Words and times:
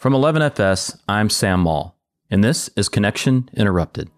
From 0.00 0.14
11FS, 0.14 0.98
I'm 1.10 1.28
Sam 1.28 1.60
Maule, 1.60 1.94
and 2.30 2.42
this 2.42 2.70
is 2.74 2.88
Connection 2.88 3.50
Interrupted. 3.54 4.10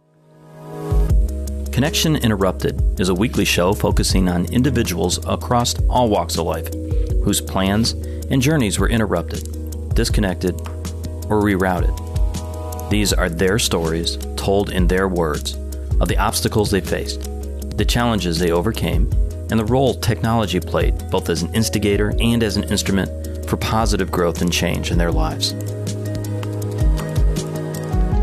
Connection 1.73 2.15
Interrupted 2.15 3.01
is 3.01 3.08
a 3.08 3.15
weekly 3.15 3.45
show 3.45 3.72
focusing 3.72 4.29
on 4.29 4.45
individuals 4.53 5.18
across 5.26 5.74
all 5.90 6.08
walks 6.08 6.38
of 6.38 6.46
life 6.46 6.72
whose 7.24 7.40
plans 7.40 7.95
and 8.30 8.40
journeys 8.40 8.79
were 8.79 8.88
interrupted, 8.88 9.92
disconnected, 9.92 10.54
or 11.29 11.42
rerouted. 11.42 12.88
These 12.88 13.12
are 13.12 13.28
their 13.28 13.58
stories 13.58 14.19
told 14.37 14.71
in 14.71 14.87
their 14.87 15.08
words 15.08 15.54
of 16.01 16.06
the 16.06 16.16
obstacles 16.16 16.70
they 16.70 16.80
faced, 16.80 17.23
the 17.77 17.84
challenges 17.84 18.38
they 18.38 18.52
overcame, 18.52 19.10
and 19.51 19.59
the 19.59 19.64
role 19.64 19.95
technology 19.95 20.60
played 20.60 21.10
both 21.10 21.28
as 21.28 21.42
an 21.42 21.52
instigator 21.56 22.14
and 22.20 22.45
as 22.45 22.56
an 22.56 22.70
instrument 22.70 23.10
for 23.52 23.56
positive 23.56 24.10
growth 24.10 24.41
and 24.41 24.51
change 24.51 24.91
in 24.91 24.96
their 24.96 25.12
lives. 25.12 25.52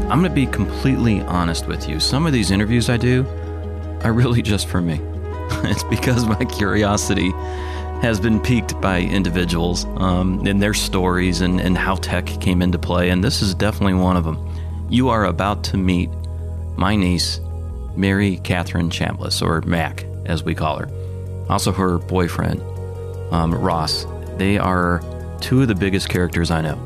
I'm 0.09 0.21
going 0.21 0.31
to 0.31 0.35
be 0.35 0.47
completely 0.47 1.21
honest 1.21 1.67
with 1.67 1.87
you. 1.87 1.99
Some 1.99 2.25
of 2.25 2.33
these 2.33 2.49
interviews 2.49 2.89
I 2.89 2.97
do 2.97 3.27
are 4.03 4.11
really 4.11 4.41
just 4.41 4.67
for 4.67 4.81
me. 4.81 4.99
it's 5.65 5.83
because 5.83 6.25
my 6.25 6.43
curiosity 6.45 7.29
has 8.01 8.19
been 8.19 8.39
piqued 8.39 8.81
by 8.81 9.01
individuals 9.01 9.85
um, 9.97 10.47
and 10.47 10.59
their 10.59 10.73
stories 10.73 11.41
and, 11.41 11.61
and 11.61 11.77
how 11.77 11.93
tech 11.93 12.25
came 12.25 12.63
into 12.63 12.79
play, 12.79 13.11
and 13.11 13.23
this 13.23 13.43
is 13.43 13.53
definitely 13.53 13.93
one 13.93 14.17
of 14.17 14.23
them. 14.23 14.49
You 14.89 15.09
are 15.09 15.25
about 15.25 15.63
to 15.65 15.77
meet 15.77 16.09
my 16.75 16.95
niece, 16.95 17.39
Mary 17.95 18.37
Catherine 18.37 18.89
Chambliss, 18.89 19.43
or 19.43 19.61
Mac, 19.61 20.05
as 20.25 20.43
we 20.43 20.55
call 20.55 20.79
her. 20.79 20.89
Also, 21.49 21.71
her 21.71 21.99
boyfriend, 21.99 22.63
um, 23.31 23.53
Ross. 23.53 24.07
They 24.37 24.57
are 24.57 25.03
two 25.39 25.61
of 25.61 25.67
the 25.67 25.75
biggest 25.75 26.09
characters 26.09 26.49
I 26.49 26.61
know. 26.61 26.83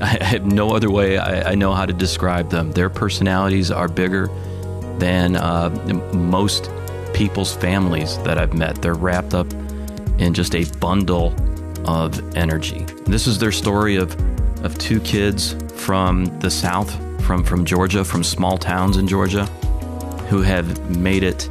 I 0.00 0.22
have 0.22 0.46
no 0.46 0.70
other 0.70 0.90
way 0.90 1.18
I, 1.18 1.52
I 1.52 1.54
know 1.54 1.72
how 1.72 1.84
to 1.84 1.92
describe 1.92 2.50
them. 2.50 2.70
Their 2.72 2.90
personalities 2.90 3.70
are 3.70 3.88
bigger 3.88 4.28
than 4.98 5.36
uh, 5.36 5.70
most 6.12 6.70
people's 7.14 7.54
families 7.54 8.18
that 8.18 8.38
I've 8.38 8.54
met. 8.54 8.80
They're 8.80 8.94
wrapped 8.94 9.34
up 9.34 9.52
in 10.18 10.34
just 10.34 10.54
a 10.54 10.64
bundle 10.78 11.34
of 11.84 12.36
energy. 12.36 12.84
This 13.06 13.26
is 13.26 13.38
their 13.38 13.52
story 13.52 13.96
of 13.96 14.16
of 14.64 14.76
two 14.78 15.00
kids 15.00 15.54
from 15.74 16.26
the 16.40 16.50
South, 16.50 16.92
from 17.24 17.44
from 17.44 17.64
Georgia, 17.64 18.04
from 18.04 18.22
small 18.22 18.58
towns 18.58 18.96
in 18.96 19.06
Georgia, 19.06 19.46
who 20.28 20.42
have 20.42 20.96
made 20.96 21.22
it 21.22 21.48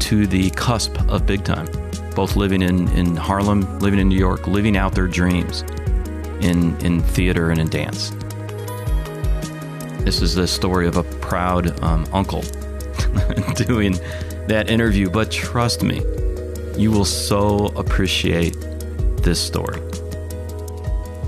to 0.00 0.26
the 0.26 0.50
cusp 0.50 1.00
of 1.08 1.26
big 1.26 1.44
time. 1.44 1.68
Both 2.14 2.34
living 2.34 2.62
in, 2.62 2.88
in 2.90 3.14
Harlem, 3.16 3.78
living 3.78 4.00
in 4.00 4.08
New 4.08 4.18
York, 4.18 4.46
living 4.48 4.76
out 4.76 4.94
their 4.94 5.06
dreams 5.06 5.64
in, 6.40 6.76
in 6.80 7.00
theater 7.02 7.50
and 7.50 7.60
in 7.60 7.68
dance. 7.68 8.10
This 10.04 10.22
is 10.22 10.34
the 10.34 10.46
story 10.46 10.86
of 10.86 10.96
a 10.96 11.02
proud 11.02 11.82
um, 11.82 12.06
uncle 12.12 12.40
doing 13.56 13.92
that 14.46 14.66
interview, 14.70 15.10
but 15.10 15.30
trust 15.30 15.82
me, 15.82 15.98
you 16.76 16.90
will 16.90 17.04
so 17.04 17.66
appreciate 17.76 18.56
this 19.22 19.40
story. 19.44 19.80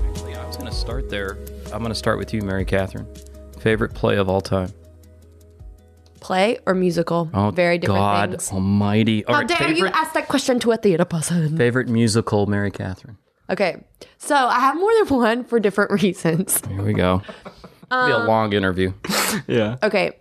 Actually, 0.09 0.35
I 0.35 0.45
was 0.47 0.57
going 0.57 0.69
to 0.69 0.75
start 0.75 1.09
there. 1.09 1.37
I'm 1.65 1.79
going 1.79 1.89
to 1.89 1.95
start 1.95 2.17
with 2.17 2.33
you, 2.33 2.41
Mary 2.41 2.65
Catherine. 2.65 3.07
Favorite 3.59 3.93
play 3.93 4.17
of 4.17 4.27
all 4.29 4.41
time? 4.41 4.73
Play 6.19 6.57
or 6.65 6.73
musical? 6.73 7.29
Oh, 7.33 7.51
Very 7.51 7.77
different 7.77 7.99
God 7.99 8.29
things. 8.31 8.51
Almighty! 8.51 9.25
All 9.25 9.33
How 9.35 9.41
right, 9.41 9.47
dare 9.47 9.71
you 9.71 9.87
ask 9.87 10.13
that 10.13 10.27
question 10.27 10.59
to 10.61 10.71
a 10.71 10.77
theater 10.77 11.05
person? 11.05 11.57
favorite 11.57 11.87
musical, 11.89 12.45
Mary 12.47 12.71
Catherine. 12.71 13.17
Okay, 13.51 13.83
so 14.17 14.35
I 14.35 14.59
have 14.59 14.75
more 14.77 14.91
than 15.03 15.17
one 15.17 15.43
for 15.43 15.59
different 15.59 15.91
reasons. 16.01 16.65
Here 16.65 16.81
we 16.81 16.93
go. 16.93 17.21
It'll 17.91 18.05
be 18.05 18.11
a 18.13 18.17
long 18.19 18.53
interview. 18.53 18.93
Yeah. 19.47 19.77
Okay, 19.81 20.11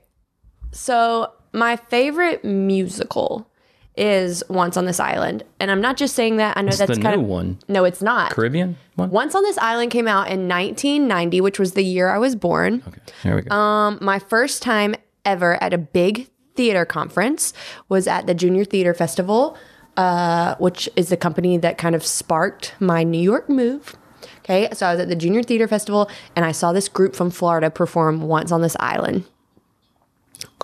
so 0.73 1.33
my 1.53 1.75
favorite 1.77 2.45
musical 2.45 3.51
is 3.97 4.43
Once 4.49 4.77
on 4.77 4.85
This 4.85 5.01
Island, 5.01 5.43
and 5.59 5.71
I'm 5.71 5.81
not 5.81 5.97
just 5.97 6.15
saying 6.15 6.37
that. 6.37 6.57
I 6.57 6.63
know 6.63 6.69
It's 6.69 6.79
that's 6.79 6.97
the 6.97 7.03
kind 7.03 7.17
new 7.17 7.23
of 7.23 7.29
one, 7.29 7.59
no, 7.69 7.85
it's 7.85 8.01
not. 8.01 8.31
Caribbean 8.33 8.77
one. 8.95 9.11
Once 9.11 9.35
on 9.35 9.43
This 9.43 9.59
Island 9.59 9.91
came 9.91 10.07
out 10.07 10.29
in 10.29 10.49
1990, 10.49 11.41
which 11.41 11.59
was 11.59 11.73
the 11.73 11.83
year 11.83 12.09
I 12.09 12.19
was 12.19 12.37
born. 12.37 12.83
Okay, 12.87 13.01
here 13.23 13.37
we 13.37 13.43
go. 13.43 13.55
Um, 13.55 13.99
my 14.01 14.19
first 14.21 14.63
time 14.63 14.95
ever 15.25 15.61
at 15.63 15.73
a 15.75 15.79
big 15.79 16.29
theater 16.55 16.85
conference 16.85 17.53
was 17.89 18.07
at 18.07 18.27
the 18.27 18.35
Junior 18.35 18.65
Theater 18.65 18.95
Festival, 18.95 19.57
uh, 19.97 20.55
which 20.57 20.89
is 20.97 21.09
the 21.09 21.17
company 21.17 21.57
that 21.59 21.79
kind 21.79 21.95
of 21.95 22.05
sparked 22.05 22.75
my 22.81 23.03
New 23.03 23.21
York 23.21 23.49
move. 23.49 23.97
Okay, 24.39 24.69
so 24.73 24.87
I 24.87 24.93
was 24.93 25.01
at 25.01 25.09
the 25.09 25.17
Junior 25.17 25.43
Theater 25.43 25.69
Festival 25.69 26.11
and 26.35 26.45
I 26.45 26.53
saw 26.53 26.73
this 26.73 26.89
group 26.89 27.15
from 27.15 27.31
Florida 27.31 27.71
perform 27.71 28.23
once 28.23 28.51
on 28.51 28.63
this 28.63 28.77
island. 28.81 29.25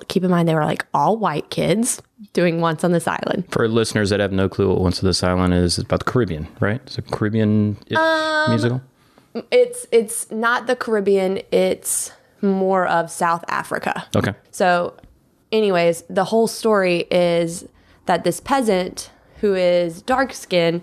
Keep 0.08 0.24
in 0.24 0.30
mind, 0.30 0.48
they 0.48 0.54
were 0.54 0.64
like 0.64 0.86
all 0.92 1.16
white 1.16 1.50
kids 1.50 2.02
doing 2.32 2.60
once 2.60 2.84
on 2.84 2.92
this 2.92 3.06
island. 3.06 3.44
For 3.50 3.68
listeners 3.68 4.10
that 4.10 4.20
have 4.20 4.32
no 4.32 4.48
clue 4.48 4.68
what 4.68 4.80
Once 4.80 5.02
on 5.02 5.06
This 5.06 5.22
Island 5.22 5.54
is, 5.54 5.78
it's 5.78 5.86
about 5.86 6.00
the 6.04 6.10
Caribbean, 6.10 6.48
right? 6.60 6.80
It's 6.86 6.98
a 6.98 7.02
Caribbean 7.02 7.76
Um, 7.94 8.50
musical. 8.50 8.82
It's 9.50 9.86
it's 9.92 10.30
not 10.30 10.66
the 10.66 10.76
Caribbean; 10.76 11.42
it's 11.52 12.10
more 12.40 12.86
of 12.86 13.10
South 13.10 13.44
Africa. 13.48 14.06
Okay. 14.14 14.32
So, 14.50 14.94
anyways, 15.52 16.04
the 16.08 16.24
whole 16.24 16.46
story 16.46 17.06
is 17.10 17.66
that 18.06 18.24
this 18.24 18.40
peasant 18.40 19.10
who 19.40 19.54
is 19.54 20.02
dark 20.02 20.32
skinned 20.32 20.82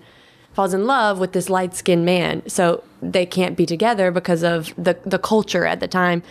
falls 0.52 0.72
in 0.74 0.86
love 0.86 1.18
with 1.18 1.32
this 1.32 1.48
light 1.50 1.74
skinned 1.74 2.04
man. 2.04 2.42
So 2.48 2.84
they 3.02 3.26
can't 3.26 3.56
be 3.56 3.66
together 3.66 4.10
because 4.10 4.42
of 4.44 4.72
the, 4.76 4.96
the 5.04 5.18
culture 5.18 5.66
at 5.66 5.80
the 5.80 5.88
time. 5.88 6.22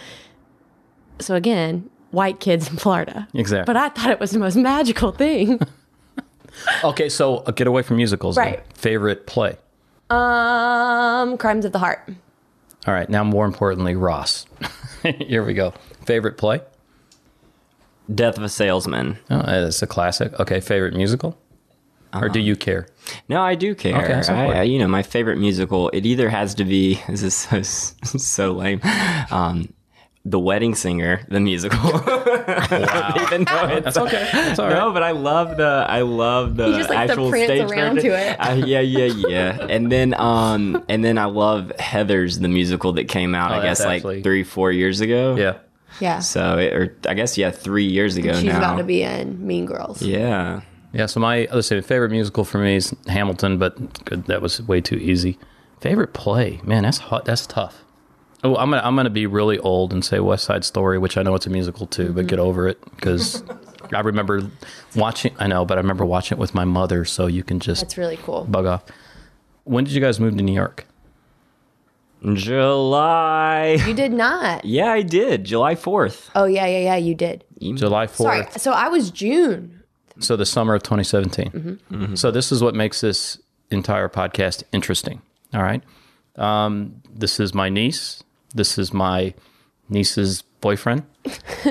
So 1.20 1.36
again, 1.36 1.90
white 2.12 2.40
kids 2.40 2.70
in 2.70 2.78
Florida. 2.78 3.28
Exactly. 3.34 3.66
But 3.66 3.78
I 3.78 3.90
thought 3.90 4.12
it 4.12 4.20
was 4.20 4.32
the 4.32 4.40
most 4.40 4.56
magical 4.56 5.12
thing. 5.12 5.60
Okay, 6.84 7.10
so 7.10 7.38
uh, 7.38 7.52
get 7.52 7.66
away 7.66 7.82
from 7.82 7.98
musicals. 7.98 8.36
then. 8.36 8.46
Right. 8.46 8.78
Favorite 8.78 9.26
play. 9.26 9.58
um, 10.12 11.36
Crimes 11.40 11.66
of 11.66 11.72
the 11.72 11.80
Heart. 11.80 12.08
All 12.86 12.94
right. 12.94 13.10
Now, 13.10 13.24
more 13.24 13.48
importantly, 13.48 13.96
Ross. 13.96 14.46
Here 15.04 15.44
we 15.44 15.56
go. 15.56 15.74
Favorite 16.06 16.38
play. 16.38 16.62
Death 18.14 18.38
of 18.38 18.44
a 18.44 18.50
Salesman. 18.50 19.18
Oh, 19.32 19.42
that's 19.42 19.82
a 19.82 19.88
classic. 19.88 20.40
Okay. 20.40 20.60
Favorite 20.60 20.94
musical. 20.94 21.36
Or 22.14 22.30
do 22.30 22.40
you 22.40 22.56
care? 22.56 22.88
No, 23.30 23.42
I 23.42 23.56
do 23.56 23.74
care. 23.76 24.02
Okay, 24.04 24.22
so 24.22 24.34
I. 24.34 24.60
I- 24.60 24.62
you 24.64 24.80
know, 24.80 24.88
my 24.88 25.04
favorite 25.04 25.38
musical. 25.38 25.90
It 25.90 26.06
either 26.06 26.30
has 26.30 26.56
to 26.56 26.64
be. 26.66 27.00
This 27.08 27.24
is 27.24 27.36
so 27.36 27.62
so 27.62 28.52
lame. 28.54 28.82
Um, 29.32 29.74
the 30.26 30.40
Wedding 30.40 30.74
Singer, 30.74 31.26
the 31.30 31.40
musical. 31.42 31.80
Even 31.90 33.44
though 33.44 33.68
it's 33.68 33.84
That's 33.86 33.98
okay. 33.98 34.30
That's 34.32 34.58
all 34.60 34.68
right. 34.68 34.76
no, 34.76 34.92
but 34.94 35.04
I 35.04 35.12
love 35.12 35.58
the 35.58 35.86
I 35.88 36.02
love 36.02 36.56
the 36.56 36.68
You 36.70 36.78
just 36.78 36.90
like 36.90 37.10
actual 37.10 37.30
prance 37.30 37.46
stage 37.46 37.70
around 37.70 37.96
version. 37.96 38.12
to 38.12 38.18
it. 38.32 38.36
Uh, 38.40 38.54
yeah, 38.66 38.80
yeah, 38.80 39.06
yeah. 39.28 39.68
and 39.70 39.92
then 39.92 40.14
um 40.14 40.84
and 40.88 41.04
then 41.04 41.18
I 41.18 41.26
love 41.26 41.72
Heathers 41.78 42.40
the 42.42 42.48
musical 42.48 42.94
that 42.94 43.10
came 43.10 43.36
out 43.36 43.52
Oh, 43.52 43.56
I 43.56 43.60
that's 43.60 43.80
guess 43.82 43.88
actually- 43.88 44.16
like 44.18 44.24
three 44.24 44.44
four 44.44 44.72
years 44.72 45.02
ago. 45.02 45.36
Yeah. 45.36 45.58
Yeah. 46.00 46.20
So 46.20 46.58
it, 46.58 46.74
or 46.74 46.98
I 47.08 47.14
guess 47.16 47.38
yeah 47.38 47.52
three 47.52 47.86
years 47.86 48.16
ago 48.18 48.34
She's 48.34 48.44
now. 48.46 48.58
about 48.60 48.78
to 48.78 48.84
be 48.84 49.04
in 49.04 49.46
Mean 49.46 49.66
Girls. 49.66 50.02
yeah. 50.02 50.62
Yeah. 50.94 51.08
So 51.08 51.20
my 51.20 51.48
let's 51.52 51.68
say 51.68 51.82
favorite 51.82 52.12
musical 52.12 52.46
for 52.46 52.60
me 52.60 52.76
is 52.76 52.96
Hamilton, 53.08 53.58
but 53.58 54.06
good, 54.06 54.26
that 54.26 54.42
was 54.42 54.62
way 54.62 54.80
too 54.80 54.96
easy. 54.96 55.38
Favorite 55.82 56.14
play, 56.14 56.62
man, 56.64 56.84
that's 56.84 57.00
hot. 57.00 57.26
That's 57.26 57.46
tough. 57.46 57.84
Oh, 58.44 58.56
I'm 58.56 58.70
gonna 58.70 58.82
I'm 58.84 58.96
gonna 58.96 59.10
be 59.10 59.26
really 59.26 59.58
old 59.60 59.92
and 59.92 60.04
say 60.04 60.20
West 60.20 60.46
Side 60.46 60.64
Story, 60.64 60.98
which 60.98 61.18
I 61.18 61.24
know 61.24 61.36
it's 61.36 61.48
a 61.48 61.50
musical 61.50 61.88
too, 61.88 62.14
but 62.14 62.28
get 62.28 62.40
mm-hmm. 62.40 62.48
over 62.48 62.68
it 62.68 62.80
because 62.96 63.44
I 63.94 64.02
remember 64.02 64.50
watching. 64.96 65.34
I 65.40 65.48
know, 65.48 65.66
but 65.66 65.78
I 65.78 65.82
remember 65.82 66.06
watching 66.06 66.38
it 66.38 66.40
with 66.40 66.54
my 66.54 66.66
mother, 66.66 67.06
so 67.06 67.28
you 67.28 67.44
can 67.44 67.60
just 67.60 67.82
That's 67.82 67.98
really 67.98 68.18
cool. 68.18 68.46
bug 68.46 68.66
off. 68.66 68.84
When 69.64 69.86
did 69.86 69.94
you 69.94 70.02
guys 70.02 70.20
move 70.20 70.36
to 70.36 70.44
New 70.44 70.54
York? 70.54 70.86
July. 72.34 73.78
You 73.86 73.94
did 73.94 74.14
not. 74.14 74.64
Yeah, 74.74 74.92
I 74.92 75.02
did. 75.02 75.44
July 75.44 75.76
4th. 75.76 76.30
Oh 76.36 76.46
yeah, 76.46 76.66
yeah, 76.66 76.80
yeah. 76.80 76.96
You 76.96 77.16
did. 77.16 77.44
July 77.60 78.08
4th. 78.08 78.16
Sorry. 78.16 78.46
So 78.58 78.72
I 78.72 78.88
was 78.88 79.12
June. 79.12 79.83
So 80.20 80.36
the 80.36 80.46
summer 80.46 80.76
of 80.76 80.84
2017. 80.84 82.16
So 82.16 82.32
this 82.32 82.52
is 82.52 82.62
what 82.64 82.76
makes 82.76 83.02
this 83.02 83.40
entire 83.72 84.10
podcast 84.10 84.64
interesting. 84.72 85.22
All 85.54 85.62
right. 85.64 85.82
Um, 86.36 87.02
this 87.14 87.40
is 87.40 87.54
my 87.54 87.70
niece. 87.70 88.24
This 88.56 88.78
is 88.78 88.94
my 88.94 89.34
niece's 89.90 90.42
boyfriend. 90.62 91.04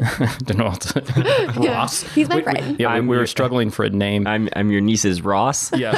Don't 0.45 0.59
know 0.59 0.65
what 0.67 0.81
to, 0.83 1.53
Ross. 1.57 2.03
He's 2.15 2.29
my 2.29 2.37
We- 2.37 2.43
we- 2.43 2.45
friend. 2.45 2.81
yeah, 2.81 2.89
we, 2.93 2.99
I'm 2.99 3.07
we 3.07 3.17
were 3.17 3.27
struggling 3.27 3.71
for 3.71 3.85
a 3.85 3.91
name. 3.91 4.27
I'm 4.27 4.49
I'm 4.55 4.71
your 4.71 4.81
niece's 4.81 5.23
Ross. 5.23 5.73
Yes, 5.79 5.97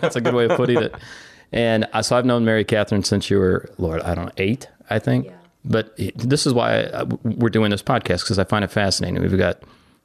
that's 0.00 0.16
a 0.16 0.20
good 0.20 0.34
way 0.34 0.46
of 0.46 0.56
putting 0.56 0.80
it. 0.82 0.94
And 1.52 1.86
uh, 1.92 2.02
so 2.02 2.16
I've 2.16 2.24
known 2.24 2.44
Mary 2.44 2.64
Catherine 2.64 3.04
since 3.04 3.28
you 3.30 3.38
were, 3.38 3.68
Lord, 3.78 4.00
I 4.02 4.14
don't 4.14 4.26
know, 4.26 4.32
eight, 4.38 4.68
I 4.88 4.98
think. 4.98 5.28
But 5.64 5.94
this 6.16 6.46
is 6.46 6.54
why 6.54 6.84
I, 6.84 7.04
we're 7.24 7.50
doing 7.50 7.70
this 7.70 7.82
podcast 7.82 8.22
because 8.22 8.38
I 8.38 8.44
find 8.44 8.64
it 8.64 8.70
fascinating. 8.70 9.20
We've 9.22 9.36
got 9.38 9.62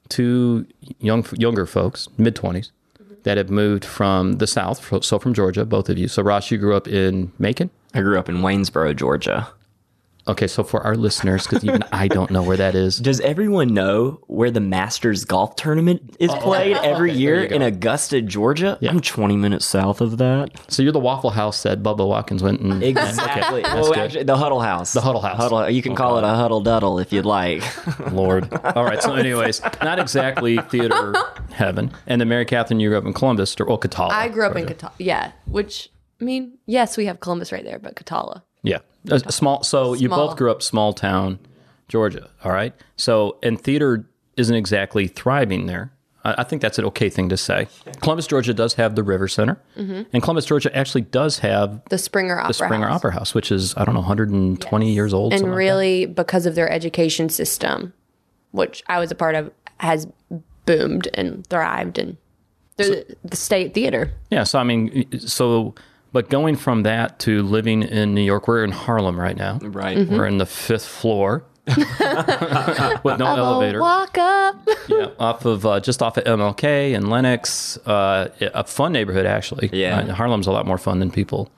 two 0.09 0.65
young 0.99 1.25
younger 1.33 1.65
folks, 1.65 2.07
mid 2.17 2.35
20s, 2.35 2.71
that 3.23 3.37
have 3.37 3.49
moved 3.49 3.85
from 3.85 4.33
the 4.33 4.47
South, 4.47 5.03
so 5.03 5.19
from 5.19 5.33
Georgia, 5.33 5.65
both 5.65 5.89
of 5.89 5.97
you. 5.97 6.07
So 6.07 6.21
Ross, 6.23 6.49
you 6.51 6.57
grew 6.57 6.75
up 6.75 6.87
in 6.87 7.31
Macon. 7.39 7.69
I 7.93 8.01
grew 8.01 8.17
up 8.17 8.29
in 8.29 8.37
Waynesboro, 8.37 8.95
Georgia. 8.95 9.47
Okay, 10.27 10.47
so 10.47 10.63
for 10.63 10.81
our 10.81 10.95
listeners, 10.95 11.47
because 11.47 11.63
even 11.63 11.83
I 11.91 12.07
don't 12.07 12.31
know 12.31 12.43
where 12.43 12.57
that 12.57 12.75
is. 12.75 12.97
Does 13.07 13.19
everyone 13.21 13.73
know 13.73 14.21
where 14.27 14.51
the 14.51 14.59
Masters 14.59 15.23
golf 15.25 15.55
tournament 15.55 16.15
is 16.19 16.29
oh. 16.31 16.39
played 16.39 16.77
every 16.83 17.13
year 17.13 17.43
in 17.43 17.61
Augusta, 17.61 18.21
Georgia? 18.21 18.77
I'm 18.81 18.99
20 18.99 19.37
minutes 19.37 19.65
south 19.65 20.01
of 20.01 20.17
that. 20.17 20.51
So 20.69 20.83
you're 20.83 20.91
the 20.91 20.99
Waffle 20.99 21.31
House 21.31 21.63
that 21.63 21.81
Bubba 21.81 22.07
Watkins 22.07 22.43
went 22.43 22.59
and 22.61 22.83
Exactly. 22.83 23.61
that's 23.61 23.75
well, 23.75 23.93
good. 23.93 23.97
actually, 23.97 24.23
the 24.23 24.37
Huddle 24.37 24.59
House. 24.59 24.93
The 24.93 25.01
Huddle 25.01 25.21
House. 25.21 25.37
Huddle. 25.37 25.69
You 25.69 25.81
can 25.81 25.95
call 25.95 26.17
it 26.17 26.23
a 26.23 26.27
Huddle 26.27 26.63
Duddle 26.63 27.01
if 27.01 27.13
you'd 27.13 27.25
like. 27.25 27.63
Lord. 28.11 28.51
All 28.53 28.83
right. 28.83 29.01
So, 29.01 29.13
anyways, 29.13 29.61
not 29.81 29.99
exactly 29.99 30.57
theater 30.57 31.13
heaven. 31.51 31.91
And 32.05 32.21
then 32.21 32.27
Mary 32.27 32.45
Catherine, 32.45 32.79
you 32.79 32.89
grew 32.89 32.97
up 32.97 33.05
in 33.05 33.13
Columbus 33.13 33.55
or 33.59 33.69
oh, 33.69 33.77
Cataula. 33.77 34.11
I 34.11 34.29
grew 34.29 34.45
up 34.45 34.55
in 34.55 34.65
Cataula. 34.65 34.93
Yeah, 34.99 35.31
which 35.45 35.89
I 36.19 36.23
mean, 36.23 36.57
yes, 36.65 36.97
we 36.97 37.05
have 37.05 37.19
Columbus 37.19 37.51
right 37.51 37.63
there, 37.63 37.79
but 37.79 37.95
Cataula. 37.95 38.43
Yeah, 38.67 38.79
a, 39.09 39.21
a 39.25 39.31
small. 39.31 39.63
So 39.63 39.93
you 39.93 40.09
both 40.09 40.37
grew 40.37 40.51
up 40.51 40.61
small 40.61 40.93
town, 40.93 41.39
Georgia. 41.87 42.29
All 42.43 42.51
right. 42.51 42.73
So 42.95 43.37
and 43.43 43.59
theater 43.59 44.05
isn't 44.35 44.55
exactly 44.55 45.07
thriving 45.07 45.65
there. 45.65 45.91
I, 46.23 46.35
I 46.39 46.43
think 46.43 46.61
that's 46.61 46.77
an 46.77 46.85
okay 46.85 47.09
thing 47.09 47.29
to 47.29 47.37
say. 47.37 47.67
Columbus, 48.01 48.27
Georgia, 48.27 48.53
does 48.53 48.75
have 48.75 48.95
the 48.95 49.03
River 49.03 49.27
Center, 49.27 49.59
mm-hmm. 49.77 50.03
and 50.13 50.23
Columbus, 50.23 50.45
Georgia, 50.45 50.75
actually 50.75 51.01
does 51.01 51.39
have 51.39 51.81
The 51.89 51.97
Springer 51.97 52.37
Opera 52.37 52.47
the 52.47 52.53
Springer 52.53 52.87
House. 52.87 52.97
Opera 52.97 53.11
House, 53.13 53.33
which 53.33 53.51
is 53.51 53.75
I 53.77 53.85
don't 53.85 53.95
know 53.95 54.01
120 54.01 54.91
years 54.91 55.13
old. 55.13 55.33
and 55.33 55.39
something 55.39 55.51
like 55.51 55.57
really 55.57 56.05
because 56.05 56.45
of 56.45 56.55
their 56.55 56.69
education 56.69 57.29
system, 57.29 57.93
which 58.51 58.83
I 58.87 58.99
was 58.99 59.11
a 59.11 59.15
part 59.15 59.35
of, 59.35 59.51
has 59.79 60.07
boomed 60.65 61.07
and 61.13 61.45
thrived, 61.47 61.97
and 61.97 62.17
the, 62.75 63.15
the 63.23 63.35
state 63.35 63.73
theater. 63.73 64.11
Yeah. 64.29 64.43
So 64.43 64.59
I 64.59 64.63
mean, 64.63 65.19
so 65.19 65.73
but 66.17 66.31
going 66.31 66.55
from 66.55 66.81
that 66.81 67.19
to 67.19 67.43
living 67.43 67.83
in 67.83 68.15
New 68.15 68.23
York, 68.23 68.47
we're 68.47 68.63
in 68.63 68.71
Harlem 68.71 69.19
right 69.19 69.37
now. 69.37 69.59
Right. 69.61 69.99
Mm-hmm. 69.99 70.17
We're 70.17 70.25
in 70.25 70.39
the 70.39 70.47
fifth 70.47 70.87
floor 70.87 71.43
with 71.67 73.19
no 73.19 73.35
elevator. 73.37 73.79
Walk 73.79 74.17
up. 74.17 74.67
yeah, 74.87 75.11
off 75.19 75.45
of 75.45 75.63
uh, 75.63 75.79
just 75.79 76.01
off 76.01 76.17
of 76.17 76.23
MLK 76.23 76.95
and 76.95 77.07
Lenox. 77.07 77.77
Uh, 77.85 78.29
a 78.41 78.63
fun 78.63 78.93
neighborhood 78.93 79.27
actually. 79.27 79.69
Yeah. 79.71 79.99
Uh, 79.99 80.13
Harlem's 80.15 80.47
a 80.47 80.51
lot 80.51 80.65
more 80.65 80.79
fun 80.79 80.97
than 80.97 81.11
people. 81.11 81.51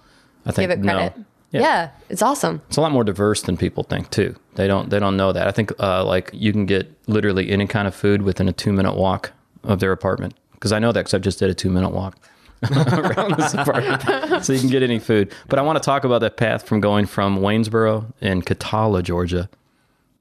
I 0.45 0.51
think 0.51 0.69
Give 0.69 0.77
it 0.77 0.83
credit. 0.83 1.15
know. 1.17 1.25
Yeah. 1.51 1.91
it's 2.09 2.21
awesome. 2.21 2.61
It's 2.67 2.75
a 2.75 2.81
lot 2.81 2.91
more 2.91 3.05
diverse 3.05 3.41
than 3.43 3.55
people 3.55 3.83
think 3.83 4.09
too. 4.09 4.35
They 4.55 4.67
don't 4.67 4.89
they 4.89 4.99
don't 4.99 5.15
know 5.15 5.31
that. 5.31 5.47
I 5.47 5.51
think 5.51 5.71
uh, 5.79 6.03
like 6.03 6.31
you 6.33 6.51
can 6.51 6.65
get 6.65 6.91
literally 7.07 7.49
any 7.49 7.65
kind 7.65 7.87
of 7.87 7.95
food 7.95 8.23
within 8.23 8.49
a 8.49 8.53
two 8.53 8.73
minute 8.73 8.97
walk 8.97 9.31
of 9.63 9.79
their 9.79 9.93
apartment 9.93 10.33
because 10.51 10.73
I 10.73 10.79
know 10.79 10.91
that 10.91 10.99
because 10.99 11.13
I 11.13 11.19
just 11.19 11.39
did 11.39 11.49
a 11.49 11.53
two 11.53 11.69
minute 11.69 11.91
walk. 11.91 12.17
around 12.71 13.37
this 13.37 13.53
apartment, 13.53 14.43
so 14.45 14.53
you 14.53 14.59
can 14.59 14.69
get 14.69 14.83
any 14.83 14.99
food. 14.99 15.33
But 15.47 15.59
I 15.59 15.61
want 15.61 15.81
to 15.81 15.85
talk 15.85 16.03
about 16.03 16.19
that 16.19 16.37
path 16.37 16.67
from 16.67 16.81
going 16.81 17.05
from 17.05 17.39
Waynesboro 17.39 18.13
in 18.21 18.41
Cataula, 18.41 19.01
Georgia, 19.01 19.49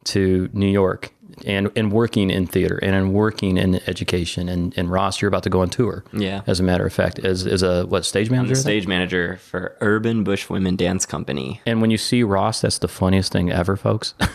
to 0.05 0.49
New 0.52 0.69
York 0.69 1.12
and, 1.45 1.71
and 1.77 1.93
working 1.93 2.31
in 2.31 2.47
theater 2.47 2.79
and 2.83 2.95
in 2.97 3.13
working 3.13 3.57
in 3.59 3.77
education. 3.89 4.49
And, 4.49 4.73
and 4.77 4.91
Ross, 4.91 5.21
you're 5.21 5.29
about 5.29 5.43
to 5.45 5.51
go 5.51 5.61
on 5.61 5.71
tour. 5.71 6.05
Yeah. 6.13 6.43
As 6.47 6.61
a 6.61 6.63
matter 6.63 6.87
of 6.87 6.93
fact, 6.93 7.19
as, 7.21 7.47
as 7.47 7.63
a 7.63 7.85
what 7.87 8.05
stage 8.05 8.31
manager? 8.31 8.55
The 8.55 8.61
stage 8.61 8.87
manager 8.87 9.37
for 9.37 9.77
Urban 9.81 10.25
Bush 10.25 10.49
Women 10.49 10.77
Dance 10.77 11.07
Company. 11.07 11.61
And 11.67 11.81
when 11.81 11.91
you 11.91 11.99
see 11.99 12.23
Ross, 12.23 12.61
that's 12.61 12.79
the 12.79 12.89
funniest 12.89 13.33
thing 13.33 13.51
ever, 13.51 13.77
folks. 13.77 14.15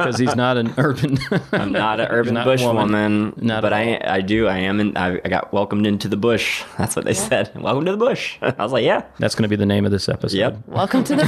Because 0.00 0.18
he's 0.18 0.36
not 0.36 0.56
an 0.56 0.72
urban. 0.78 1.18
I'm 1.52 1.72
not 1.72 2.00
an 2.00 2.06
urban 2.10 2.34
Not 2.34 2.44
bush 2.46 2.62
woman. 2.62 2.82
woman, 2.84 3.32
Not 3.36 3.60
but 3.62 3.72
I 3.72 4.00
I 4.02 4.20
do 4.22 4.46
I 4.46 4.58
am 4.58 4.80
in 4.80 4.96
I, 4.96 5.20
I 5.24 5.28
got 5.28 5.52
welcomed 5.52 5.86
into 5.86 6.08
the 6.08 6.16
bush. 6.16 6.62
That's 6.78 6.96
what 6.96 7.04
they 7.04 7.12
said. 7.12 7.50
Welcome 7.60 7.84
to 7.86 7.90
the 7.92 7.96
bush. 7.98 8.38
I 8.40 8.54
was 8.62 8.72
like, 8.72 8.84
yeah, 8.84 9.04
that's 9.18 9.34
going 9.34 9.42
to 9.42 9.48
be 9.48 9.56
the 9.56 9.66
name 9.66 9.84
of 9.84 9.90
this 9.90 10.08
episode. 10.08 10.36
yep. 10.38 10.58
Welcome 10.66 11.04
to 11.04 11.16
the 11.16 11.26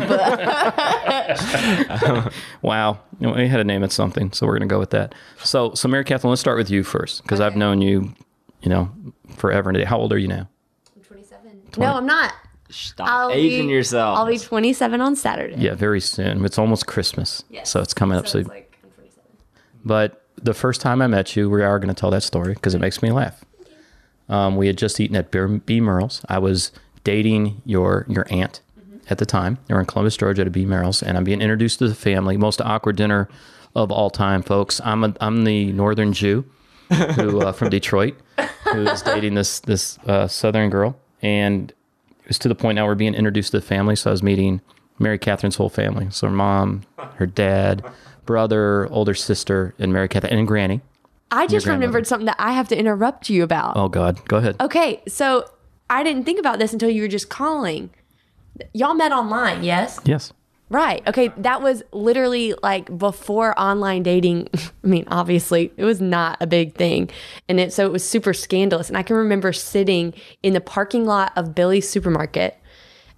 book. 2.23 2.33
Wow. 2.63 3.01
You 3.21 3.31
We 3.31 3.49
had 3.49 3.59
to 3.59 3.65
name 3.65 3.83
it 3.83 3.93
something, 3.93 4.32
so 4.33 4.47
we're 4.47 4.59
going 4.59 4.69
to 4.69 4.73
go 4.73 4.79
with 4.79 4.91
that. 4.91 5.15
So, 5.43 5.75
so 5.75 5.89
Mary 5.89 6.05
Catherine, 6.05 6.31
let's 6.31 6.41
start 6.41 6.59
with 6.59 6.71
you 6.71 6.83
first, 6.83 7.23
because 7.23 7.41
I've 7.41 7.57
known 7.57 7.81
you, 7.81 8.15
you 8.63 8.69
know, 8.69 8.91
forever 9.37 9.71
and 9.71 9.77
a 9.77 9.81
day. 9.81 9.85
How 9.87 9.99
old 9.99 10.13
are 10.13 10.19
you 10.19 10.29
now? 10.29 10.49
I'm 10.97 11.03
27. 11.03 11.63
no, 11.79 11.95
I'm 11.95 12.07
not. 12.07 12.35
Stop 12.71 13.07
I'll 13.09 13.31
aging 13.31 13.67
be, 13.67 13.73
yourself. 13.75 14.19
I'll 14.19 14.27
be 14.27 14.39
27 14.39 15.01
on 15.01 15.15
Saturday. 15.15 15.57
Yeah, 15.59 15.75
very 15.75 16.01
soon. 16.01 16.45
It's 16.45 16.59
almost 16.59 16.87
Christmas, 16.87 17.45
so 17.65 17.81
it's 17.81 17.93
coming 17.93 18.17
up. 18.17 18.27
So, 18.27 18.39
it's 18.39 18.49
like 18.49 18.75
I'm 18.83 18.91
27. 18.91 19.23
but 19.85 20.27
the 20.43 20.55
first 20.55 20.81
time 20.81 21.03
I 21.03 21.07
met 21.07 21.37
you, 21.37 21.51
we 21.51 21.63
are 21.63 21.79
going 21.79 21.95
to 21.95 21.99
tell 21.99 22.11
that 22.11 22.23
story 22.23 22.55
because 22.55 22.75
it 22.75 22.81
makes 22.81 23.03
me 23.03 23.11
laugh. 23.11 23.45
Um, 24.29 24.57
we 24.57 24.67
had 24.67 24.79
just 24.79 24.99
eaten 25.01 25.17
at 25.17 25.31
Beer- 25.31 25.49
B. 25.49 25.81
Merle's. 25.81 26.25
I 26.29 26.39
was 26.39 26.73
dating 27.05 27.61
your 27.67 28.07
your 28.09 28.27
aunt 28.31 28.61
at 29.11 29.19
the 29.19 29.27
time. 29.27 29.59
They 29.67 29.75
were 29.75 29.81
in 29.81 29.87
Columbus, 29.87 30.17
Georgia, 30.17 30.43
at 30.43 30.53
B. 30.53 30.65
Merle's, 30.65 31.03
and 31.03 31.17
I'm 31.17 31.25
being 31.25 31.43
introduced 31.43 31.81
to 31.81 31.89
the 31.89 31.95
family. 31.95 32.37
Most 32.37 32.61
awkward 32.63 32.97
dinner 32.97 33.29
of 33.75 33.91
all 33.91 34.11
time, 34.11 34.43
folks. 34.43 34.81
I'm 34.85 35.05
a, 35.05 35.15
I'm 35.21 35.45
the 35.45 35.73
Northern 35.73 36.13
Jew 36.13 36.45
who 37.17 37.41
uh, 37.41 37.53
from 37.53 37.71
Detroit 37.71 38.15
who 38.73 38.87
is 38.87 39.03
dating 39.03 39.35
this 39.35 39.61
this 39.61 39.99
uh, 40.07 40.27
Southern 40.29 40.71
girl, 40.71 40.97
and 41.23 41.71
it 42.21 42.29
was 42.29 42.39
to 42.41 42.49
the 42.49 42.55
point 42.55 42.77
now 42.77 42.87
we're 42.87 42.95
being 42.95 43.15
introduced 43.15 43.53
to 43.53 43.61
the 43.61 43.67
family. 43.67 43.97
So 43.97 44.11
I 44.11 44.13
was 44.13 44.23
meeting 44.23 44.61
Mary 44.99 45.19
Catherine's 45.19 45.57
whole 45.57 45.69
family. 45.69 46.09
So 46.11 46.27
her 46.29 46.33
mom, 46.33 46.83
her 47.17 47.27
dad, 47.27 47.85
brother, 48.27 48.89
older 48.91 49.15
sister, 49.15 49.75
and 49.79 49.93
Mary 49.93 50.09
Catherine 50.09 50.39
and 50.39 50.47
Granny. 50.47 50.81
I 51.31 51.47
just 51.47 51.67
remembered 51.67 52.07
something 52.07 52.27
that 52.27 52.37
I 52.39 52.53
have 52.53 52.69
to 52.69 52.79
interrupt 52.79 53.31
you 53.31 53.43
about. 53.43 53.77
Oh 53.77 53.89
God, 53.89 54.23
go 54.29 54.37
ahead. 54.37 54.57
Okay, 54.61 55.03
so 55.09 55.49
I 55.89 56.03
didn't 56.03 56.25
think 56.25 56.39
about 56.39 56.59
this 56.59 56.73
until 56.73 56.91
you 56.91 57.03
were 57.03 57.09
just 57.09 57.31
calling. 57.31 57.91
Y'all 58.75 58.95
met 58.95 59.13
online, 59.13 59.65
yes? 59.65 59.99
Yes. 60.05 60.33
Right. 60.73 61.07
Okay, 61.07 61.31
that 61.37 61.61
was 61.61 61.83
literally 61.93 62.55
like 62.63 62.97
before 62.97 63.59
online 63.61 64.03
dating. 64.03 64.49
I 64.55 64.87
mean, 64.87 65.05
obviously, 65.09 65.71
it 65.77 65.85
was 65.85 66.01
not 66.01 66.39
a 66.41 66.47
big 66.47 66.75
thing. 66.75 67.11
And 67.47 67.61
it 67.61 67.75
so 67.75 67.85
it 67.85 67.93
was 67.93 68.09
super 68.09 68.33
scandalous. 68.33 68.89
And 68.89 68.97
I 68.97 69.03
can 69.03 69.17
remember 69.17 69.53
sitting 69.53 70.15
in 70.43 70.55
the 70.55 70.63
parking 70.63 71.05
lot 71.05 71.33
of 71.37 71.55
Billy's 71.55 71.87
supermarket 71.87 72.59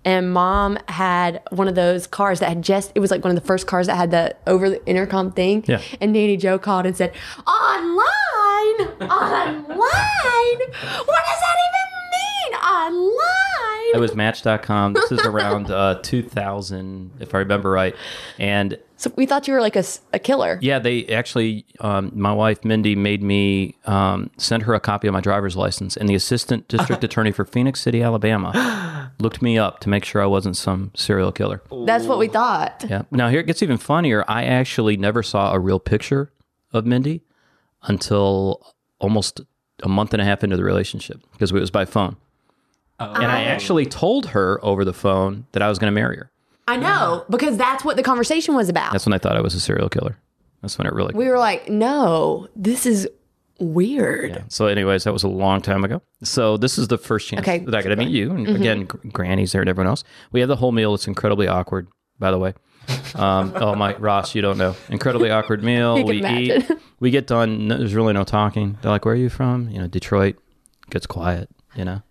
and 0.05 0.33
mom 0.33 0.79
had 0.89 1.43
one 1.51 1.69
of 1.69 1.77
those 1.77 2.09
cars 2.09 2.41
that 2.41 2.49
had 2.49 2.62
just 2.62 2.91
it 2.97 3.01
was 3.01 3.12
like 3.12 3.23
one 3.23 3.31
of 3.35 3.41
the 3.41 3.47
first 3.47 3.69
cars 3.69 3.87
that 3.87 3.97
had 3.97 4.11
the 4.11 4.35
over 4.49 4.69
the 4.69 4.85
intercom 4.85 5.31
thing. 5.31 5.65
Yeah. 5.69 5.81
And 6.01 6.12
Nanny 6.12 6.37
Joe 6.37 6.59
called 6.59 6.87
and 6.87 6.97
said, 6.97 7.12
Online, 7.47 8.89
online. 9.01 9.79
What 9.79 11.23
does 11.23 11.41
that 11.41 11.56
even 11.69 11.87
mean? 12.11 12.55
Online. 12.65 13.13
It 13.94 13.99
was 14.00 14.14
Match.com. 14.14 14.94
This 14.94 15.12
is 15.12 15.20
around 15.25 15.70
uh, 15.70 16.00
2000, 16.02 17.12
if 17.20 17.35
I 17.35 17.38
remember 17.38 17.70
right. 17.70 17.94
And 18.38 18.79
So 18.96 19.12
we 19.17 19.25
thought 19.26 19.46
you 19.46 19.55
were 19.55 19.61
like 19.61 19.76
a 19.76 20.19
killer. 20.19 20.58
yeah, 20.60 20.79
they 20.79 21.06
actually, 21.06 21.65
um, 21.81 22.10
my 22.15 22.32
wife 22.32 22.65
Mindy 22.65 22.96
made 22.96 23.22
me 23.22 23.77
um, 23.86 24.31
send 24.36 24.65
her 24.65 24.74
a 24.74 24.81
copy 24.81 25.06
of 25.08 25.13
my 25.13 25.20
driver's 25.20 25.56
license, 25.56 25.96
and 25.96 26.08
the 26.08 26.15
assistant 26.15 26.67
district 26.69 27.05
attorney 27.08 27.31
for 27.32 27.44
Phenix 27.44 27.81
City, 27.81 28.03
Alabama, 28.03 29.13
looked 29.20 29.41
me 29.43 29.56
up 29.58 29.79
to 29.81 29.89
make 29.89 30.05
sure 30.05 30.20
I 30.22 30.27
wasn't 30.27 30.56
some 30.56 30.91
serial 30.94 31.31
killer. 31.32 31.63
That's 31.86 32.05
what 32.06 32.19
we 32.19 32.29
thought. 32.29 32.84
Yeah. 32.89 33.03
Now 33.10 33.29
here 33.29 33.41
it 33.41 33.46
gets 33.46 33.63
even 33.63 33.79
funnier. 33.79 34.24
I 34.29 34.44
actually 34.44 34.96
never 34.96 35.22
saw 35.22 35.53
a 35.53 35.58
real 35.58 35.79
picture 35.79 36.32
of 36.72 36.84
Mindy 36.84 37.22
until 37.82 38.67
almost 38.98 39.41
a 39.82 39.89
month 39.89 40.13
and 40.15 40.22
a 40.22 40.24
half 40.24 40.43
into 40.43 40.56
the 40.56 40.65
relationship 40.65 41.20
because 41.32 41.53
it 41.53 41.60
was 41.60 41.70
by 41.70 41.84
phone. 41.84 42.17
And 43.01 43.27
I 43.31 43.44
actually 43.44 43.86
told 43.86 44.27
her 44.27 44.58
over 44.65 44.84
the 44.84 44.93
phone 44.93 45.46
that 45.53 45.63
I 45.63 45.69
was 45.69 45.79
going 45.79 45.91
to 45.91 45.94
marry 45.94 46.17
her. 46.17 46.31
I 46.67 46.77
know 46.77 47.24
because 47.29 47.56
that's 47.58 47.84
what 47.84 47.96
the 47.96 48.03
conversation 48.03 48.55
was 48.55 48.69
about. 48.69 48.93
That's 48.93 49.05
when 49.05 49.13
I 49.13 49.19
thought 49.19 49.36
I 49.36 49.41
was 49.41 49.55
a 49.55 49.60
serial 49.60 49.89
killer. 49.89 50.17
That's 50.63 50.79
when 50.79 50.86
it 50.86 50.94
really. 50.94 51.13
we 51.15 51.29
were 51.29 51.39
like, 51.39 51.69
no, 51.69 52.48
this 52.56 52.86
is 52.86 53.06
weird. 53.60 54.31
Yeah. 54.31 54.43
So, 54.48 54.67
anyways, 54.67 55.05
that 55.05 55.13
was 55.13 55.22
a 55.22 55.29
long 55.29 55.60
time 55.60 55.84
ago. 55.84 56.01
So, 56.22 56.56
this 56.56 56.79
is 56.79 56.89
the 56.89 56.96
first 56.98 57.29
chance 57.29 57.43
Okay. 57.46 57.58
that 57.58 57.74
I 57.74 57.82
got 57.82 57.91
to 57.91 57.96
meet 57.96 58.08
you. 58.08 58.31
And 58.31 58.48
again, 58.48 58.84
Gr- 58.86 58.96
Granny's 59.08 59.53
there 59.53 59.60
and 59.60 59.69
everyone 59.69 59.89
else. 59.89 60.05
We 60.32 60.41
have 60.41 60.48
the 60.48 60.56
whole 60.56 60.72
meal. 60.72 60.94
It's 60.94 61.06
incredibly 61.06 61.48
awkward, 61.48 61.89
by 62.19 62.31
the 62.31 62.39
way. 62.39 62.55
Um, 63.15 63.53
oh 63.55 63.77
my, 63.77 63.94
Ross, 63.96 64.34
you 64.34 64.43
don't 64.43 64.58
know. 64.58 64.74
Incredibly 64.89 65.31
awkward 65.31 65.63
meal. 65.63 65.94
We 66.05 66.19
imagine. 66.19 66.63
eat. 66.63 66.70
We 67.01 67.10
get 67.10 67.27
done. 67.29 67.69
No, 67.69 67.79
there's 67.79 67.94
really 67.94 68.13
no 68.13 68.24
talking. 68.24 68.77
They're 68.82 68.91
like, 68.91 69.05
"Where 69.05 69.15
are 69.15 69.17
you 69.17 69.29
from?" 69.29 69.69
You 69.70 69.79
know, 69.79 69.86
Detroit. 69.86 70.36
Gets 70.91 71.06
quiet. 71.06 71.48
You 71.77 71.84
know. 71.84 72.03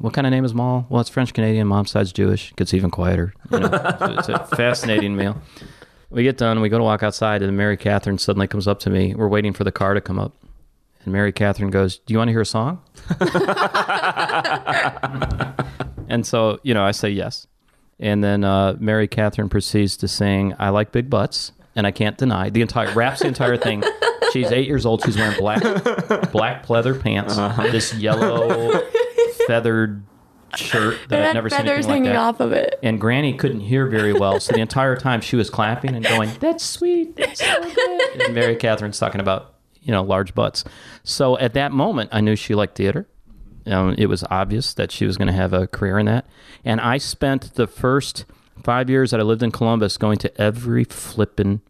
What 0.00 0.14
kind 0.14 0.26
of 0.26 0.30
name 0.30 0.46
is 0.46 0.54
Maule? 0.54 0.86
Well, 0.88 1.02
it's 1.02 1.10
French 1.10 1.34
Canadian. 1.34 1.66
Mom's 1.66 1.90
side's 1.90 2.10
Jewish. 2.10 2.54
Gets 2.56 2.72
even 2.72 2.90
quieter. 2.90 3.34
You 3.52 3.60
know, 3.60 3.68
it's 4.18 4.30
a 4.30 4.46
fascinating 4.56 5.14
meal. 5.14 5.36
We 6.08 6.22
get 6.22 6.38
done. 6.38 6.62
We 6.62 6.70
go 6.70 6.78
to 6.78 6.84
walk 6.84 7.02
outside, 7.02 7.42
and 7.42 7.54
Mary 7.54 7.76
Catherine 7.76 8.16
suddenly 8.16 8.46
comes 8.46 8.66
up 8.66 8.80
to 8.80 8.90
me. 8.90 9.14
We're 9.14 9.28
waiting 9.28 9.52
for 9.52 9.62
the 9.62 9.70
car 9.70 9.92
to 9.92 10.00
come 10.00 10.18
up, 10.18 10.32
and 11.04 11.12
Mary 11.12 11.32
Catherine 11.32 11.70
goes, 11.70 11.98
"Do 11.98 12.14
you 12.14 12.18
want 12.18 12.28
to 12.28 12.32
hear 12.32 12.40
a 12.40 12.46
song?" 12.46 12.80
and 16.08 16.26
so, 16.26 16.58
you 16.62 16.72
know, 16.72 16.82
I 16.82 16.92
say 16.92 17.10
yes, 17.10 17.46
and 17.98 18.24
then 18.24 18.42
uh, 18.42 18.76
Mary 18.80 19.06
Catherine 19.06 19.50
proceeds 19.50 19.98
to 19.98 20.08
sing 20.08 20.54
"I 20.58 20.70
Like 20.70 20.92
Big 20.92 21.10
Butts," 21.10 21.52
and 21.76 21.86
I 21.86 21.90
can't 21.90 22.16
deny 22.16 22.48
the 22.48 22.62
entire 22.62 22.90
raps 22.94 23.20
the 23.20 23.28
entire 23.28 23.58
thing. 23.58 23.84
She's 24.32 24.50
eight 24.50 24.66
years 24.66 24.86
old. 24.86 25.02
She's 25.04 25.18
wearing 25.18 25.38
black 25.38 25.60
black 26.32 26.64
pleather 26.64 26.98
pants, 26.98 27.36
this 27.70 27.92
yellow 27.94 28.80
feathered 29.50 30.02
shirt 30.56 30.98
that 31.08 31.20
I'd 31.20 31.26
had 31.26 31.34
never 31.34 31.48
seen 31.50 31.58
feathers 31.58 31.86
anything 31.86 31.88
like 31.88 31.94
hanging 31.96 32.12
that. 32.12 32.16
off 32.18 32.40
of 32.40 32.52
it. 32.52 32.78
And 32.82 33.00
Granny 33.00 33.34
couldn't 33.34 33.60
hear 33.60 33.86
very 33.86 34.12
well, 34.12 34.40
so 34.40 34.52
the 34.52 34.60
entire 34.60 34.96
time 34.96 35.20
she 35.20 35.36
was 35.36 35.50
clapping 35.50 35.94
and 35.94 36.04
going, 36.04 36.30
"That's 36.40 36.64
sweet, 36.64 37.16
that's 37.16 37.40
so 37.40 37.62
good." 37.74 38.20
And 38.22 38.34
Mary 38.34 38.56
Catherine's 38.56 38.98
talking 38.98 39.20
about 39.20 39.54
you 39.82 39.92
know 39.92 40.02
large 40.02 40.34
butts. 40.34 40.64
So 41.04 41.38
at 41.38 41.54
that 41.54 41.72
moment, 41.72 42.10
I 42.12 42.20
knew 42.20 42.36
she 42.36 42.54
liked 42.54 42.76
theater. 42.76 43.08
Um, 43.66 43.94
it 43.98 44.06
was 44.06 44.24
obvious 44.30 44.72
that 44.74 44.90
she 44.90 45.04
was 45.06 45.16
going 45.18 45.28
to 45.28 45.34
have 45.34 45.52
a 45.52 45.66
career 45.66 45.98
in 45.98 46.06
that. 46.06 46.26
And 46.64 46.80
I 46.80 46.96
spent 46.98 47.54
the 47.54 47.66
first 47.66 48.24
five 48.64 48.88
years 48.90 49.10
that 49.10 49.20
I 49.20 49.22
lived 49.22 49.42
in 49.42 49.50
Columbus 49.50 49.98
going 49.98 50.18
to 50.18 50.40
every 50.40 50.84
flippin' 50.84 51.60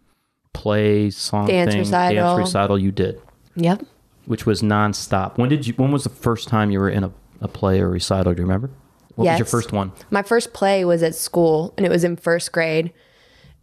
play, 0.52 1.10
song 1.10 1.46
Dance 1.49 1.70
thing, 1.72 1.80
recital. 1.80 2.25
dance 2.37 2.38
recital 2.38 2.78
you 2.78 2.92
did, 2.92 3.20
Yep. 3.56 3.84
which 4.26 4.46
was 4.46 4.62
nonstop. 4.62 5.37
When 5.37 5.49
did 5.49 5.66
you? 5.66 5.75
When 5.75 5.90
was 5.90 6.04
the 6.04 6.10
first 6.10 6.49
time 6.49 6.70
you 6.70 6.78
were 6.80 6.88
in 6.90 7.04
a, 7.04 7.12
a 7.40 7.49
play 7.49 7.80
or 7.80 7.88
recital? 7.90 8.35
Do 8.35 8.40
you 8.40 8.47
remember? 8.47 8.70
What 9.16 9.26
was 9.26 9.38
your 9.38 9.47
first 9.47 9.73
one? 9.73 9.92
My 10.11 10.23
first 10.23 10.52
play 10.52 10.85
was 10.85 11.02
at 11.02 11.14
school, 11.14 11.75
and 11.76 11.85
it 11.85 11.90
was 11.90 12.04
in 12.04 12.16
first 12.16 12.52
grade, 12.52 12.92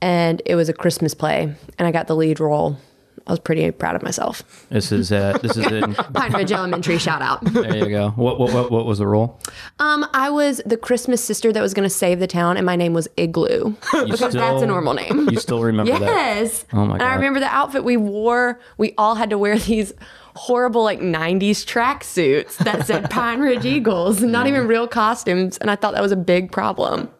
and 0.01 0.41
it 0.45 0.55
was 0.55 0.69
a 0.69 0.73
Christmas 0.73 1.13
play, 1.13 1.53
and 1.77 1.87
I 1.87 1.91
got 1.91 2.07
the 2.07 2.15
lead 2.15 2.39
role. 2.39 2.77
I 3.25 3.31
was 3.31 3.39
pretty 3.39 3.69
proud 3.71 3.95
of 3.97 4.03
myself. 4.03 4.65
This 4.69 4.89
is 4.91 5.11
uh, 5.11 5.37
this 5.41 5.57
is 5.57 5.65
in. 5.65 5.93
Pine 6.13 6.31
Ridge 6.31 6.51
Elementary, 6.51 6.97
shout 6.97 7.21
out. 7.21 7.43
There 7.43 7.75
you 7.75 7.89
go. 7.89 8.11
What 8.11 8.39
what 8.39 8.53
what, 8.53 8.71
what 8.71 8.85
was 8.85 8.99
the 8.99 9.07
role? 9.07 9.39
Um, 9.79 10.05
I 10.13 10.29
was 10.29 10.61
the 10.65 10.77
Christmas 10.77 11.21
sister 11.21 11.51
that 11.51 11.59
was 11.61 11.73
going 11.73 11.87
to 11.87 11.93
save 11.93 12.19
the 12.19 12.27
town, 12.27 12.55
and 12.55 12.65
my 12.65 12.77
name 12.77 12.93
was 12.93 13.07
Igloo 13.17 13.75
because 13.91 14.19
that's 14.33 14.61
a 14.61 14.67
normal 14.67 14.93
name. 14.93 15.29
You 15.29 15.39
still 15.39 15.61
remember 15.61 15.91
that? 15.91 16.01
Yes. 16.01 16.65
Oh 16.71 16.85
my 16.85 16.99
god. 16.99 17.01
And 17.01 17.03
I 17.03 17.15
remember 17.15 17.41
the 17.41 17.53
outfit 17.53 17.83
we 17.83 17.97
wore. 17.97 18.61
We 18.77 18.93
all 18.97 19.15
had 19.15 19.31
to 19.31 19.37
wear 19.37 19.57
these 19.57 19.91
horrible 20.37 20.83
like 20.83 20.99
90s 20.99 21.65
track 21.65 22.03
suits 22.03 22.55
that 22.57 22.85
said 22.87 23.09
Pine 23.09 23.41
Ridge 23.41 23.65
Eagles, 23.65 24.21
not 24.21 24.47
even 24.47 24.67
real 24.67 24.87
costumes, 24.87 25.57
and 25.57 25.69
I 25.69 25.75
thought 25.75 25.93
that 25.93 26.01
was 26.01 26.11
a 26.11 26.17
big 26.17 26.51
problem. 26.51 27.09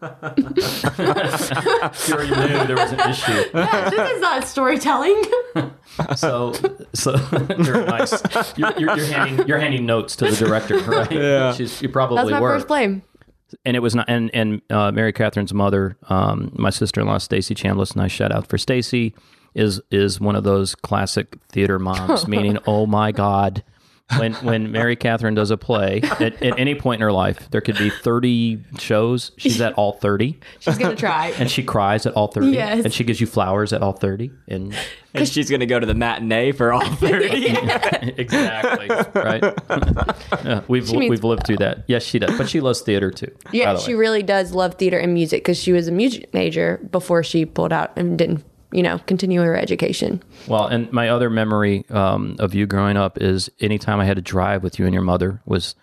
Sure, 1.94 2.22
you 2.22 2.34
knew 2.34 2.66
there 2.66 2.76
was 2.76 2.92
an 2.92 3.00
issue. 3.10 3.32
this 3.52 4.10
is 4.12 4.20
not 4.20 4.46
storytelling. 4.46 5.22
So, 6.16 6.52
so 6.94 7.16
you're 7.58 7.84
nice. 7.84 8.12
You're, 8.56 8.72
you're, 8.78 8.96
you're 8.96 9.06
handing 9.06 9.48
you're 9.48 9.58
handing 9.58 9.84
notes 9.84 10.14
to 10.16 10.30
the 10.30 10.36
director, 10.36 10.78
right? 10.78 11.10
Yeah. 11.10 11.52
She's, 11.52 11.82
you 11.82 11.88
probably 11.88 12.18
That's 12.18 12.30
my 12.30 12.40
were. 12.40 12.54
first 12.54 12.68
blame 12.68 13.02
and 13.64 13.76
it 13.76 13.80
was 13.80 13.94
not. 13.94 14.08
And 14.08 14.30
and 14.34 14.62
uh, 14.70 14.92
Mary 14.92 15.12
Catherine's 15.12 15.54
mother, 15.54 15.96
um, 16.08 16.52
my 16.54 16.70
sister-in-law 16.70 17.18
Stacy 17.18 17.54
Chambliss, 17.54 17.96
nice 17.96 18.12
shout 18.12 18.32
out 18.32 18.46
for 18.46 18.58
Stacy, 18.58 19.14
is 19.58 19.80
is 19.90 20.20
one 20.20 20.36
of 20.36 20.44
those 20.44 20.74
classic 20.74 21.36
theater 21.50 21.78
moms. 21.78 22.26
meaning, 22.34 22.58
oh 22.66 22.86
my 22.86 23.12
god. 23.12 23.62
When 24.18 24.32
when 24.36 24.72
Mary 24.72 24.96
Catherine 24.96 25.34
does 25.34 25.50
a 25.50 25.58
play 25.58 26.00
at, 26.02 26.42
at 26.42 26.58
any 26.58 26.74
point 26.74 27.02
in 27.02 27.02
her 27.02 27.12
life, 27.12 27.50
there 27.50 27.60
could 27.60 27.76
be 27.76 27.90
thirty 27.90 28.58
shows. 28.78 29.32
She's 29.36 29.60
at 29.60 29.74
all 29.74 29.92
thirty. 29.92 30.40
She's 30.60 30.78
going 30.78 30.96
to 30.96 30.98
try. 30.98 31.34
and 31.38 31.50
she 31.50 31.62
cries 31.62 32.06
at 32.06 32.14
all 32.14 32.28
30 32.28 32.46
Yes. 32.52 32.84
and 32.86 32.94
she 32.94 33.04
gives 33.04 33.20
you 33.20 33.26
flowers 33.26 33.74
at 33.74 33.82
all 33.82 33.92
30 33.92 34.30
and 34.48 34.74
And 35.12 35.28
she's 35.28 35.50
going 35.50 35.60
to 35.60 35.66
go 35.66 35.78
to 35.78 35.84
the 35.84 35.92
matinee 35.94 36.52
for 36.52 36.72
all 36.72 36.80
30. 36.94 37.56
exactly 38.16 38.88
right 39.14 39.42
Yeah, 40.44 40.62
we've 40.68 40.90
we've 40.90 41.24
lived 41.24 41.46
through 41.46 41.58
that 41.58 41.84
yes 41.86 42.02
she 42.02 42.18
does 42.18 42.36
but 42.38 42.48
she 42.48 42.60
loves 42.60 42.80
theater 42.80 43.10
too 43.10 43.30
Yeah, 43.52 43.76
she 43.76 43.92
way. 43.92 43.98
really 44.00 44.22
does 44.22 44.52
love 44.52 44.74
theater 44.76 44.98
and 44.98 45.12
music 45.12 45.42
because 45.42 45.58
she 45.58 45.72
was 45.72 45.88
a 45.88 45.92
music 45.92 46.32
major 46.32 46.78
before 46.90 47.22
she 47.22 47.44
pulled 47.44 47.72
out 47.72 47.92
and 47.96 48.16
didn't, 48.18 48.44
you 48.72 48.82
know, 48.82 48.98
continue 49.06 49.40
her 49.40 49.56
education. 49.56 50.22
well 50.46 50.66
and 50.66 50.90
my 50.92 51.08
other 51.08 51.30
memory 51.30 51.84
um, 51.90 52.36
of 52.38 52.54
you 52.54 52.66
growing 52.66 52.96
up 52.96 53.16
is 53.20 53.50
anytime 53.60 53.98
i 54.00 54.04
had 54.04 54.16
to 54.16 54.22
drive 54.22 54.62
with 54.62 54.78
you 54.78 54.84
and 54.84 54.92
your 54.94 55.02
mother 55.02 55.40
was 55.46 55.74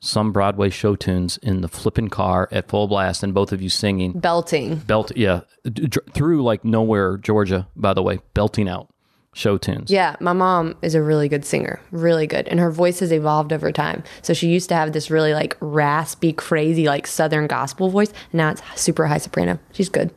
some 0.00 0.32
broadway 0.32 0.68
show 0.68 0.94
tunes 0.94 1.38
in 1.38 1.62
the 1.62 1.68
flipping 1.68 2.08
car 2.08 2.48
at 2.52 2.68
full 2.68 2.86
blast 2.86 3.22
and 3.22 3.32
both 3.32 3.52
of 3.52 3.62
you 3.62 3.70
singing 3.70 4.12
Belting. 4.12 4.76
belt 4.76 5.10
yeah 5.16 5.40
d- 5.64 5.88
through 6.12 6.42
like 6.42 6.64
nowhere 6.64 7.16
georgia 7.16 7.66
by 7.74 7.94
the 7.94 8.02
way 8.02 8.18
belting 8.34 8.68
out 8.68 8.88
show 9.32 9.58
tunes 9.58 9.90
Yeah, 9.90 10.16
my 10.20 10.32
mom 10.32 10.76
is 10.80 10.94
a 10.94 11.02
really 11.02 11.28
good 11.28 11.44
singer, 11.44 11.78
really 11.90 12.26
good. 12.26 12.48
And 12.48 12.58
her 12.58 12.70
voice 12.70 13.00
has 13.00 13.12
evolved 13.12 13.52
over 13.52 13.70
time. 13.70 14.02
So 14.22 14.32
she 14.32 14.48
used 14.48 14.70
to 14.70 14.74
have 14.74 14.92
this 14.94 15.10
really 15.10 15.34
like 15.34 15.58
raspy, 15.60 16.32
crazy, 16.32 16.86
like 16.86 17.06
Southern 17.06 17.46
gospel 17.46 17.90
voice. 17.90 18.08
And 18.32 18.38
now 18.38 18.48
it's 18.52 18.62
super 18.80 19.04
high 19.06 19.18
soprano. 19.18 19.58
She's 19.72 19.90
good. 19.90 20.10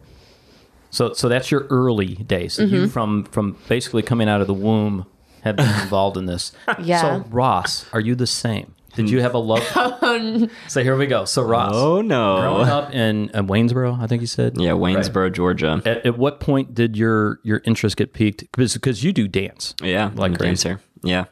So 0.91 1.13
so 1.13 1.29
that's 1.29 1.51
your 1.51 1.67
early 1.69 2.15
days. 2.15 2.57
Mm-hmm. 2.57 2.73
You 2.75 2.87
from 2.87 3.23
from 3.25 3.57
basically 3.67 4.01
coming 4.01 4.27
out 4.29 4.41
of 4.41 4.47
the 4.47 4.53
womb 4.53 5.05
have 5.43 5.55
been 5.55 5.67
involved 5.81 6.17
in 6.17 6.25
this. 6.25 6.51
Yeah. 6.81 7.01
So 7.01 7.25
Ross, 7.29 7.85
are 7.93 7.99
you 7.99 8.15
the 8.15 8.27
same? 8.27 8.75
Did 8.95 9.09
you 9.11 9.21
have 9.21 9.35
a 9.35 9.37
love? 9.37 9.63
so 10.67 10.81
here 10.83 10.97
we 10.97 11.05
go. 11.05 11.23
So 11.25 11.43
Ross, 11.43 11.71
oh, 11.75 12.01
no. 12.01 12.37
growing 12.41 12.67
up 12.69 12.91
in 12.93 13.29
uh, 13.35 13.43
Waynesboro, 13.43 14.01
I 14.01 14.07
think 14.07 14.21
you 14.21 14.27
said. 14.27 14.59
Yeah, 14.59 14.71
Waynesboro, 14.71 15.31
Georgia. 15.31 15.79
At, 15.85 16.05
at 16.07 16.17
what 16.17 16.39
point 16.39 16.73
did 16.73 16.97
your 16.97 17.39
your 17.43 17.61
interest 17.65 17.97
get 17.97 18.13
piqued? 18.13 18.41
Because 18.51 18.73
because 18.73 19.03
you 19.03 19.13
do 19.13 19.27
dance. 19.27 19.75
Yeah, 19.81 20.05
Like 20.07 20.31
like 20.31 20.37
crazy. 20.39 20.69
dancer. 20.69 20.81
Yeah. 21.03 21.25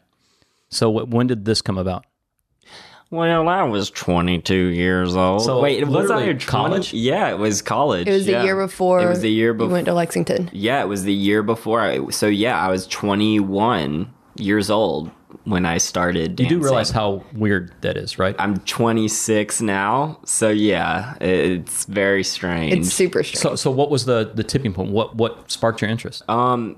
So 0.70 0.92
wh- 0.92 1.10
when 1.10 1.28
did 1.28 1.46
this 1.46 1.62
come 1.62 1.78
about? 1.80 2.06
Well, 3.10 3.48
I 3.48 3.64
was 3.64 3.90
22 3.90 4.54
years 4.54 5.16
old. 5.16 5.42
So, 5.44 5.62
Wait, 5.62 5.86
was 5.88 6.12
I 6.12 6.16
literally 6.16 6.34
20? 6.34 6.46
college? 6.46 6.94
Yeah, 6.94 7.30
it 7.30 7.38
was 7.38 7.62
college. 7.62 8.08
It 8.08 8.12
was 8.12 8.26
the 8.26 8.44
year 8.44 8.56
before 8.58 9.02
It 9.02 9.08
was 9.08 9.22
the 9.22 9.32
year 9.32 9.52
you 9.52 9.58
before. 9.58 9.72
went 9.72 9.86
to 9.86 9.94
Lexington. 9.94 10.50
Yeah, 10.52 10.82
it 10.82 10.88
was 10.88 11.04
the 11.04 11.14
year 11.14 11.42
before. 11.42 11.80
I, 11.82 12.10
so 12.10 12.28
yeah, 12.28 12.60
I 12.60 12.70
was 12.70 12.86
21 12.88 14.14
years 14.36 14.70
old 14.70 15.10
when 15.46 15.66
I 15.66 15.78
started. 15.78 16.38
You 16.40 16.48
do 16.50 16.60
realize 16.60 16.92
how 16.92 17.24
weird 17.34 17.74
that 17.82 17.96
is, 17.96 18.20
right? 18.20 18.36
I'm 18.40 18.58
26 18.62 19.62
now. 19.62 20.20
So 20.26 20.50
yeah, 20.50 21.16
it's 21.22 21.86
very 21.86 22.24
strange. 22.26 22.74
It's 22.74 22.94
super 22.94 23.24
strange. 23.24 23.42
so 23.42 23.56
so 23.56 23.72
what 23.72 23.90
was 23.90 24.06
the 24.06 24.32
the 24.36 24.44
tipping 24.44 24.74
point? 24.74 24.92
What 24.92 25.16
what 25.16 25.50
sparked 25.50 25.82
your 25.82 25.90
interest? 25.90 26.28
Um, 26.30 26.78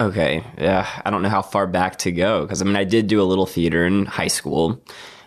Okay, 0.00 0.42
yeah, 0.58 0.88
I 1.04 1.10
don't 1.10 1.22
know 1.22 1.28
how 1.28 1.40
far 1.42 1.68
back 1.68 1.98
to 1.98 2.10
go 2.10 2.42
because 2.42 2.60
I 2.60 2.64
mean, 2.64 2.74
I 2.74 2.82
did 2.82 3.06
do 3.06 3.20
a 3.20 3.22
little 3.22 3.46
theater 3.46 3.86
in 3.86 4.06
high 4.06 4.26
school, 4.26 4.70
and 4.70 4.80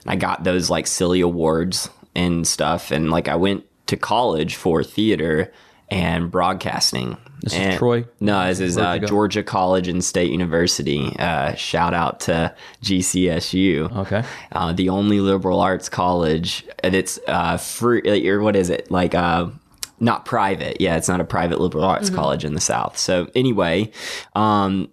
I 0.07 0.15
got 0.15 0.43
those 0.43 0.69
like 0.69 0.87
silly 0.87 1.21
awards 1.21 1.89
and 2.15 2.47
stuff, 2.47 2.91
and 2.91 3.09
like 3.09 3.27
I 3.27 3.35
went 3.35 3.65
to 3.87 3.97
college 3.97 4.55
for 4.55 4.83
theater 4.83 5.51
and 5.89 6.29
broadcasting. 6.29 7.17
This 7.41 7.53
is 7.53 7.77
Troy? 7.77 8.05
No, 8.19 8.47
this 8.47 8.59
is 8.59 8.77
uh. 8.77 8.97
Georgia 8.97 9.43
College 9.43 9.87
and 9.87 10.03
State 10.03 10.31
University. 10.31 11.15
Uh, 11.17 11.53
shout 11.53 11.93
out 11.93 12.21
to 12.21 12.53
GCSU. 12.81 13.95
Okay. 13.97 14.23
uh, 14.51 14.73
the 14.73 14.89
only 14.89 15.19
liberal 15.19 15.59
arts 15.59 15.87
college 15.87 16.65
that's 16.83 17.19
uh, 17.27 17.57
free. 17.57 18.27
Or 18.27 18.41
what 18.41 18.55
is 18.55 18.69
it 18.69 18.89
like? 18.89 19.13
Uh, 19.15 19.49
not 19.99 20.25
private. 20.25 20.79
Yeah, 20.79 20.97
it's 20.97 21.07
not 21.07 21.21
a 21.21 21.25
private 21.25 21.59
liberal 21.59 21.83
arts 21.83 22.09
college 22.09 22.45
in 22.45 22.53
the 22.53 22.61
South. 22.61 22.97
So 22.97 23.29
anyway, 23.33 23.91
um, 24.35 24.89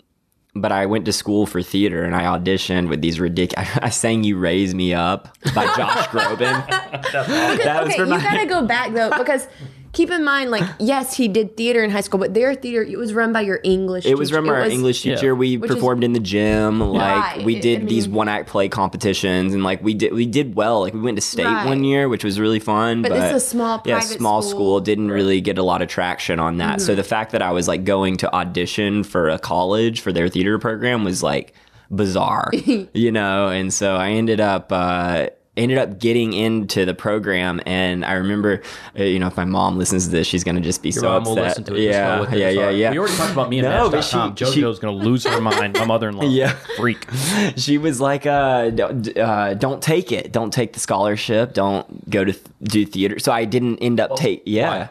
but 0.55 0.73
I 0.73 0.87
went 0.87 1.05
to 1.07 1.13
school 1.13 1.47
for 1.47 1.63
theater 1.63 2.05
and 2.05 2.15
I 2.15 2.23
auditioned 2.23 2.89
with 2.89 3.03
these 3.03 3.19
ridiculous. 3.21 3.69
I 3.83 3.91
sang 3.91 4.25
"You 4.25 4.39
Raise 4.39 4.75
Me 4.75 4.95
Up" 4.95 5.37
by 5.55 5.65
Josh 5.77 6.07
Groban. 6.09 6.67
that 6.69 7.85
was 7.85 7.93
okay, 7.93 7.97
for 7.97 8.05
you 8.05 8.11
my. 8.11 8.23
gotta 8.23 8.47
go 8.47 8.65
back 8.67 8.93
though 8.93 9.11
because 9.11 9.49
keep 9.95 10.11
in 10.11 10.23
mind, 10.25 10.51
like, 10.51 10.65
yes, 10.79 11.17
he 11.17 11.29
did 11.29 11.57
theater 11.57 11.83
in 11.83 11.91
high 11.91 12.03
school, 12.03 12.21
but 12.21 12.35
their 12.35 12.55
theater 12.55 12.83
it 12.83 12.99
was 12.99 13.15
run 13.15 13.33
by 13.33 13.41
your 13.41 13.61
English. 13.65 14.05
Teacher. 14.05 14.15
It 14.15 14.19
was 14.19 14.29
teacher. 14.29 14.39
from 14.41 14.49
our 14.51 14.61
English 14.67 15.03
teacher. 15.03 15.27
yeah. 15.27 15.33
We 15.33 15.57
Which 15.57 15.71
is- 15.71 15.77
performed 15.77 16.05
in 16.05 16.13
the 16.13 16.21
gym. 16.21 16.81
Like 16.81 17.37
Right. 17.37 17.45
we 17.45 17.57
I 17.57 17.61
did 17.61 17.89
these 17.89 18.07
one 18.09 18.29
act 18.29 18.49
play 18.49 18.69
competitions, 18.69 19.55
and 19.55 19.63
like 19.65 19.83
we 19.83 19.95
did 19.95 20.13
we 20.13 20.27
did 20.27 20.55
well. 20.55 20.81
Like 20.81 20.93
we 20.93 21.01
went 21.01 21.17
to 21.17 21.23
state 21.23 21.47
Right. 21.47 21.67
one 21.67 21.85
year, 21.85 22.09
which 22.09 22.25
was 22.25 22.39
really 22.39 22.61
fun. 22.61 23.03
But 23.03 23.11
But, 23.13 23.21
this 23.21 23.37
is 23.37 23.43
a 23.43 23.47
small 23.47 23.81
yeah, 23.87 24.01
small 24.01 24.43
school. 24.43 24.51
school. 24.51 24.81
Didn't 24.81 25.11
really 25.11 25.41
get 25.41 25.57
a 25.59 25.63
lot 25.63 25.81
of 25.83 25.89
traction 25.89 26.39
on 26.41 26.59
that. 26.59 26.79
Mm-hmm. 26.79 26.87
So 26.87 26.95
the 26.95 27.05
fact 27.05 27.33
that 27.33 27.43
I 27.43 27.53
was 27.53 27.69
like 27.69 27.85
going 27.85 28.17
to 28.19 28.35
audition 28.35 29.05
for 29.05 29.29
a 29.31 29.39
college 29.39 30.01
for 30.01 30.13
their 30.13 30.29
theater 30.29 30.59
program 30.59 31.05
was 31.05 31.23
like 31.23 31.55
bizarre, 31.91 32.51
you 32.93 33.13
know. 33.13 33.49
And 33.49 33.73
so 33.73 33.95
I 33.97 34.11
ended 34.11 34.41
up. 34.41 34.73
uh 34.73 35.29
ended 35.57 35.79
up 35.79 35.99
getting 36.01 36.33
into 36.33 36.85
the 36.85 36.95
program 36.95 37.61
and 37.65 38.05
i 38.05 38.15
remember 38.15 38.61
uh, 38.99 39.03
you 39.05 39.19
know 39.21 39.29
if 39.29 39.37
my 39.37 39.45
mom 39.45 39.79
listens 39.79 40.07
to 40.07 40.11
this 40.11 40.27
she's 40.27 40.43
gonna 40.43 40.61
just 40.61 40.83
be 40.83 40.89
Your 40.91 41.01
so 41.03 41.09
mom 41.09 41.25
will 41.25 41.33
upset 41.39 41.47
listen 41.49 41.65
to 41.65 41.75
it. 41.77 41.81
yeah 41.83 42.23
it. 42.23 42.39
yeah 42.39 42.49
yeah 42.51 42.71
yeah 42.71 42.91
We 42.91 42.99
already 42.99 43.15
talked 43.17 43.33
about 43.33 43.49
me 43.51 43.61
and 43.61 43.69
No, 43.69 43.89
Match.com. 43.89 44.35
she- 44.37 44.45
JoJo's 44.45 44.79
going 44.81 44.99
to 44.99 45.05
lose 45.05 45.25
her 45.27 45.41
mind. 45.41 45.75
My 45.79 45.85
mother-in-law. 45.85 46.25
Yeah. 46.29 46.55
Freak. 46.77 47.07
she 47.57 47.79
was 47.79 48.01
like, 48.01 48.27
uh, 48.27 48.71
don't, 48.71 49.17
uh, 49.17 49.55
don't 49.55 49.81
take 49.83 50.11
it. 50.11 50.33
Don't 50.33 50.53
take 50.53 50.73
the 50.73 50.81
scholarship. 50.81 51.55
Don't 51.55 52.11
go 52.11 52.25
to 52.25 52.33
th- 52.33 52.45
do 52.65 52.85
theater. 52.85 53.19
So 53.19 53.31
I 53.33 53.45
didn't 53.45 53.79
end 53.79 54.01
up 54.01 54.17
take. 54.17 54.43
Yeah. 54.47 54.69
why? 54.69 54.91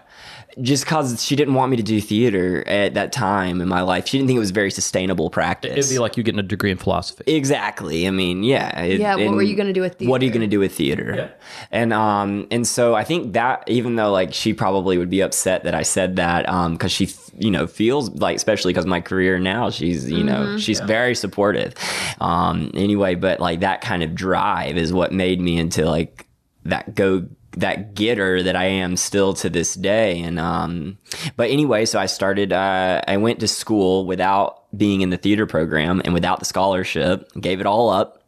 Just 0.62 0.86
cause 0.86 1.24
she 1.24 1.36
didn't 1.36 1.56
want 1.56 1.72
me 1.72 1.78
to 1.78 1.84
do 1.84 2.00
theater 2.00 2.64
at 2.68 2.94
that 2.94 3.12
time 3.12 3.60
in 3.62 3.68
my 3.68 3.82
life. 3.82 4.08
She 4.08 4.18
didn't 4.18 4.28
think 4.28 4.38
it 4.38 4.40
was 4.42 4.52
very 4.52 4.70
sustainable 4.70 5.30
practice. 5.30 5.76
It'd 5.78 5.90
be 5.90 5.98
like 6.00 6.16
you 6.16 6.22
getting 6.24 6.40
a 6.40 6.44
degree 6.44 6.70
in 6.72 6.78
philosophy. 6.78 7.24
Exactly. 7.28 8.08
I 8.08 8.12
mean, 8.12 8.44
yeah. 8.44 8.80
it- 8.82 9.00
Yeah, 9.00 9.16
what 9.16 9.34
were 9.36 9.42
you 9.42 9.56
gonna 9.56 9.74
do 9.74 9.82
with 9.82 9.96
theater? 9.96 10.12
What 10.12 10.22
are 10.22 10.26
you 10.26 10.32
going 10.32 10.42
to 10.42 10.48
do 10.48 10.60
with 10.60 10.76
theater? 10.76 11.14
Yeah. 11.16 11.28
And 11.72 11.92
um 11.94 12.48
and 12.52 12.68
so 12.68 12.94
I 12.94 13.04
think 13.04 13.34
that 13.34 13.64
even 13.68 13.96
though 13.96 14.12
like 14.12 14.34
she 14.34 14.54
probably 14.54 14.98
would 14.98 15.10
be 15.10 15.22
upset 15.22 15.64
that 15.64 15.74
I 15.74 15.82
said 15.84 16.18
that 16.18 16.48
um 16.50 16.78
cuz 16.78 16.92
she 16.92 17.10
you 17.40 17.50
know 17.50 17.66
feels 17.66 18.12
like 18.12 18.36
especially 18.36 18.74
cuz 18.74 18.86
my 18.86 19.02
career 19.02 19.40
now 19.40 19.70
she's 19.72 20.10
you 20.10 20.18
Mm-hmm. 20.18 20.26
know 20.28 20.58
she's 20.58 20.80
very 20.82 21.16
supportive. 21.16 21.74
Um 22.22 22.70
anyway, 22.76 23.16
but 23.16 23.40
like 23.40 23.62
that 23.62 23.82
kind 23.82 24.04
of 24.04 24.14
drive 24.14 24.78
is 24.78 24.94
what 24.94 25.12
made 25.12 25.42
me 25.42 25.58
into 25.58 25.86
like 25.86 26.28
that 26.66 26.94
go 26.96 27.26
that 27.58 27.94
getter 27.96 28.44
that 28.44 28.56
I 28.56 28.66
am 28.66 28.98
still 28.98 29.34
to 29.36 29.50
this 29.50 29.76
day. 29.76 30.22
And 30.22 30.40
um, 30.40 30.98
but 31.36 31.50
anyway, 31.50 31.86
so 31.86 32.00
I 32.00 32.06
started. 32.06 32.54
Uh, 32.54 33.02
I 33.08 33.18
went 33.18 33.40
to 33.42 33.48
school 33.48 34.06
without 34.06 34.64
being 34.78 35.02
in 35.02 35.10
the 35.10 35.18
theater 35.18 35.46
program 35.46 36.02
and 36.04 36.14
without 36.14 36.40
the 36.40 36.46
scholarship. 36.46 37.30
Gave 37.40 37.60
it 37.60 37.66
all 37.66 37.90
up. 37.90 38.24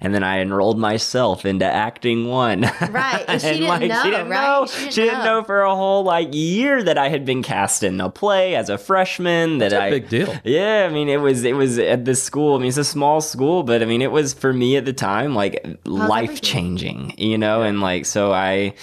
And 0.00 0.14
then 0.14 0.22
I 0.22 0.40
enrolled 0.40 0.78
myself 0.78 1.44
into 1.44 1.64
acting 1.64 2.28
one. 2.28 2.62
Right. 2.90 3.24
And 3.26 3.40
she 3.42 3.58
didn't 3.58 3.88
know, 3.88 4.02
she 4.02 4.10
didn't 4.10 4.28
right? 4.28 4.42
know. 4.42 4.66
She 4.66 4.78
didn't 4.80 4.92
She 4.92 5.00
didn't 5.02 5.18
know. 5.18 5.40
know 5.40 5.44
for 5.44 5.62
a 5.62 5.74
whole 5.74 6.02
like 6.04 6.34
year 6.34 6.82
that 6.82 6.98
I 6.98 7.08
had 7.08 7.24
been 7.24 7.42
cast 7.42 7.82
in 7.82 8.00
a 8.00 8.10
play 8.10 8.54
as 8.54 8.68
a 8.68 8.78
freshman. 8.78 9.58
That 9.58 9.72
a 9.72 9.82
I 9.82 9.90
big 9.90 10.08
deal. 10.08 10.34
Yeah, 10.44 10.86
I 10.88 10.92
mean 10.92 11.08
it 11.08 11.20
was 11.20 11.44
it 11.44 11.56
was 11.56 11.78
at 11.78 12.04
this 12.04 12.22
school. 12.22 12.56
I 12.56 12.58
mean 12.58 12.68
it's 12.68 12.76
a 12.76 12.84
small 12.84 13.20
school, 13.20 13.62
but 13.62 13.82
I 13.82 13.86
mean 13.86 14.02
it 14.02 14.12
was 14.12 14.34
for 14.34 14.52
me 14.52 14.76
at 14.76 14.84
the 14.84 14.92
time 14.92 15.34
like 15.34 15.64
life 15.84 16.40
changing, 16.40 17.14
you 17.18 17.38
know. 17.38 17.62
And 17.62 17.80
like 17.80 18.06
so 18.06 18.32
I 18.32 18.74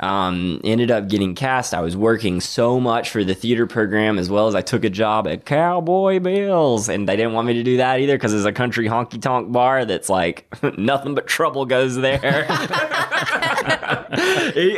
um, 0.00 0.60
ended 0.64 0.90
up 0.90 1.08
getting 1.08 1.34
cast. 1.34 1.72
I 1.72 1.80
was 1.80 1.96
working 1.96 2.40
so 2.40 2.78
much 2.80 3.10
for 3.10 3.24
the 3.24 3.34
theater 3.34 3.66
program 3.66 4.18
as 4.18 4.28
well 4.28 4.46
as 4.46 4.54
I 4.54 4.60
took 4.60 4.84
a 4.84 4.90
job 4.90 5.26
at 5.26 5.44
Cowboy 5.46 6.18
Bills, 6.20 6.88
and 6.88 7.08
they 7.08 7.16
didn't 7.16 7.32
want 7.32 7.46
me 7.46 7.54
to 7.54 7.62
do 7.62 7.78
that 7.78 8.00
either 8.00 8.14
because 8.16 8.32
there's 8.32 8.44
a 8.44 8.52
country 8.52 8.88
honky 8.88 9.20
tonk 9.20 9.52
bar 9.52 9.84
that's 9.84 10.08
like 10.10 10.46
nothing 10.78 11.14
but 11.14 11.26
trouble 11.26 11.66
goes 11.66 11.96
there. 11.96 12.46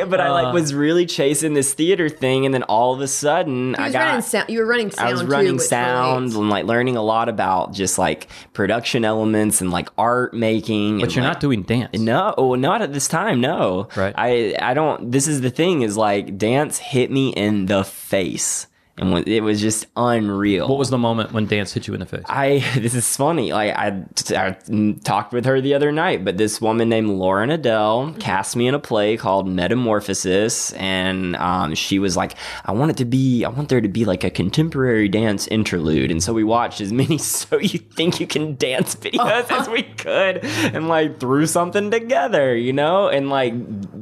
but 0.09 0.21
I 0.21 0.31
like 0.31 0.47
uh. 0.47 0.53
was 0.53 0.75
really 0.75 1.07
chasing 1.07 1.55
this 1.55 1.75
theater 1.75 2.09
thing, 2.09 2.45
and 2.45 2.55
then 2.55 2.63
all 2.65 2.95
of 2.95 3.01
a 3.01 3.09
sudden 3.09 3.71
You 3.71 3.77
I 3.79 3.91
got 3.91 4.07
running 4.07 4.23
sound. 4.23 4.51
You 4.51 4.59
were 4.61 4.67
running 4.67 4.91
sound 4.91 5.09
I 5.09 5.13
was 5.13 5.23
too, 5.23 5.27
running 5.29 5.55
which 5.55 5.63
sound 5.63 6.33
and 6.33 6.51
like 6.51 6.65
learning 6.65 6.97
a 6.97 7.03
lot 7.03 7.29
about 7.29 7.73
just 7.73 7.99
like 7.99 8.29
production 8.53 9.05
elements 9.05 9.61
and 9.61 9.71
like 9.71 9.89
art 9.99 10.35
making. 10.35 11.01
But 11.01 11.15
you're 11.15 11.25
not 11.25 11.41
doing 11.41 11.63
dance. 11.63 11.99
No, 11.99 12.55
not 12.55 12.83
at 12.83 12.93
this 12.93 13.09
time. 13.09 13.41
No, 13.41 13.89
Right. 13.97 14.15
I 14.17 14.57
I 14.61 14.75
don't. 14.75 15.11
This 15.11 15.29
is 15.29 15.41
the 15.41 15.51
thing 15.51 15.83
is 15.83 15.97
like 15.97 16.39
dance 16.39 16.79
hit 16.79 17.11
me 17.11 17.31
in 17.31 17.67
the 17.67 17.85
face, 17.85 18.67
and 18.99 19.29
it 19.29 19.43
was 19.43 19.61
just 19.61 19.87
unreal. 19.97 20.69
What 20.69 20.79
was 20.79 20.91
the 20.91 20.99
moment 20.99 21.33
when 21.33 21.47
dance 21.47 21.73
hit 21.73 21.87
you 21.87 21.95
in 21.95 22.01
the 22.01 22.07
face? 22.07 22.25
I 22.27 22.65
this 22.79 22.95
is 22.95 23.17
funny. 23.17 23.53
Like 23.53 23.75
I, 23.77 24.05
I 24.37 24.57
talked 25.05 25.33
with 25.33 25.45
her 25.45 25.61
the 25.61 25.75
other 25.75 25.93
night, 25.93 26.25
but 26.25 26.37
this 26.37 26.61
woman 26.61 26.89
named 26.89 27.09
Lauren 27.09 27.51
Adele 27.51 28.15
cast 28.19 28.57
me 28.57 28.67
in 28.67 28.75
a 28.75 28.79
play 28.79 29.17
called 29.17 29.49
Metamorphosis, 29.49 30.73
and 30.73 31.37
um, 31.37 31.75
she 31.75 31.99
was 31.99 32.17
like, 32.17 32.35
"I 32.65 32.73
want 32.73 32.91
it 32.91 32.97
to 32.99 33.05
be, 33.05 33.45
I 33.45 33.49
want 33.49 33.69
there 33.69 33.81
to 33.81 33.89
be 33.89 34.05
like 34.05 34.25
a 34.25 34.31
contemporary 34.31 35.09
dance 35.09 35.47
interlude." 35.49 36.11
And 36.11 36.23
so 36.23 36.33
we 36.33 36.45
watched 36.45 36.81
as 36.81 36.93
many 36.93 37.19
"So 37.29 37.59
You 37.59 37.79
Think 37.79 38.21
You 38.21 38.27
Can 38.27 38.57
Dance" 38.57 38.97
videos 38.97 39.51
as 39.51 39.69
we 39.69 39.83
could, 39.83 40.45
and 40.45 40.89
like 40.89 41.19
threw 41.21 41.47
something 41.47 41.91
together, 41.91 42.55
you 42.55 42.73
know. 42.73 43.09
And 43.09 43.31
like 43.31 43.55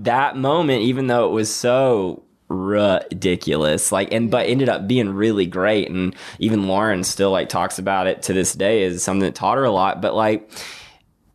that 0.04 0.36
moment, 0.36 0.82
even 0.82 1.06
though 1.06 1.28
it 1.28 1.32
was 1.32 1.54
so 1.54 2.25
ridiculous. 2.48 3.90
Like 3.92 4.12
and 4.12 4.30
but 4.30 4.46
ended 4.46 4.68
up 4.68 4.86
being 4.86 5.10
really 5.10 5.46
great. 5.46 5.90
And 5.90 6.14
even 6.38 6.68
lauren 6.68 7.04
still 7.04 7.30
like 7.30 7.48
talks 7.48 7.78
about 7.78 8.06
it 8.06 8.22
to 8.22 8.32
this 8.32 8.52
day 8.52 8.84
as 8.84 9.02
something 9.02 9.26
that 9.26 9.34
taught 9.34 9.58
her 9.58 9.64
a 9.64 9.70
lot. 9.70 10.00
But 10.00 10.14
like 10.14 10.50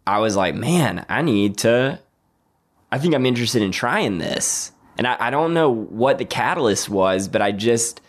i 0.08 0.18
was 0.18 0.36
like 0.36 0.56
man 0.56 1.06
i 1.10 1.22
need 1.22 1.60
to 1.60 2.00
i 2.92 2.98
think 2.98 3.14
i'm 3.14 3.26
interested 3.26 3.62
in 3.62 3.72
trying 3.72 4.18
this. 4.18 4.72
And 4.98 5.08
i, 5.08 5.16
I 5.20 5.30
don't 5.30 5.54
know 5.54 5.70
what 5.70 6.18
the 6.18 6.26
catalyst 6.26 6.90
was 6.90 7.28
but 7.28 7.42
i 7.42 7.52
just 7.52 8.02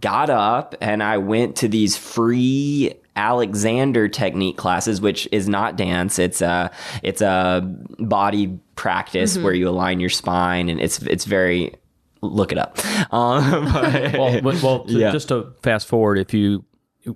got 0.00 0.30
up 0.30 0.74
and 0.80 1.02
i 1.02 1.16
went 1.18 1.56
to 1.56 1.68
these 1.68 1.96
free 1.96 2.94
alexander 3.18 4.08
technique 4.08 4.56
classes 4.56 5.00
which 5.00 5.28
is 5.32 5.48
not 5.48 5.76
dance. 5.76 6.18
It's 6.18 6.40
a 6.40 6.70
it's 7.02 7.20
a 7.20 7.60
body 7.98 8.58
practice 8.76 9.34
mm-hmm. 9.34 9.42
where 9.42 9.52
you 9.52 9.68
align 9.68 10.00
your 10.00 10.08
spine 10.08 10.68
and 10.68 10.80
it's 10.80 11.02
it's 11.02 11.24
very 11.24 11.74
look 12.22 12.52
it 12.52 12.58
up 12.58 12.78
um, 13.12 13.64
but- 13.72 14.12
well, 14.12 14.42
well, 14.42 14.58
well 14.62 14.84
to- 14.84 14.92
Yeah. 14.92 15.10
just 15.12 15.28
to 15.28 15.52
fast 15.62 15.86
forward, 15.86 16.18
if 16.18 16.34
you 16.34 16.64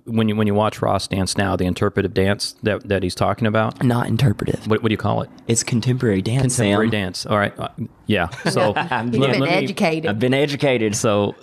when 0.05 0.27
you 0.27 0.35
when 0.35 0.47
you 0.47 0.55
watch 0.55 0.81
Ross 0.81 1.07
dance 1.07 1.37
now, 1.37 1.55
the 1.55 1.65
interpretive 1.65 2.13
dance 2.15 2.53
that 2.63 2.87
that 2.87 3.03
he's 3.03 3.13
talking 3.13 3.45
about, 3.45 3.83
not 3.83 4.07
interpretive 4.07 4.65
what, 4.67 4.81
what 4.81 4.89
do 4.89 4.93
you 4.93 4.97
call 4.97 5.21
it? 5.21 5.29
it's 5.47 5.61
contemporary 5.63 6.21
dance 6.21 6.55
Contemporary 6.57 6.87
Sam. 6.87 6.91
dance. 6.91 7.25
All 7.27 7.37
right, 7.37 7.53
uh, 7.59 7.67
yeah. 8.07 8.27
So 8.49 8.67
You've 8.69 8.75
let- 8.75 9.11
been 9.11 9.19
let 9.21 9.39
me- 9.41 9.47
educated. 9.49 10.09
i've 10.09 10.19
been 10.19 10.33
educated 10.33 10.95
So 10.95 11.35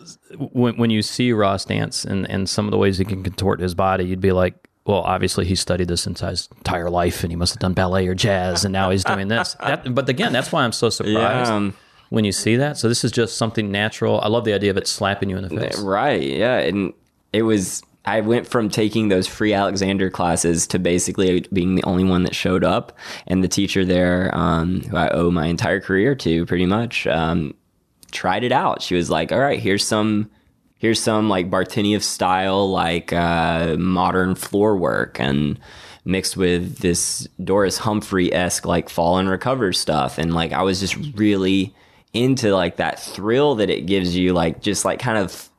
when 0.53 0.77
when 0.79 0.91
you 0.91 1.03
see 1.03 1.33
Ross 1.33 1.65
dance 1.65 2.05
and 2.05 2.29
and 2.31 2.49
some 2.49 2.65
of 2.67 2.71
the 2.73 2.79
ways 2.79 2.99
he 2.99 3.05
can 3.05 3.23
contort 3.23 3.61
his 3.61 3.75
body, 3.75 4.05
you'd 4.05 4.21
be 4.21 4.33
like, 4.33 4.55
well, 4.87 5.03
obviously 5.03 5.45
he 5.45 5.55
studied 5.55 5.87
this 5.89 6.01
since 6.03 6.21
his 6.21 6.49
entire 6.57 6.91
life, 6.91 7.23
and 7.23 7.31
he 7.31 7.37
must 7.37 7.53
have 7.55 7.61
done 7.61 7.75
ballet 7.75 8.09
or 8.09 8.15
jazz, 8.15 8.65
and 8.65 8.73
now 8.73 8.91
he's 8.91 9.05
doing 9.05 9.29
this. 9.29 9.55
That, 9.61 9.95
but 9.95 10.09
again, 10.09 10.33
that's 10.33 10.51
why 10.51 10.65
I'm 10.65 10.73
so 10.73 10.89
surprised 10.89 11.51
Yeah. 11.51 11.71
When 12.11 12.25
you 12.25 12.33
see 12.33 12.57
that. 12.57 12.77
So 12.77 12.89
this 12.89 13.05
is 13.05 13.13
just 13.13 13.37
something 13.37 13.71
natural. 13.71 14.21
I 14.21 14.29
love 14.29 14.45
the 14.45 14.53
idea 14.53 14.71
of 14.71 14.77
it 14.77 14.87
slapping 14.87 15.31
you 15.31 15.37
in 15.37 15.43
the 15.43 15.49
face. 15.49 15.81
Right. 15.81 16.23
Yeah. 16.23 16.59
And 16.59 16.93
it 17.33 17.43
was, 17.43 17.83
I 18.05 18.21
went 18.21 18.49
from 18.49 18.69
taking 18.69 19.09
those 19.09 19.27
free 19.29 19.53
Alexander 19.53 20.11
classes 20.11 20.67
to 20.67 20.79
basically 20.79 21.47
being 21.53 21.77
the 21.77 21.85
only 21.85 22.03
one 22.03 22.25
that 22.25 22.35
showed 22.35 22.65
up. 22.65 22.99
And 23.29 23.45
the 23.45 23.49
teacher 23.49 23.85
there, 23.85 24.31
um, 24.35 24.81
who 24.83 24.97
I 24.97 25.09
owe 25.11 25.31
my 25.31 25.47
entire 25.47 25.81
career 25.81 26.17
to 26.17 26.45
pretty 26.47 26.67
much, 26.67 27.07
um, 27.07 27.55
tried 28.11 28.43
it 28.43 28.51
out. 28.51 28.83
She 28.83 28.97
was 28.97 29.09
like, 29.09 29.31
all 29.31 29.39
right, 29.39 29.61
here's 29.61 29.87
some. 29.87 30.31
Here's 30.79 31.01
some 31.01 31.29
like 31.29 31.51
Bartenieff 31.51 32.03
style, 32.03 32.71
like 32.71 33.13
uh, 33.13 33.77
modern 33.79 34.35
floor 34.35 34.79
work, 34.79 35.21
and 35.21 35.61
mixed 36.07 36.39
with 36.39 36.79
this 36.79 37.29
Doris 37.45 37.77
Humphrey 37.77 38.33
esque 38.33 38.65
like 38.65 38.89
fall 38.89 39.19
and 39.19 39.29
recover 39.29 39.75
stuff. 39.75 40.17
And 40.17 40.35
like 40.35 40.53
I 40.53 40.63
was 40.63 40.81
just 40.81 40.97
really 41.15 41.75
into 42.13 42.55
like 42.55 42.77
that 42.77 43.01
thrill 43.01 43.57
that 43.57 43.71
it 43.71 43.87
gives 43.87 44.17
you, 44.17 44.33
like 44.33 44.61
just 44.61 44.85
like 44.85 44.99
kind 44.99 45.19
of 45.19 45.51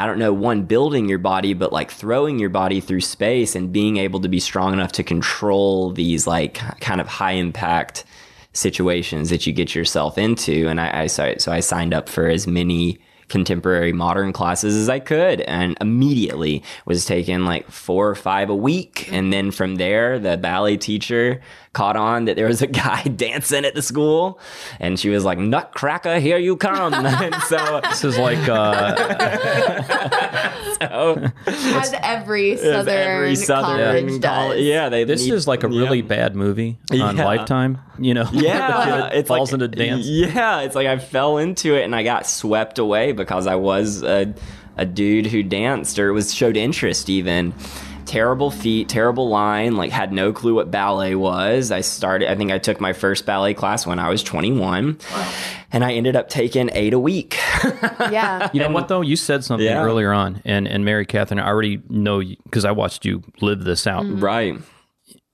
I 0.00 0.06
don't 0.06 0.20
know, 0.20 0.32
one 0.32 0.62
building 0.62 1.08
your 1.08 1.18
body, 1.18 1.54
but 1.54 1.72
like 1.72 1.90
throwing 1.90 2.38
your 2.38 2.50
body 2.50 2.80
through 2.80 3.00
space 3.00 3.56
and 3.56 3.72
being 3.72 3.96
able 3.96 4.20
to 4.20 4.28
be 4.28 4.38
strong 4.38 4.72
enough 4.72 4.92
to 4.92 5.02
control 5.02 5.90
these 5.90 6.24
like 6.24 6.54
kind 6.80 7.00
of 7.00 7.08
high 7.08 7.32
impact 7.32 8.04
situations 8.52 9.30
that 9.30 9.44
you 9.44 9.52
get 9.52 9.74
yourself 9.74 10.16
into. 10.16 10.68
And 10.68 10.80
I, 10.80 11.02
I 11.02 11.06
so, 11.08 11.34
so 11.38 11.50
I 11.50 11.58
signed 11.58 11.92
up 11.92 12.08
for 12.08 12.28
as 12.28 12.46
many 12.46 13.00
contemporary 13.28 13.92
modern 13.92 14.32
classes 14.32 14.74
as 14.74 14.88
I 14.88 15.00
could 15.00 15.42
and 15.42 15.76
immediately 15.80 16.62
was 16.86 17.04
taking 17.04 17.44
like 17.44 17.70
four 17.70 18.08
or 18.08 18.14
five 18.14 18.50
a 18.50 18.56
week. 18.56 19.12
And 19.12 19.32
then 19.32 19.50
from 19.50 19.76
there, 19.76 20.18
the 20.18 20.36
ballet 20.36 20.76
teacher 20.76 21.40
caught 21.78 21.94
on 21.96 22.24
that 22.24 22.34
there 22.34 22.48
was 22.48 22.60
a 22.60 22.66
guy 22.66 23.02
dancing 23.16 23.64
at 23.64 23.72
the 23.76 23.82
school 23.82 24.40
and 24.80 24.98
she 24.98 25.10
was 25.10 25.24
like, 25.24 25.38
Nutcracker, 25.38 26.18
here 26.18 26.36
you 26.36 26.56
come. 26.56 26.92
and 27.06 27.34
so 27.44 27.80
This 27.84 28.02
is 28.02 28.18
like 28.18 28.48
uh, 28.48 28.96
As 30.80 31.94
every 32.02 32.56
southern, 32.56 32.88
every 32.88 33.36
southern 33.36 34.06
college 34.08 34.20
does. 34.20 34.60
Yeah, 34.60 34.88
they 34.88 35.04
this 35.04 35.22
need- 35.24 35.34
is 35.34 35.46
like 35.46 35.62
a 35.62 35.68
really 35.68 35.98
yeah. 36.00 36.04
bad 36.06 36.34
movie 36.34 36.78
on 36.90 37.16
Yeah. 37.16 37.24
Lifetime. 37.24 37.78
You 38.00 38.14
know, 38.14 38.28
yeah, 38.32 38.68
the 39.02 39.08
kid 39.10 39.18
it's 39.18 39.28
falls 39.28 39.52
like, 39.52 39.60
into 39.62 39.76
dance. 39.76 40.04
Yeah, 40.06 40.60
it's 40.62 40.74
like 40.74 40.86
I 40.88 40.98
fell 40.98 41.38
into 41.38 41.74
it 41.76 41.84
and 41.84 41.94
I 41.94 42.02
got 42.02 42.26
swept 42.26 42.78
away 42.80 43.12
because 43.12 43.46
I 43.46 43.54
was 43.54 44.02
a, 44.02 44.34
a 44.76 44.84
dude 44.84 45.26
who 45.26 45.42
danced 45.44 45.98
or 45.98 46.12
was 46.12 46.34
showed 46.34 46.56
interest 46.56 47.08
even. 47.08 47.54
Terrible 48.08 48.50
feet, 48.50 48.88
terrible 48.88 49.28
line, 49.28 49.76
like 49.76 49.90
had 49.92 50.12
no 50.12 50.32
clue 50.32 50.54
what 50.54 50.70
ballet 50.70 51.14
was. 51.14 51.70
I 51.70 51.82
started 51.82 52.30
I 52.30 52.34
think 52.36 52.50
I 52.50 52.58
took 52.58 52.80
my 52.80 52.92
first 52.94 53.26
ballet 53.26 53.52
class 53.54 53.86
when 53.86 53.98
I 53.98 54.08
was 54.08 54.22
21. 54.22 54.98
And 55.70 55.84
I 55.84 55.92
ended 55.92 56.16
up 56.16 56.30
taking 56.30 56.70
8 56.72 56.94
a 56.94 56.98
week. 56.98 57.38
Yeah. 58.10 58.48
You 58.54 58.60
know 58.60 58.70
what 58.70 58.88
though? 58.88 59.02
You 59.02 59.14
said 59.16 59.44
something 59.44 59.66
Yeah. 59.66 59.82
earlier 59.82 60.12
on, 60.12 60.40
and 60.46 60.66
and 60.66 60.84
Mary 60.84 61.04
Catherine, 61.04 61.38
I 61.38 61.46
already 61.46 61.82
know 61.90 62.20
because 62.20 62.64
I 62.64 62.70
watched 62.72 63.04
you 63.04 63.22
live 63.42 63.64
this 63.64 63.86
out. 63.86 64.04
right. 64.08 64.56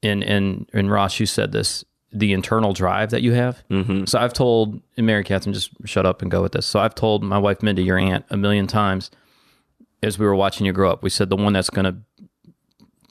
And 0.03 0.23
and 0.25 0.69
and 0.73 0.91
Ross, 0.91 1.21
you 1.21 1.27
said 1.27 1.53
this: 1.53 1.85
the 2.13 2.33
internal 2.33 2.73
drive 2.73 3.11
that 3.11 3.23
you 3.23 3.33
have. 3.33 3.63
Mm-hmm. 3.71 4.05
So 4.07 4.19
I've 4.19 4.33
told 4.33 4.81
and 4.97 5.07
Mary 5.07 5.23
Catherine, 5.25 5.55
just 5.55 5.71
shut 5.85 6.05
up 6.07 6.23
and 6.23 6.31
go 6.31 6.43
with 6.43 6.53
this. 6.53 6.67
So 6.67 6.81
I've 6.81 6.95
told 6.95 7.23
my 7.23 7.39
wife 7.39 7.63
Mindy, 7.63 7.85
your 7.85 7.99
aunt, 7.99 8.25
a 8.31 8.37
million 8.37 8.67
times 8.67 9.11
as 10.03 10.19
we 10.19 10.27
were 10.27 10.35
watching 10.35 10.67
you 10.67 10.73
grow 10.73 10.91
up. 10.91 11.03
We 11.03 11.09
said 11.11 11.31
the 11.31 11.37
one 11.37 11.55
that's 11.55 11.71
gonna, 11.71 11.97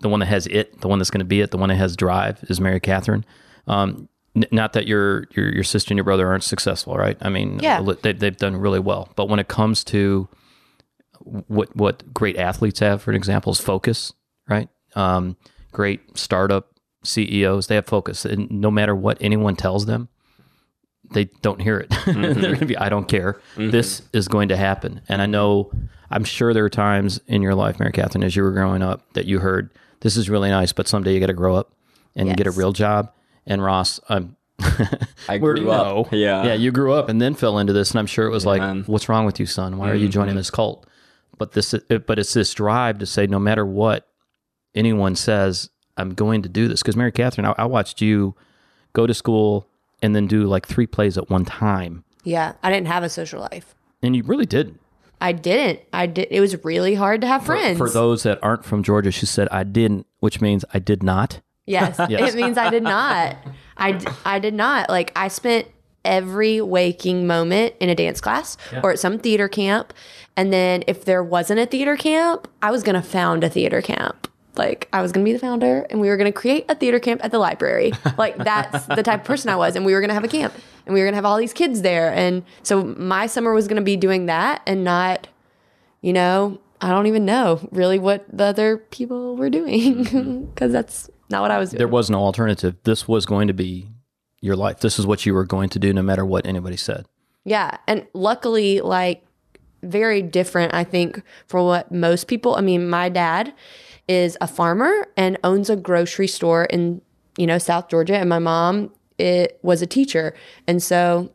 the 0.03 0.09
one 0.09 0.19
that 0.19 0.27
has 0.27 0.45
it, 0.47 0.79
the 0.81 0.87
one 0.87 0.99
that's 0.99 1.09
gonna 1.09 1.23
be 1.25 1.41
it, 1.41 1.49
the 1.49 1.57
one 1.57 1.69
that 1.69 1.75
has 1.77 1.95
drive 1.95 2.43
is 2.49 2.61
Mary 2.61 2.79
Catherine. 2.79 3.25
Um, 3.67 4.07
n- 4.35 4.45
not 4.51 4.73
that 4.73 4.85
your 4.87 5.25
your 5.31 5.51
your 5.51 5.63
sister 5.63 5.91
and 5.91 5.97
your 5.97 6.03
brother 6.05 6.27
aren't 6.27 6.43
successful, 6.43 6.95
right? 6.95 7.17
I 7.21 7.29
mean, 7.29 7.59
Yeah. 7.59 7.81
they, 8.03 8.13
they've 8.13 8.37
done 8.37 8.55
really 8.57 8.79
well. 8.79 9.09
But 9.15 9.27
when 9.29 9.39
it 9.39 9.47
comes 9.47 9.83
to 9.85 10.29
what 11.19 11.75
what 11.75 12.13
great 12.13 12.37
athletes 12.37 12.79
have, 12.81 13.01
for 13.01 13.11
example, 13.13 13.51
is 13.51 13.59
focus, 13.59 14.13
right? 14.47 14.69
Um, 14.95 15.37
great 15.71 16.17
startup 16.17 16.67
CEOs, 17.03 17.67
they 17.67 17.75
have 17.75 17.85
focus, 17.85 18.25
and 18.25 18.49
no 18.51 18.69
matter 18.69 18.95
what 18.95 19.17
anyone 19.21 19.55
tells 19.55 19.85
them, 19.85 20.09
they 21.11 21.25
don't 21.41 21.61
hear 21.61 21.77
it. 21.79 21.89
They're 22.05 22.13
going 22.33 22.59
to 22.59 22.65
be, 22.65 22.77
I 22.77 22.89
don't 22.89 23.07
care. 23.07 23.39
This 23.57 24.01
is 24.13 24.27
going 24.27 24.49
to 24.49 24.55
happen. 24.57 25.01
And 25.09 25.21
I 25.21 25.25
know, 25.25 25.71
I'm 26.09 26.23
sure 26.23 26.53
there 26.53 26.63
are 26.65 26.69
times 26.69 27.19
in 27.27 27.41
your 27.41 27.55
life, 27.55 27.79
Mary 27.79 27.91
Catherine, 27.91 28.23
as 28.23 28.35
you 28.35 28.43
were 28.43 28.51
growing 28.51 28.81
up, 28.81 29.13
that 29.13 29.25
you 29.25 29.39
heard, 29.39 29.69
this 30.03 30.17
is 30.17 30.29
really 30.29 30.49
nice, 30.49 30.71
but 30.71 30.87
someday 30.87 31.13
you 31.13 31.19
got 31.19 31.27
to 31.27 31.33
grow 31.33 31.55
up 31.55 31.71
and 32.15 32.27
you 32.27 32.35
get 32.35 32.45
a 32.45 32.51
real 32.51 32.73
job. 32.73 33.11
And 33.45 33.63
Ross, 33.63 33.99
I'm 34.07 34.35
I 35.27 35.39
grew 35.39 35.55
do 35.55 35.61
you 35.63 35.71
up. 35.71 36.11
Yeah. 36.11 36.43
yeah. 36.43 36.53
You 36.53 36.71
grew 36.71 36.93
up 36.93 37.09
and 37.09 37.21
then 37.21 37.33
fell 37.33 37.57
into 37.57 37.73
this, 37.73 37.91
and 37.91 37.99
I'm 37.99 38.05
sure 38.05 38.27
it 38.27 38.31
was 38.31 38.45
like, 38.45 38.61
man. 38.61 38.83
"What's 38.85 39.09
wrong 39.09 39.25
with 39.25 39.39
you, 39.39 39.45
son? 39.45 39.77
Why 39.77 39.89
are 39.89 39.95
you 39.95 40.05
mm-hmm. 40.05 40.11
joining 40.11 40.35
this 40.35 40.51
cult?" 40.51 40.85
But 41.37 41.53
this, 41.53 41.73
it, 41.73 42.05
but 42.05 42.19
it's 42.19 42.33
this 42.33 42.53
drive 42.53 42.99
to 42.99 43.05
say, 43.07 43.25
no 43.25 43.39
matter 43.39 43.65
what 43.65 44.07
anyone 44.75 45.15
says, 45.15 45.69
I'm 45.97 46.13
going 46.13 46.43
to 46.43 46.49
do 46.49 46.67
this. 46.67 46.81
Because 46.81 46.95
Mary 46.95 47.11
Catherine, 47.11 47.45
I, 47.45 47.55
I 47.57 47.65
watched 47.65 48.01
you 48.01 48.35
go 48.93 49.07
to 49.07 49.13
school 49.13 49.67
and 50.01 50.15
then 50.15 50.27
do 50.27 50.43
like 50.43 50.67
three 50.67 50.85
plays 50.85 51.17
at 51.17 51.29
one 51.29 51.45
time, 51.45 52.03
Yeah, 52.23 52.53
I 52.61 52.69
didn't 52.69 52.87
have 52.87 53.03
a 53.03 53.09
social 53.09 53.41
life. 53.41 53.73
and 54.01 54.15
you 54.15 54.23
really 54.23 54.45
did. 54.45 54.77
I 55.23 55.31
didn't. 55.31 55.79
I 55.93 56.05
did. 56.05 56.27
It 56.29 56.41
was 56.41 56.63
really 56.65 56.95
hard 56.95 57.21
to 57.21 57.27
have 57.27 57.45
friends. 57.45 57.77
For 57.77 57.89
those 57.89 58.23
that 58.23 58.39
aren't 58.43 58.65
from 58.65 58.83
Georgia, 58.83 59.09
she 59.11 59.25
said, 59.25 59.47
"I 59.51 59.63
didn't," 59.63 60.05
which 60.19 60.41
means 60.41 60.65
I 60.73 60.79
did 60.79 61.01
not. 61.01 61.39
Yes, 61.65 61.97
Yes. 62.09 62.33
it 62.33 62.35
means 62.37 62.57
I 62.57 62.69
did 62.69 62.83
not. 62.83 63.37
I 63.77 63.99
I 64.25 64.39
did 64.39 64.53
not. 64.53 64.89
Like, 64.89 65.13
I 65.15 65.29
spent 65.29 65.67
every 66.03 66.59
waking 66.59 67.25
moment 67.25 67.73
in 67.79 67.87
a 67.89 67.95
dance 67.95 68.19
class 68.19 68.57
or 68.83 68.91
at 68.91 68.99
some 68.99 69.17
theater 69.17 69.47
camp. 69.47 69.93
And 70.35 70.51
then 70.51 70.83
if 70.87 71.05
there 71.05 71.23
wasn't 71.23 71.61
a 71.61 71.65
theater 71.65 71.95
camp, 71.95 72.49
I 72.61 72.71
was 72.71 72.83
going 72.83 72.95
to 72.95 73.01
found 73.01 73.45
a 73.45 73.49
theater 73.49 73.81
camp. 73.81 74.27
Like, 74.55 74.87
I 74.93 75.01
was 75.01 75.11
going 75.11 75.25
to 75.25 75.29
be 75.29 75.33
the 75.33 75.39
founder 75.39 75.87
and 75.89 75.99
we 75.99 76.09
were 76.09 76.17
going 76.17 76.31
to 76.31 76.37
create 76.37 76.65
a 76.69 76.75
theater 76.75 76.99
camp 76.99 77.23
at 77.23 77.31
the 77.31 77.39
library. 77.39 77.93
Like, 78.17 78.37
that's 78.37 78.85
the 78.85 79.01
type 79.01 79.21
of 79.21 79.25
person 79.25 79.49
I 79.49 79.55
was. 79.55 79.75
And 79.75 79.85
we 79.85 79.93
were 79.93 79.99
going 79.99 80.09
to 80.09 80.13
have 80.13 80.23
a 80.23 80.27
camp 80.27 80.53
and 80.85 80.93
we 80.93 80.99
were 80.99 81.05
going 81.05 81.13
to 81.13 81.17
have 81.17 81.25
all 81.25 81.37
these 81.37 81.53
kids 81.53 81.81
there. 81.81 82.13
And 82.13 82.43
so 82.61 82.83
my 82.83 83.25
summer 83.25 83.53
was 83.53 83.67
going 83.67 83.77
to 83.77 83.83
be 83.83 83.97
doing 83.97 84.27
that 84.27 84.61
and 84.67 84.83
not, 84.83 85.27
you 86.01 86.13
know, 86.13 86.59
I 86.79 86.89
don't 86.89 87.07
even 87.07 87.25
know 87.25 87.67
really 87.71 87.97
what 87.97 88.25
the 88.31 88.43
other 88.43 88.77
people 88.77 89.35
were 89.35 89.49
doing 89.49 90.05
mm-hmm. 90.05 90.45
because 90.53 90.71
that's 90.71 91.09
not 91.29 91.41
what 91.41 91.49
I 91.49 91.57
was 91.57 91.71
doing. 91.71 91.79
There 91.79 91.87
was 91.87 92.09
no 92.09 92.19
alternative. 92.19 92.75
This 92.83 93.07
was 93.07 93.25
going 93.25 93.47
to 93.47 93.53
be 93.53 93.87
your 94.41 94.55
life. 94.55 94.81
This 94.81 94.99
is 94.99 95.07
what 95.07 95.25
you 95.25 95.33
were 95.33 95.45
going 95.45 95.69
to 95.69 95.79
do, 95.79 95.93
no 95.93 96.01
matter 96.01 96.25
what 96.25 96.45
anybody 96.45 96.77
said. 96.77 97.05
Yeah. 97.45 97.77
And 97.87 98.05
luckily, 98.13 98.81
like, 98.81 99.25
very 99.83 100.21
different, 100.21 100.73
I 100.73 100.83
think, 100.83 101.21
for 101.47 101.63
what 101.63 101.91
most 101.91 102.27
people. 102.27 102.55
I 102.55 102.61
mean, 102.61 102.89
my 102.89 103.09
dad 103.09 103.53
is 104.07 104.37
a 104.41 104.47
farmer 104.47 105.07
and 105.15 105.37
owns 105.43 105.69
a 105.69 105.75
grocery 105.75 106.27
store 106.27 106.65
in, 106.65 107.01
you 107.37 107.47
know, 107.47 107.57
South 107.57 107.89
Georgia. 107.89 108.17
And 108.17 108.29
my 108.29 108.39
mom 108.39 108.91
it 109.17 109.59
was 109.61 109.81
a 109.81 109.87
teacher. 109.87 110.33
And 110.67 110.81
so 110.81 111.31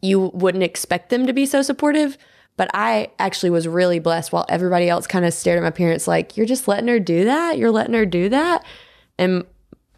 you 0.00 0.30
wouldn't 0.34 0.64
expect 0.64 1.10
them 1.10 1.26
to 1.26 1.32
be 1.32 1.46
so 1.46 1.62
supportive. 1.62 2.18
But 2.56 2.70
I 2.72 3.10
actually 3.18 3.50
was 3.50 3.66
really 3.66 3.98
blessed 3.98 4.32
while 4.32 4.46
everybody 4.48 4.88
else 4.88 5.06
kind 5.06 5.24
of 5.24 5.34
stared 5.34 5.58
at 5.58 5.62
my 5.62 5.70
parents 5.70 6.06
like, 6.06 6.36
you're 6.36 6.46
just 6.46 6.68
letting 6.68 6.88
her 6.88 7.00
do 7.00 7.24
that? 7.24 7.58
You're 7.58 7.72
letting 7.72 7.94
her 7.94 8.06
do 8.06 8.28
that? 8.28 8.64
And 9.18 9.44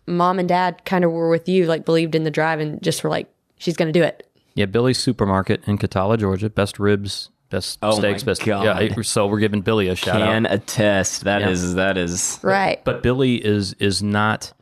mom 0.07 0.39
and 0.39 0.49
dad 0.49 0.85
kind 0.87 1.05
of 1.05 1.13
were 1.13 1.29
with 1.29 1.49
you, 1.49 1.67
like 1.67 1.85
believed 1.85 2.15
in 2.15 2.25
the 2.25 2.31
drive 2.31 2.61
and 2.61 2.83
just 2.83 3.05
were 3.05 3.11
like, 3.11 3.29
she's 3.59 3.77
going 3.77 3.93
to 3.93 3.99
do 3.99 4.03
it. 4.03 4.27
Yeah, 4.57 4.65
Billy's 4.67 4.99
Supermarket 4.99 5.63
in 5.69 5.79
Cataula, 5.79 6.19
Georgia. 6.19 6.51
Best 6.51 6.79
ribs, 6.81 7.31
best 7.51 7.79
Oh 7.83 7.99
steaks, 7.99 8.25
my 8.25 8.31
best. 8.33 8.45
God. 8.45 8.65
Yeah, 8.65 9.03
so 9.03 9.27
we're 9.29 9.39
giving 9.39 9.61
Billy 9.61 9.87
a 9.89 9.95
shout 9.95 10.17
Can 10.17 10.47
out. 10.47 10.53
attest. 10.53 11.23
That 11.25 11.43
Yeah. 11.43 11.51
is 11.51 11.75
that 11.75 11.97
is 11.97 12.41
Right. 12.43 12.83
But 12.85 13.03
Billy 13.05 13.37
is 13.37 13.75
is 13.75 14.03
not. 14.03 14.53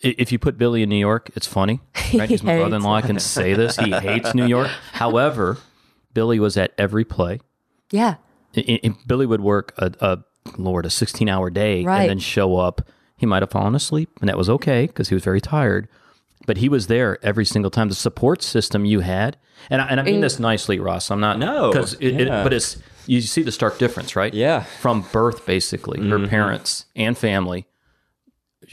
If 0.00 0.32
you 0.32 0.38
put 0.38 0.58
Billy 0.58 0.82
in 0.82 0.88
New 0.88 0.96
York, 0.98 1.30
it's 1.36 1.46
funny. 1.46 1.80
Right? 2.14 2.28
He's 2.28 2.42
my 2.42 2.56
brother-in-law. 2.58 2.94
I 2.94 3.00
can 3.02 3.18
say 3.18 3.54
this. 3.54 3.76
He 3.76 3.90
hates 3.90 4.34
New 4.34 4.46
York. 4.46 4.68
However, 4.92 5.58
Billy 6.12 6.38
was 6.38 6.56
at 6.56 6.72
every 6.78 7.04
play. 7.04 7.40
Yeah. 7.90 8.16
I- 8.56 8.80
I- 8.84 8.94
Billy 9.06 9.26
would 9.26 9.40
work 9.40 9.72
a, 9.78 9.92
a 10.00 10.18
Lord 10.58 10.86
a 10.86 10.90
sixteen 10.90 11.28
hour 11.28 11.50
day 11.50 11.84
Right. 11.84 12.02
and 12.02 12.10
then 12.10 12.18
show 12.20 12.56
up. 12.56 12.82
He 13.16 13.26
might 13.26 13.42
have 13.42 13.50
fallen 13.50 13.74
asleep, 13.74 14.10
and 14.20 14.28
that 14.28 14.36
was 14.38 14.48
okay 14.50 14.86
because 14.86 15.08
he 15.08 15.14
was 15.14 15.24
very 15.24 15.40
tired. 15.40 15.88
But 16.46 16.58
he 16.58 16.68
was 16.68 16.88
there 16.88 17.18
every 17.24 17.44
single 17.44 17.70
time. 17.70 17.88
The 17.88 17.94
support 17.94 18.42
system 18.42 18.84
you 18.84 19.00
had, 19.00 19.36
and 19.70 19.80
I, 19.80 19.86
and 19.88 20.00
I 20.00 20.02
mean 20.02 20.20
this 20.20 20.38
nicely, 20.38 20.78
Ross. 20.78 21.10
I'm 21.10 21.20
not 21.20 21.38
No, 21.38 21.70
because 21.72 21.94
it, 21.94 22.20
it, 22.20 22.28
but 22.28 22.52
it's 22.52 22.76
you 23.06 23.20
see 23.20 23.42
the 23.42 23.52
stark 23.52 23.78
difference, 23.78 24.14
right? 24.16 24.32
Yeah. 24.32 24.64
from 24.80 25.02
birth, 25.12 25.46
basically, 25.46 25.98
Mm-hmm. 26.00 26.10
her 26.22 26.26
parents 26.28 26.86
and 26.96 27.16
family. 27.16 27.66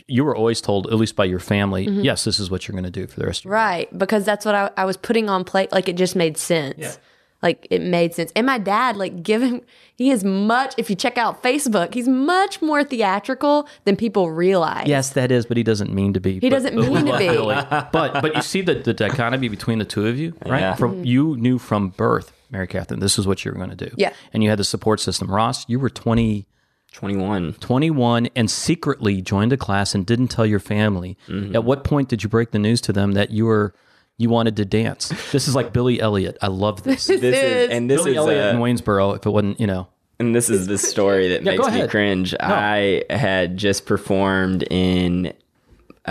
You 0.08 0.24
were 0.24 0.36
always 0.36 0.62
told, 0.62 0.88
at 0.88 0.94
least 0.94 1.16
by 1.18 1.26
your 1.26 1.40
family, 1.40 1.86
Mm-hmm. 1.86 2.02
yes, 2.02 2.24
this 2.24 2.40
is 2.40 2.50
what 2.50 2.68
you're 2.68 2.74
going 2.74 2.86
to 2.86 2.90
do 2.92 3.08
for 3.08 3.20
the 3.20 3.26
rest 3.26 3.42
of 3.42 3.46
your 3.46 3.54
life. 3.56 3.62
Right. 3.62 3.98
Because 3.98 4.24
that's 4.26 4.46
what 4.46 4.56
I, 4.56 4.70
I 4.78 4.86
was 4.86 4.96
putting 4.96 5.30
on 5.30 5.44
plate. 5.44 5.72
Like 5.72 5.90
it 5.90 5.98
just 5.98 6.16
made 6.16 6.38
sense. 6.38 6.98
Like 7.42 7.68
it 7.72 7.82
made 7.82 8.14
sense. 8.14 8.32
And 8.36 8.46
my 8.46 8.58
dad, 8.58 8.98
like, 8.98 9.24
given 9.24 9.62
he 9.96 10.12
is 10.12 10.24
much, 10.24 10.76
if 10.78 10.90
you 10.90 10.96
check 10.96 11.18
out 11.18 11.42
Facebook, 11.42 11.94
he's 11.94 12.08
much 12.08 12.62
more 12.62 12.84
theatrical 12.84 13.68
than 13.86 13.96
people 13.96 14.32
realize. 14.32 14.88
Yes, 14.88 15.12
that 15.12 15.32
is, 15.32 15.46
but 15.46 15.58
he 15.58 15.64
doesn't 15.64 15.94
mean 15.94 16.14
to 16.14 16.20
be. 16.20 16.40
He 16.40 16.50
doesn't 16.50 16.76
mean 16.76 17.06
to 17.06 17.18
be. 17.18 17.28
but 17.92 18.22
but 18.22 18.36
you 18.36 18.42
see 18.42 18.62
the, 18.62 18.76
the 18.76 18.94
dichotomy 18.94 19.48
between 19.50 19.80
the 19.80 19.86
two 19.86 20.08
of 20.08 20.20
you, 20.20 20.36
right? 20.46 20.60
Yeah. 20.60 20.76
From 20.76 21.04
you 21.04 21.36
knew 21.38 21.58
from 21.58 21.90
birth, 21.90 22.32
Mary 22.52 22.68
Catherine, 22.68 23.00
this 23.00 23.18
is 23.18 23.26
what 23.26 23.44
you 23.44 23.52
were 23.52 23.58
going 23.58 23.72
to 23.72 23.76
do. 23.76 23.86
Mm-hmm. 23.86 24.00
Yeah. 24.00 24.14
And 24.34 24.44
you 24.44 24.50
had 24.50 24.60
the 24.60 24.64
support 24.64 25.00
system. 25.00 25.30
Ross, 25.30 25.68
you 25.68 25.80
were 25.80 25.90
20, 25.90 26.46
twenty 26.92 27.16
one. 27.16 27.54
21 27.54 28.30
and 28.36 28.52
secretly 28.52 29.22
joined 29.22 29.54
a 29.54 29.58
class 29.58 29.96
and 29.96 30.06
didn't 30.06 30.28
tell 30.28 30.46
your 30.46 30.60
family. 30.60 31.18
Mm-hmm. 31.28 31.56
At 31.56 31.64
what 31.64 31.84
point 31.84 32.10
did 32.10 32.22
you 32.22 32.30
break 32.30 32.52
the 32.52 32.60
news 32.60 32.82
to 32.82 32.94
them 32.94 33.14
that 33.14 33.32
you 33.32 33.46
were 33.46 33.74
you 34.18 34.30
wanted 34.30 34.56
to 34.58 34.66
dance? 34.66 35.10
This 35.32 35.48
is 35.48 35.56
like 35.56 35.74
Billy 35.74 36.00
Elliot. 36.02 36.38
I 36.42 36.48
love 36.48 36.84
this. 36.84 37.08
This 37.08 37.22
is 37.22 37.34
is- 37.36 37.70
and 37.72 37.90
this 37.90 38.00
Billy 38.02 38.12
is 38.12 38.18
Elliot 38.18 38.50
in 38.52 38.56
uh, 38.58 38.60
Waynesboro, 38.60 39.16
if 39.16 39.26
it 39.26 39.30
wasn't, 39.30 39.60
you 39.60 39.68
know. 39.68 39.88
and 40.20 40.36
this 40.36 40.50
is 40.50 40.68
the 40.68 40.78
story 40.78 41.30
that 41.30 41.44
Yeah, 41.44 41.52
makes 41.52 41.68
me 41.68 41.74
ahead. 41.80 41.90
cringe. 41.90 42.36
I 42.40 43.04
had 43.10 43.58
just 43.58 43.86
performed 43.88 44.64
in 44.70 45.34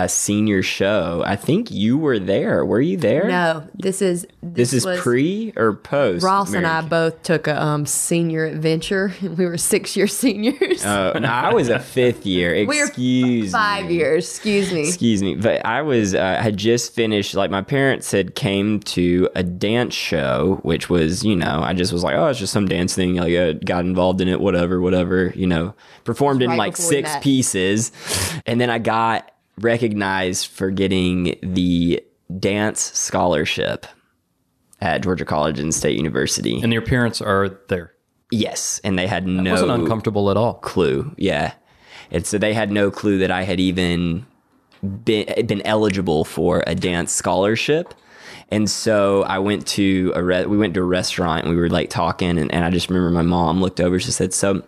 a 0.03 0.09
senior 0.09 0.63
show. 0.63 1.23
I 1.25 1.35
think 1.35 1.69
you 1.71 1.97
were 1.97 2.17
there. 2.17 2.65
Were 2.65 2.81
you 2.81 2.97
there? 2.97 3.27
No, 3.27 3.67
this 3.75 4.01
is, 4.01 4.25
this, 4.41 4.71
This 4.71 4.85
is 4.85 4.99
pre 4.99 5.53
or 5.55 5.75
post? 5.75 6.23
Ross 6.23 6.53
and 6.53 6.65
I 6.65 6.81
both 6.81 7.21
took 7.23 7.47
a 7.47 7.61
um, 7.61 7.85
senior 7.85 8.45
adventure. 8.45 9.13
We 9.41 9.45
were 9.45 9.57
six 9.57 9.95
year 9.95 10.07
seniors. 10.07 10.83
Oh, 10.85 11.13
no, 11.17 11.27
I 11.27 11.53
was 11.53 11.69
a 11.69 11.79
fifth 11.97 12.25
year. 12.25 12.53
we 12.53 12.65
were 12.65 12.85
Excuse 12.85 13.51
five 13.51 13.85
me. 13.85 13.95
years. 13.95 14.29
Excuse 14.29 14.71
me. 14.73 14.81
Excuse 14.87 15.23
me, 15.23 15.35
but 15.35 15.65
I 15.65 15.81
was 15.81 16.13
uh, 16.13 16.35
had 16.41 16.57
just 16.57 16.93
finished. 16.93 17.33
Like 17.33 17.49
my 17.49 17.61
parents 17.61 18.11
had 18.11 18.35
came 18.35 18.79
to 18.81 19.29
a 19.35 19.43
dance 19.43 19.93
show, 19.93 20.59
which 20.63 20.89
was 20.89 21.23
you 21.23 21.35
know 21.35 21.61
I 21.63 21.73
just 21.73 21.93
was 21.93 22.03
like, 22.03 22.15
oh, 22.15 22.27
it's 22.27 22.39
just 22.39 22.51
some 22.53 22.67
dance 22.67 22.93
thing. 22.93 23.15
Like 23.15 23.33
I 23.33 23.53
got 23.53 23.85
involved 23.85 24.19
in 24.21 24.27
it, 24.27 24.41
whatever, 24.41 24.81
whatever. 24.81 25.31
You 25.35 25.47
know, 25.47 25.73
performed 26.03 26.41
in 26.41 26.57
like 26.57 26.75
six 26.75 27.15
pieces, 27.21 27.91
and 28.45 28.59
then 28.59 28.69
I 28.69 28.79
got 28.79 29.31
recognized 29.61 30.47
for 30.47 30.69
getting 30.71 31.35
the 31.41 32.03
dance 32.39 32.79
scholarship 32.97 33.85
at 34.79 35.01
Georgia 35.03 35.25
College 35.25 35.59
and 35.59 35.73
State 35.73 35.97
University. 35.97 36.59
And 36.61 36.73
your 36.73 36.81
parents 36.81 37.21
are 37.21 37.49
there. 37.69 37.93
yes, 38.31 38.79
and 38.83 38.97
they 38.97 39.07
had 39.07 39.23
It 39.23 39.27
no 39.31 39.51
wasn't 39.51 39.71
uncomfortable 39.71 40.31
at 40.31 40.37
all. 40.37 40.55
clue. 40.55 41.13
Yeah. 41.17 41.53
And 42.09 42.25
so 42.25 42.37
they 42.37 42.53
had 42.53 42.71
no 42.71 42.91
clue 42.91 43.19
that 43.19 43.31
I 43.31 43.43
had 43.43 43.59
even 43.59 44.25
been, 45.05 45.45
been 45.45 45.61
eligible 45.63 46.25
for 46.25 46.63
a 46.67 46.75
dance 46.75 47.11
scholarship. 47.11 47.93
And 48.49 48.69
so 48.69 49.23
I 49.23 49.39
went 49.39 49.65
to 49.67 50.11
a 50.15 50.23
re- 50.23 50.45
we 50.45 50.57
went 50.57 50.73
to 50.73 50.81
a 50.81 50.83
restaurant 50.83 51.45
and 51.45 51.53
we 51.55 51.61
were 51.61 51.69
like 51.69 51.89
talking 51.89 52.37
and, 52.37 52.51
and 52.51 52.65
I 52.65 52.69
just 52.69 52.89
remember 52.89 53.11
my 53.11 53.21
mom 53.21 53.61
looked 53.61 53.79
over 53.79 53.97
she 53.99 54.11
said 54.11 54.33
so 54.33 54.63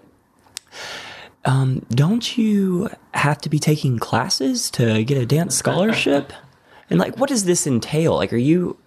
um 1.46 1.86
don't 1.90 2.38
you 2.38 2.90
have 3.14 3.40
to 3.40 3.50
be 3.50 3.60
taking 3.60 4.00
classes 4.00 4.72
to 4.72 5.04
get 5.04 5.18
a 5.18 5.26
dance 5.26 5.56
scholarship? 5.56 6.34
and 6.90 7.00
like 7.00 7.18
what 7.18 7.30
does 7.30 7.46
this 7.46 7.66
entail? 7.68 8.16
Like 8.16 8.34
are 8.34 8.38
you 8.38 8.78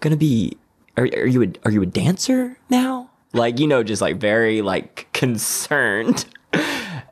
going 0.00 0.12
to 0.12 0.16
be 0.16 0.56
are, 0.96 1.04
are 1.04 1.26
you 1.26 1.42
a, 1.42 1.48
are 1.64 1.70
you 1.70 1.82
a 1.82 1.86
dancer 1.86 2.58
now? 2.70 3.10
Like 3.32 3.58
you 3.58 3.66
know 3.66 3.82
just 3.82 4.02
like 4.02 4.16
very 4.16 4.62
like 4.62 5.08
concerned. 5.12 6.24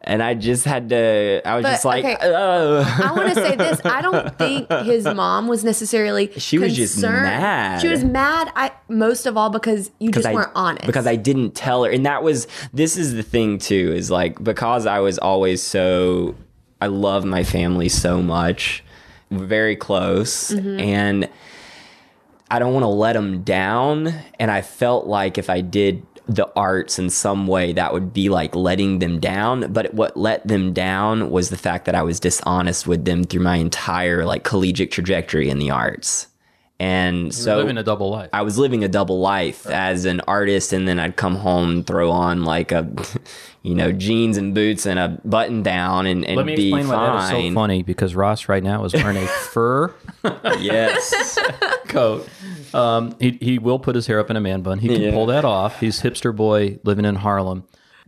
And 0.07 0.23
I 0.23 0.35
just 0.35 0.65
had 0.65 0.89
to 0.91 1.43
I 1.45 1.57
was 1.57 1.63
But, 1.65 1.71
just 1.73 1.85
like 1.85 2.05
okay. 2.05 2.17
oh. 2.23 3.01
I 3.05 3.13
want 3.13 3.29
to 3.29 3.35
say 3.35 3.57
this. 3.57 3.81
I 3.85 4.01
don't 4.03 4.39
think 4.39 4.71
his 4.85 5.05
mom 5.05 5.49
was 5.49 5.65
necessarily. 5.65 6.31
She 6.39 6.59
was 6.59 6.77
just 6.77 6.95
concerned. 6.95 7.25
mad. 7.25 7.81
She 7.81 7.89
was 7.89 8.05
mad. 8.05 8.53
I 8.55 8.71
most 8.89 9.27
of 9.27 9.37
all 9.37 9.51
because 9.51 9.91
you 9.99 10.11
just 10.11 10.27
I, 10.27 10.33
weren't 10.33 10.53
honest. 10.55 10.87
Because 10.87 11.07
I 11.07 11.17
didn't 11.17 11.55
tell 11.55 11.85
her. 11.85 11.91
And 11.91 12.07
that 12.07 12.23
was, 12.23 12.47
this 12.73 12.97
is 12.97 13.15
the 13.15 13.23
thing 13.23 13.59
too, 13.59 13.93
is 13.95 14.11
like, 14.11 14.43
because 14.43 14.87
I 14.87 15.01
was 15.01 15.19
always 15.19 15.63
so, 15.63 16.35
I 16.81 16.87
love 16.87 17.25
my 17.25 17.43
family 17.43 17.89
so 17.89 18.23
much, 18.23 18.85
very 19.31 19.77
close. 19.77 20.53
Mm-hmm. 20.53 20.81
And 20.81 21.29
I 22.51 22.59
don't 22.61 22.73
want 22.73 22.85
to 22.85 22.89
let 22.89 23.15
them 23.15 23.43
down. 23.43 24.15
And 24.39 24.51
I 24.51 24.63
felt 24.63 25.07
like 25.07 25.37
if 25.37 25.51
I 25.51 25.63
did 25.63 26.07
the 26.29 26.51
arts 26.57 26.99
in 26.99 27.11
some 27.11 27.47
way, 27.47 27.73
that 27.73 27.93
would 27.93 28.13
be 28.13 28.29
like 28.29 28.55
letting 28.55 28.99
them 28.99 29.21
down. 29.21 29.73
But 29.73 29.95
what 29.95 30.17
let 30.17 30.47
them 30.47 30.73
down 30.73 31.31
was 31.31 31.51
the 31.51 31.57
fact 31.57 31.85
that 31.85 31.95
I 31.95 32.03
was 32.03 32.21
dishonest 32.21 32.87
with 32.87 33.05
them 33.05 33.25
through 33.25 33.43
my 33.43 33.57
entire 33.57 34.25
like 34.25 34.45
collegiate 34.45 34.91
trajectory 34.91 35.49
in 35.49 35.59
the 35.59 35.71
arts. 35.71 36.27
And 36.79 37.35
so 37.35 37.57
living 37.57 37.79
a 37.79 37.83
double 37.83 38.11
life. 38.11 38.29
I 38.35 38.43
was 38.43 38.59
living 38.59 38.85
a 38.85 38.89
double 38.89 39.19
life 39.19 39.67
as 39.67 40.05
an 40.05 40.21
artist, 40.21 40.75
and 40.75 40.87
then 40.87 40.99
I'd 40.99 41.17
come 41.17 41.37
home 41.37 41.83
throw 41.85 42.11
on 42.11 42.45
like 42.45 42.71
a, 42.71 42.87
you 43.63 43.75
know, 43.75 43.93
jeans 43.93 44.37
and 44.37 44.55
boots 44.55 44.85
and 44.85 44.99
a 44.99 45.19
button 45.25 45.63
down 45.63 46.05
and, 46.05 46.23
and 46.27 46.37
Let 46.37 46.45
me 46.45 46.55
be 46.55 46.69
explain 46.69 46.89
why 46.89 47.07
that 47.07 47.35
is 47.35 47.49
so 47.49 47.55
funny 47.55 47.83
because 47.83 48.15
Ross 48.15 48.49
right 48.49 48.63
now 48.63 48.85
is 48.85 48.93
wearing 48.93 49.17
a 49.17 49.27
fur 49.27 49.95
yes. 50.59 51.39
coat. 51.89 52.29
Um, 52.77 53.17
he 53.21 53.39
he 53.41 53.59
will 53.59 53.79
put 53.79 53.95
his 53.95 54.07
hair 54.07 54.19
up 54.21 54.31
in 54.31 54.37
a 54.37 54.41
man 54.41 54.63
bun. 54.63 54.79
He 54.79 54.89
can 54.89 55.01
Yeah. 55.01 55.11
pull 55.13 55.27
that 55.27 55.45
off. 55.45 55.81
He's 55.81 56.03
hipster 56.03 56.35
boy 56.35 56.79
living 56.85 57.05
in 57.05 57.17
Harlem. 57.17 57.65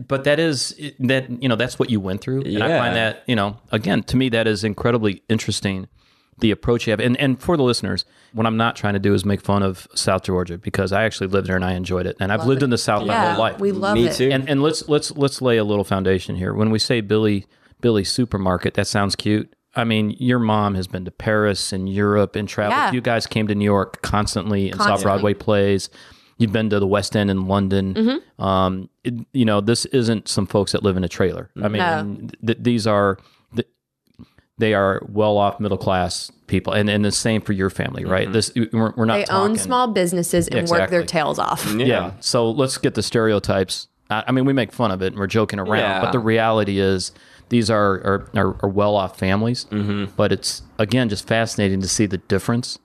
But 0.06 0.24
that 0.24 0.38
is 0.38 0.74
that 1.00 1.42
you 1.42 1.48
know 1.48 1.56
that's 1.56 1.78
what 1.78 1.90
you 1.90 1.98
went 2.00 2.20
through, 2.20 2.42
and 2.42 2.62
I 2.62 2.78
find 2.78 2.94
that 2.94 3.22
you 3.26 3.34
know 3.34 3.56
again 3.72 4.02
to 4.04 4.16
me 4.16 4.28
that 4.28 4.46
is 4.46 4.62
incredibly 4.64 5.22
interesting. 5.28 5.88
The 6.40 6.52
approach 6.52 6.86
you 6.86 6.92
have, 6.92 7.00
and 7.00 7.16
and 7.16 7.40
for 7.42 7.56
the 7.56 7.64
listeners, 7.64 8.04
what 8.32 8.46
I'm 8.46 8.56
not 8.56 8.76
trying 8.76 8.92
to 8.94 9.00
do 9.00 9.12
is 9.12 9.24
make 9.24 9.40
fun 9.40 9.64
of 9.64 9.88
South 9.96 10.22
Georgia 10.22 10.56
because 10.56 10.92
I 10.92 11.02
actually 11.02 11.26
lived 11.26 11.48
there 11.48 11.56
and 11.56 11.64
I 11.64 11.72
enjoyed 11.72 12.06
it, 12.06 12.16
and 12.20 12.30
I've 12.30 12.46
lived 12.46 12.62
in 12.62 12.70
the 12.70 12.78
South 12.78 13.04
my 13.04 13.30
whole 13.30 13.40
life. 13.40 13.58
we 13.58 13.72
love 13.72 13.94
Me 13.94 14.06
it. 14.06 14.14
too. 14.14 14.28
and 14.30 14.48
and 14.48 14.62
let's 14.62 14.88
let's 14.88 15.10
let's 15.16 15.42
lay 15.42 15.56
a 15.56 15.64
little 15.64 15.82
foundation 15.82 16.36
here. 16.36 16.54
When 16.54 16.70
we 16.70 16.78
say 16.78 17.00
Billy 17.00 17.46
Billy 17.80 18.04
Supermarket, 18.04 18.74
that 18.74 18.86
sounds 18.86 19.16
cute. 19.16 19.52
I 19.74 19.84
mean, 19.84 20.10
your 20.18 20.38
mom 20.38 20.74
has 20.74 20.86
been 20.86 21.04
to 21.04 21.10
Paris 21.10 21.72
and 21.72 21.88
Europe 21.88 22.34
and 22.36 22.48
traveled. 22.48 22.76
Yeah. 22.78 22.92
You 22.92 23.00
guys 23.00 23.26
came 23.26 23.46
to 23.48 23.54
New 23.54 23.64
York 23.64 24.02
constantly 24.02 24.70
and 24.70 24.80
saw 24.80 24.96
Broadway 25.00 25.34
plays. 25.34 25.88
You've 26.38 26.52
been 26.52 26.70
to 26.70 26.78
the 26.80 26.86
West 26.86 27.14
End 27.16 27.30
in 27.30 27.46
London. 27.46 27.94
Mm-hmm. 27.94 28.42
Um, 28.42 28.88
it- 29.04 29.26
you 29.32 29.44
know, 29.44 29.60
this 29.60 29.84
isn't 29.86 30.28
some 30.28 30.46
folks 30.46 30.72
that 30.72 30.82
live 30.82 30.96
in 30.96 31.04
a 31.04 31.08
trailer. 31.08 31.50
I 31.62 31.68
mean, 31.68 31.78
No. 31.80 32.28
th- 32.46 32.58
these 32.60 32.86
are 32.86 33.18
th- 33.54 33.68
they 34.56 34.74
are 34.74 35.02
well 35.08 35.36
off 35.36 35.60
middle 35.60 35.78
class 35.78 36.30
people, 36.46 36.72
and 36.72 36.88
and 36.88 37.04
the 37.04 37.12
same 37.12 37.40
for 37.40 37.52
your 37.52 37.70
family, 37.70 38.04
right? 38.04 38.32
This 38.32 38.52
we're, 38.72 38.92
we're 38.96 39.04
not 39.04 39.26
They 39.26 39.32
own 39.32 39.56
small 39.56 39.88
businesses 39.88 40.48
and 40.48 40.68
work 40.68 40.90
their 40.90 41.04
tails 41.04 41.38
off. 41.38 41.66
yeah. 41.74 42.12
So 42.20 42.50
let's 42.50 42.78
get 42.78 42.94
the 42.94 43.02
stereotypes. 43.02 43.88
I 44.10 44.24
I 44.28 44.32
mean, 44.32 44.44
we 44.44 44.52
make 44.52 44.72
fun 44.72 44.90
of 44.90 45.02
it 45.02 45.08
and 45.08 45.16
we're 45.18 45.26
joking 45.26 45.58
around, 45.60 45.78
Yeah. 45.80 46.00
but 46.00 46.12
the 46.12 46.18
reality 46.18 46.78
is 46.80 47.12
these 47.48 47.70
are 47.70 47.94
are, 48.04 48.30
are, 48.34 48.56
are 48.64 48.68
well 48.68 48.94
off 48.96 49.18
families. 49.18 49.66
Mm-hmm. 49.70 50.12
But 50.16 50.32
it's 50.32 50.62
again 50.78 51.08
just 51.08 51.26
fascinating 51.26 51.80
to 51.80 51.88
see 51.88 52.06
the 52.06 52.18
difference 52.18 52.78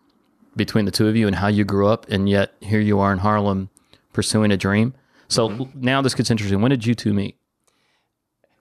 between 0.55 0.85
the 0.85 0.91
two 0.91 1.07
of 1.07 1.15
you 1.15 1.25
and 1.27 1.37
how 1.37 1.47
you 1.47 1.63
grew 1.65 1.87
up, 1.87 2.07
and 2.09 2.29
yet 2.29 2.53
here 2.61 2.79
you 2.79 2.99
are 2.99 3.11
in 3.11 3.19
Harlem 3.19 3.69
pursuing 4.13 4.51
a 4.51 4.57
dream. 4.57 4.93
So 5.27 5.49
Mm-hmm. 5.49 5.81
now 5.81 6.01
this 6.01 6.13
gets 6.13 6.29
interesting. 6.29 6.61
When 6.61 6.69
did 6.69 6.85
you 6.85 6.93
two 6.95 7.13
meet? 7.13 7.37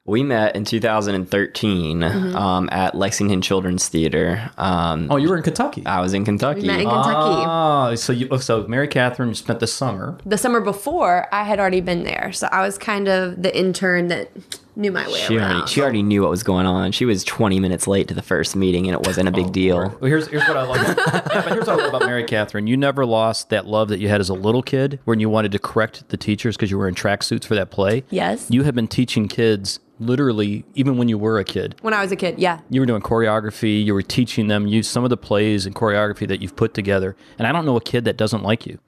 We 0.04 0.24
met 0.24 0.56
in 0.56 0.64
2013 0.64 2.00
Mm-hmm. 2.00 2.34
um, 2.36 2.68
at 2.72 2.94
Lexington 2.96 3.40
Children's 3.40 3.88
Theater. 3.88 4.50
Um, 4.58 5.06
Oh, 5.10 5.16
you 5.16 5.28
were 5.28 5.36
in 5.36 5.44
Kentucky. 5.44 5.84
I 5.86 6.00
was 6.00 6.12
in 6.12 6.24
Kentucky. 6.24 6.66
Met 6.66 6.80
in 6.80 6.88
Kentucky. 6.88 7.44
Oh, 7.46 7.94
so 7.94 8.12
you 8.12 8.36
so 8.38 8.66
Mary 8.66 8.88
Catherine 8.88 9.32
spent 9.34 9.60
the 9.60 9.66
summer. 9.68 10.18
the 10.26 10.36
summer 10.38 10.60
before, 10.60 11.28
I 11.32 11.44
had 11.44 11.60
already 11.60 11.80
been 11.80 12.02
there, 12.02 12.32
so 12.32 12.48
I 12.50 12.62
was 12.62 12.78
kind 12.78 13.06
of 13.08 13.42
the 13.42 13.56
intern 13.56 14.08
that 14.08 14.30
knew 14.76 14.90
my 14.92 15.06
way 15.06 15.18
She 15.18 15.36
around. 15.36 15.52
already, 15.52 15.66
she 15.70 15.80
already 15.82 16.02
knew 16.02 16.22
what 16.22 16.30
was 16.30 16.42
going 16.42 16.66
on. 16.66 16.92
She 16.92 17.04
was 17.04 17.24
20 17.24 17.60
minutes 17.60 17.86
late 17.86 18.08
to 18.08 18.14
the 18.14 18.22
first 18.22 18.56
meeting, 18.56 18.86
and 18.88 18.94
it 18.98 19.06
wasn't 19.06 19.28
a 19.28 19.32
big 19.32 19.46
oh, 19.46 19.50
deal. 19.50 19.76
Well, 20.00 20.08
here's 20.08 20.26
here's 20.28 20.46
what 20.48 20.56
I 20.56 20.62
love. 20.62 20.76
yeah, 20.76 20.94
but 21.24 21.48
here's 21.52 21.66
what 21.66 21.70
I 21.70 21.74
love 21.76 21.88
about 21.94 22.06
Mary 22.06 22.24
Catherine. 22.24 22.66
You 22.66 22.76
never 22.76 23.04
lost 23.04 23.50
that 23.50 23.66
love 23.66 23.88
that 23.88 23.98
you 24.00 24.08
had 24.08 24.20
as 24.20 24.28
a 24.28 24.34
little 24.34 24.62
kid 24.62 24.98
when 25.04 25.20
you 25.20 25.28
wanted 25.28 25.52
to 25.52 25.58
correct 25.58 26.08
the 26.08 26.16
teachers 26.16 26.56
because 26.56 26.70
you 26.70 26.78
were 26.78 26.88
in 26.88 26.94
tracksuits 26.94 27.44
for 27.44 27.54
that 27.54 27.70
play. 27.70 28.04
Yes. 28.10 28.46
You 28.50 28.62
have 28.62 28.74
been 28.74 28.88
teaching 28.88 29.28
kids 29.28 29.78
literally 30.00 30.64
even 30.74 30.96
when 30.96 31.08
you 31.08 31.16
were 31.16 31.38
a 31.38 31.44
kid. 31.44 31.76
when 31.82 31.94
I 31.94 32.02
was 32.02 32.10
a 32.10 32.16
kid, 32.16 32.38
yeah. 32.40 32.58
You 32.70 32.80
were 32.80 32.86
doing 32.86 33.02
choreography. 33.02 33.84
You 33.84 33.94
were 33.94 34.02
teaching 34.02 34.48
them 34.48 34.66
you 34.66 34.82
some 34.82 35.04
of 35.04 35.10
the 35.10 35.16
plays 35.16 35.64
and 35.64 35.74
choreography 35.76 36.26
that 36.26 36.40
you've 36.42 36.56
put 36.56 36.74
together. 36.74 37.14
And 37.38 37.46
I 37.46 37.52
don't 37.52 37.64
know 37.64 37.76
a 37.76 37.80
kid 37.80 38.04
that 38.06 38.16
doesn't 38.16 38.42
like 38.42 38.66
you. 38.66 38.78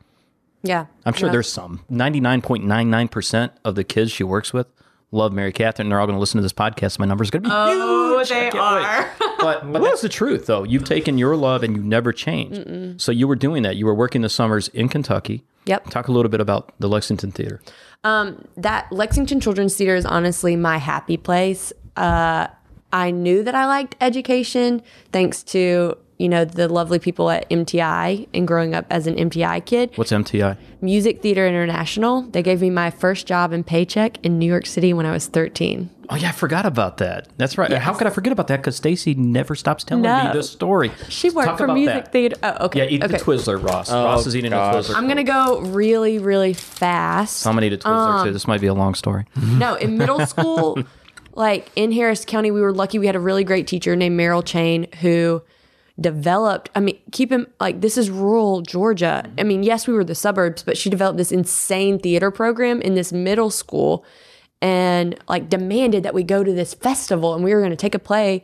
Yeah. 0.64 0.86
I'm 1.04 1.12
sure 1.12 1.28
No. 1.28 1.32
there's 1.32 1.52
some. 1.52 1.84
99.99% 1.90 3.50
of 3.64 3.74
the 3.74 3.84
kids 3.84 4.10
she 4.10 4.24
works 4.24 4.52
with 4.52 4.66
love 5.14 5.32
Mary 5.32 5.52
Catherine. 5.52 5.88
They're 5.88 6.00
all 6.00 6.06
going 6.06 6.16
to 6.16 6.20
listen 6.20 6.38
to 6.38 6.42
this 6.42 6.52
podcast. 6.52 6.98
My 6.98 7.06
number's 7.06 7.30
going 7.30 7.44
to 7.44 7.48
be 7.48 7.54
Oh, 7.54 8.18
huge. 8.18 8.28
they 8.28 8.50
are. 8.50 9.10
but 9.38 9.72
but 9.72 9.82
that's 9.82 10.00
the 10.02 10.08
truth 10.08 10.46
though. 10.46 10.64
You've 10.64 10.84
taken 10.84 11.16
your 11.18 11.36
love 11.36 11.62
and 11.62 11.76
you 11.76 11.82
never 11.82 12.12
changed. 12.12 13.00
So 13.00 13.12
you 13.12 13.26
were 13.28 13.36
doing 13.36 13.62
that. 13.62 13.76
You 13.76 13.86
were 13.86 13.94
working 13.94 14.22
the 14.22 14.28
summers 14.28 14.68
in 14.68 14.88
Kentucky. 14.88 15.44
Yep. 15.66 15.90
Talk 15.90 16.08
a 16.08 16.12
little 16.12 16.30
bit 16.30 16.40
about 16.40 16.72
the 16.78 16.88
Lexington 16.88 17.30
Theater. 17.32 17.60
that 18.02 18.86
Lexington 18.90 19.40
Children's 19.40 19.76
Theater 19.76 19.94
is 19.96 20.04
honestly 20.04 20.56
my 20.56 20.76
happy 20.78 21.16
place. 21.16 21.72
Uh, 21.96 22.48
I 22.92 23.10
knew 23.10 23.42
that 23.42 23.54
I 23.54 23.66
liked 23.66 23.96
education 24.00 24.82
thanks 25.12 25.42
to 25.44 25.96
you 26.18 26.28
know 26.28 26.44
the 26.44 26.68
lovely 26.68 26.98
people 26.98 27.30
at 27.30 27.48
MTI 27.50 28.28
and 28.32 28.46
growing 28.46 28.74
up 28.74 28.86
as 28.90 29.06
an 29.06 29.16
MTI 29.16 29.64
kid. 29.64 29.90
What's 29.96 30.12
MTI? 30.12 30.56
Music 30.80 31.22
Theater 31.22 31.46
International. 31.46 32.22
They 32.22 32.42
gave 32.42 32.60
me 32.60 32.70
my 32.70 32.90
first 32.90 33.26
job 33.26 33.52
and 33.52 33.66
paycheck 33.66 34.24
in 34.24 34.38
New 34.38 34.46
York 34.46 34.66
City 34.66 34.92
when 34.92 35.06
I 35.06 35.12
was 35.12 35.26
13. 35.26 35.90
Oh 36.10 36.16
yeah, 36.16 36.28
I 36.28 36.32
forgot 36.32 36.66
about 36.66 36.98
that. 36.98 37.28
That's 37.38 37.56
right. 37.56 37.72
How 37.72 37.94
could 37.94 38.06
I 38.06 38.10
forget 38.10 38.32
about 38.32 38.48
that? 38.48 38.58
Because 38.58 38.76
Stacy 38.76 39.14
never 39.14 39.54
stops 39.54 39.84
telling 39.84 40.02
No. 40.02 40.24
me 40.24 40.32
this 40.32 40.50
story. 40.50 40.92
She 41.08 41.30
worked 41.30 41.48
Talk 41.48 41.58
for 41.58 41.64
about 41.64 41.74
Music 41.74 42.04
that. 42.04 42.12
Theater. 42.12 42.36
Oh, 42.42 42.66
okay. 42.66 42.80
Yeah, 42.80 42.90
eat 42.90 43.02
okay. 43.04 43.16
the 43.16 43.24
Twizzler, 43.24 43.62
Ross. 43.62 43.90
Oh, 43.90 44.04
Ross 44.04 44.26
is 44.26 44.36
eating 44.36 44.50
gosh. 44.50 44.74
a 44.74 44.92
Twizzler. 44.92 44.96
I'm 44.96 45.08
gonna 45.08 45.24
go 45.24 45.60
really, 45.60 46.18
really 46.18 46.52
fast. 46.52 47.46
I'm 47.46 47.54
gonna 47.54 47.66
eat 47.66 47.72
a 47.72 47.78
Twizzler 47.78 48.20
um, 48.20 48.26
too. 48.26 48.32
This 48.32 48.46
might 48.46 48.60
be 48.60 48.66
a 48.66 48.74
long 48.74 48.94
story. 48.94 49.24
No, 49.54 49.76
in 49.76 49.96
middle 49.96 50.26
school, 50.26 50.78
like 51.34 51.70
in 51.76 51.92
Harris 51.92 52.24
County, 52.24 52.50
we 52.50 52.60
were 52.60 52.72
lucky 52.72 52.98
we 52.98 53.06
had 53.06 53.16
a 53.16 53.20
really 53.20 53.44
great 53.44 53.66
teacher 53.66 53.94
named 53.96 54.18
Meryl 54.18 54.44
Chain 54.44 54.86
who 55.00 55.42
developed, 56.00 56.70
I 56.74 56.80
mean, 56.80 56.98
keep 57.12 57.30
him 57.30 57.46
like 57.60 57.80
this 57.80 57.96
is 57.96 58.10
rural 58.10 58.62
Georgia. 58.62 59.30
I 59.38 59.42
mean, 59.44 59.62
yes, 59.62 59.86
we 59.86 59.94
were 59.94 60.04
the 60.04 60.14
suburbs, 60.14 60.62
but 60.62 60.76
she 60.76 60.90
developed 60.90 61.18
this 61.18 61.32
insane 61.32 61.98
theater 61.98 62.30
program 62.30 62.80
in 62.80 62.94
this 62.94 63.12
middle 63.12 63.50
school 63.50 64.04
and 64.60 65.16
like 65.28 65.48
demanded 65.48 66.02
that 66.02 66.14
we 66.14 66.22
go 66.22 66.42
to 66.42 66.52
this 66.52 66.74
festival 66.74 67.34
and 67.34 67.44
we 67.44 67.54
were 67.54 67.60
going 67.60 67.70
to 67.70 67.76
take 67.76 67.94
a 67.94 67.98
play. 67.98 68.42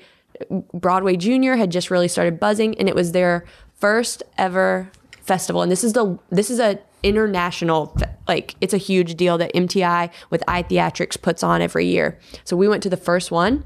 Broadway 0.72 1.16
Junior 1.16 1.56
had 1.56 1.70
just 1.70 1.90
really 1.90 2.08
started 2.08 2.38
buzzing 2.38 2.78
and 2.78 2.88
it 2.88 2.94
was 2.94 3.12
their 3.12 3.44
first 3.74 4.22
ever 4.38 4.90
festival 5.22 5.62
and 5.62 5.70
this 5.70 5.84
is 5.84 5.92
the 5.92 6.18
this 6.30 6.50
is 6.50 6.58
a 6.58 6.78
international 7.02 7.96
like 8.26 8.54
it's 8.60 8.74
a 8.74 8.78
huge 8.78 9.14
deal 9.16 9.38
that 9.38 9.52
MTI 9.54 10.10
with 10.28 10.42
iTheatrics 10.46 11.20
puts 11.20 11.42
on 11.42 11.62
every 11.62 11.86
year. 11.86 12.18
So 12.44 12.56
we 12.56 12.68
went 12.68 12.82
to 12.84 12.90
the 12.90 12.96
first 12.96 13.30
one 13.30 13.64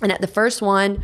and 0.00 0.10
at 0.10 0.20
the 0.20 0.26
first 0.26 0.62
one 0.62 1.02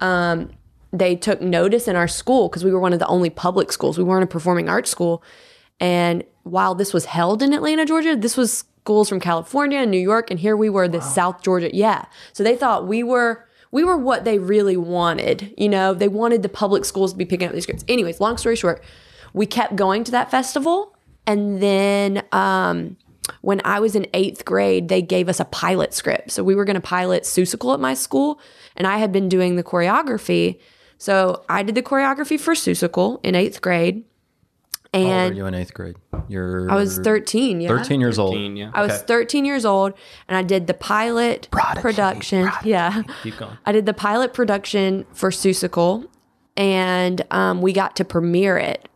um, 0.00 0.50
they 0.92 1.14
took 1.16 1.40
notice 1.40 1.86
in 1.86 1.96
our 1.96 2.08
school 2.08 2.48
because 2.48 2.64
we 2.64 2.72
were 2.72 2.80
one 2.80 2.92
of 2.92 2.98
the 2.98 3.06
only 3.06 3.30
public 3.30 3.72
schools. 3.72 3.96
We 3.96 4.04
weren't 4.04 4.24
a 4.24 4.26
performing 4.26 4.68
arts 4.68 4.90
school. 4.90 5.22
And 5.78 6.24
while 6.42 6.74
this 6.74 6.92
was 6.92 7.06
held 7.06 7.42
in 7.42 7.52
Atlanta, 7.52 7.84
Georgia, 7.86 8.16
this 8.16 8.36
was 8.36 8.64
schools 8.80 9.08
from 9.08 9.20
California 9.20 9.78
and 9.78 9.90
New 9.90 9.98
York, 9.98 10.30
and 10.30 10.40
here 10.40 10.56
we 10.56 10.68
were, 10.68 10.88
this 10.88 11.14
South 11.14 11.42
Georgia. 11.42 11.70
Yeah. 11.72 12.06
So 12.32 12.42
they 12.42 12.56
thought 12.56 12.86
we 12.86 13.02
were 13.02 13.46
we 13.72 13.84
were 13.84 13.96
what 13.96 14.24
they 14.24 14.38
really 14.38 14.76
wanted. 14.76 15.54
You 15.56 15.68
know, 15.68 15.94
they 15.94 16.08
wanted 16.08 16.42
the 16.42 16.48
public 16.48 16.84
schools 16.84 17.12
to 17.12 17.18
be 17.18 17.24
picking 17.24 17.46
up 17.46 17.54
these 17.54 17.62
scripts. 17.62 17.84
Anyways, 17.86 18.20
long 18.20 18.36
story 18.36 18.56
short, 18.56 18.82
we 19.32 19.46
kept 19.46 19.76
going 19.76 20.02
to 20.04 20.10
that 20.10 20.30
festival, 20.30 20.96
and 21.26 21.62
then 21.62 22.24
um, 22.32 22.96
when 23.42 23.60
I 23.64 23.78
was 23.78 23.94
in 23.94 24.06
eighth 24.12 24.44
grade, 24.44 24.88
they 24.88 25.02
gave 25.02 25.28
us 25.28 25.38
a 25.38 25.44
pilot 25.44 25.94
script. 25.94 26.32
So 26.32 26.42
we 26.42 26.54
were 26.54 26.64
going 26.64 26.74
to 26.74 26.80
pilot 26.80 27.22
Seussical 27.22 27.72
at 27.72 27.80
my 27.80 27.94
school, 27.94 28.40
and 28.76 28.86
I 28.86 28.98
had 28.98 29.12
been 29.12 29.28
doing 29.28 29.56
the 29.56 29.62
choreography. 29.62 30.58
So 31.00 31.44
I 31.48 31.62
did 31.62 31.74
the 31.74 31.82
choreography 31.82 32.38
for 32.38 32.52
Seussical 32.52 33.20
in 33.24 33.34
eighth 33.34 33.62
grade, 33.62 34.04
How 34.92 35.00
old 35.00 35.08
and 35.08 35.32
are 35.32 35.36
you 35.36 35.46
in 35.46 35.54
eighth 35.54 35.72
grade? 35.72 35.96
You're 36.28 36.70
I 36.70 36.74
was 36.74 36.98
13. 36.98 37.62
Yeah. 37.62 37.68
13 37.68 38.02
years 38.02 38.18
old. 38.18 38.36
yeah. 38.56 38.70
I 38.74 38.82
was 38.82 38.92
Okay. 38.92 39.06
13 39.06 39.46
years 39.46 39.64
old 39.64 39.94
and 40.28 40.36
I 40.36 40.42
did 40.42 40.66
the 40.66 40.74
pilot 40.74 41.48
production. 41.50 42.50
Yeah. 42.64 43.02
Keep 43.22 43.38
going. 43.38 43.56
I 43.64 43.72
did 43.72 43.86
the 43.86 43.94
pilot 43.94 44.34
production 44.34 45.06
for 45.14 45.30
Seussical 45.30 46.06
and 46.54 47.22
um, 47.30 47.62
we 47.62 47.72
got 47.72 47.96
to 47.96 48.04
premiere 48.04 48.58
it 48.58 48.86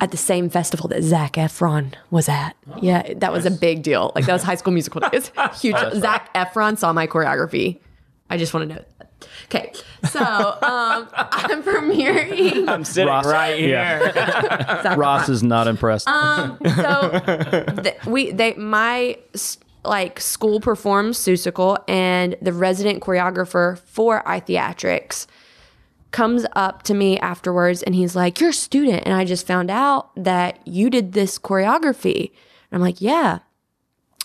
at 0.00 0.10
the 0.10 0.16
same 0.16 0.50
festival 0.50 0.88
that 0.88 1.04
Zac 1.04 1.34
Efron 1.34 1.94
was 2.10 2.28
at. 2.28 2.56
Yeah, 2.82 3.14
that 3.18 3.32
was 3.32 3.46
a 3.46 3.50
big 3.52 3.84
deal. 3.84 4.10
Like 4.16 4.26
that 4.26 4.32
was 4.32 4.42
high 4.42 4.56
school 4.56 4.72
musical 4.72 5.00
days. 5.08 5.30
Huge. 5.60 5.76
Zac 5.94 6.34
Efron 6.34 6.76
saw 6.76 6.92
my 6.92 7.06
choreography. 7.06 7.78
I 8.28 8.38
just 8.38 8.52
want 8.52 8.68
to 8.68 8.74
know 8.74 8.80
that. 8.80 8.88
Okay, 9.46 9.72
so 10.10 10.20
um, 10.20 11.08
I'm 11.14 11.62
premiering. 11.62 12.68
I'm 12.68 12.84
sitting 12.84 13.08
Ross- 13.08 13.26
right 13.26 13.58
here. 13.58 14.12
Zac 14.14 14.96
Ross 14.96 15.28
is 15.28 15.42
not 15.42 15.66
impressed. 15.66 16.06
so 16.06 16.60
th- 17.82 18.04
we 18.06 18.30
they 18.32 18.54
my 18.54 19.18
like 19.84 20.20
school 20.20 20.60
performs 20.60 21.18
Seussical 21.18 21.82
and 21.88 22.36
the 22.40 22.52
resident 22.52 23.02
choreographer 23.02 23.78
for 23.80 24.22
iTheatrics 24.24 25.26
comes 26.10 26.46
up 26.54 26.84
to 26.84 26.94
me 26.94 27.18
afterwards 27.18 27.82
and 27.82 27.94
he's 27.94 28.14
like, 28.16 28.40
You're 28.40 28.50
a 28.50 28.54
student. 28.54 29.02
And 29.04 29.14
I 29.14 29.24
just 29.24 29.46
found 29.46 29.70
out 29.70 30.10
that 30.16 30.64
you 30.66 30.88
did 30.88 31.12
this 31.12 31.38
choreography. 31.38 32.30
And 32.70 32.76
I'm 32.76 32.80
like, 32.80 33.00
Yeah. 33.00 33.40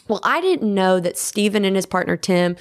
Well, 0.07 0.21
I 0.23 0.39
didn't 0.41 0.73
know 0.73 0.99
that 0.99 1.17
Stephen 1.17 1.65
and 1.65 1.75
his 1.75 1.85
partner 1.85 2.15
Tim, 2.17 2.55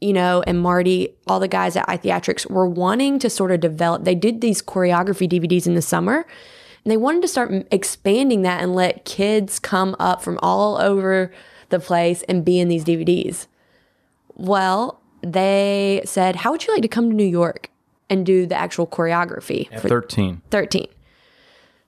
you 0.00 0.12
know, 0.12 0.42
and 0.46 0.60
Marty, 0.60 1.14
all 1.26 1.40
the 1.40 1.48
guys 1.48 1.76
at 1.76 1.86
iTheatrics 1.86 2.50
were 2.50 2.66
wanting 2.66 3.18
to 3.18 3.28
sort 3.30 3.52
of 3.52 3.60
develop. 3.60 4.04
They 4.04 4.14
did 4.14 4.40
these 4.40 4.62
choreography 4.62 5.28
DVDs 5.28 5.66
in 5.66 5.74
the 5.74 5.82
summer. 5.82 6.26
And 6.84 6.90
they 6.90 6.96
wanted 6.96 7.22
to 7.22 7.28
start 7.28 7.52
expanding 7.70 8.42
that 8.42 8.62
and 8.62 8.74
let 8.74 9.04
kids 9.04 9.58
come 9.58 9.94
up 9.98 10.22
from 10.22 10.38
all 10.42 10.78
over 10.78 11.30
the 11.68 11.78
place 11.78 12.22
and 12.22 12.44
be 12.44 12.58
in 12.58 12.68
these 12.68 12.84
DVDs. 12.84 13.46
Well, 14.34 15.00
they 15.22 16.00
said, 16.06 16.36
How 16.36 16.52
would 16.52 16.66
you 16.66 16.72
like 16.72 16.82
to 16.82 16.88
come 16.88 17.10
to 17.10 17.14
New 17.14 17.24
York 17.24 17.70
and 18.08 18.24
do 18.24 18.46
the 18.46 18.56
actual 18.56 18.86
choreography 18.86 19.70
At 19.70 19.82
for 19.82 19.88
13. 19.88 20.42
13. 20.50 20.88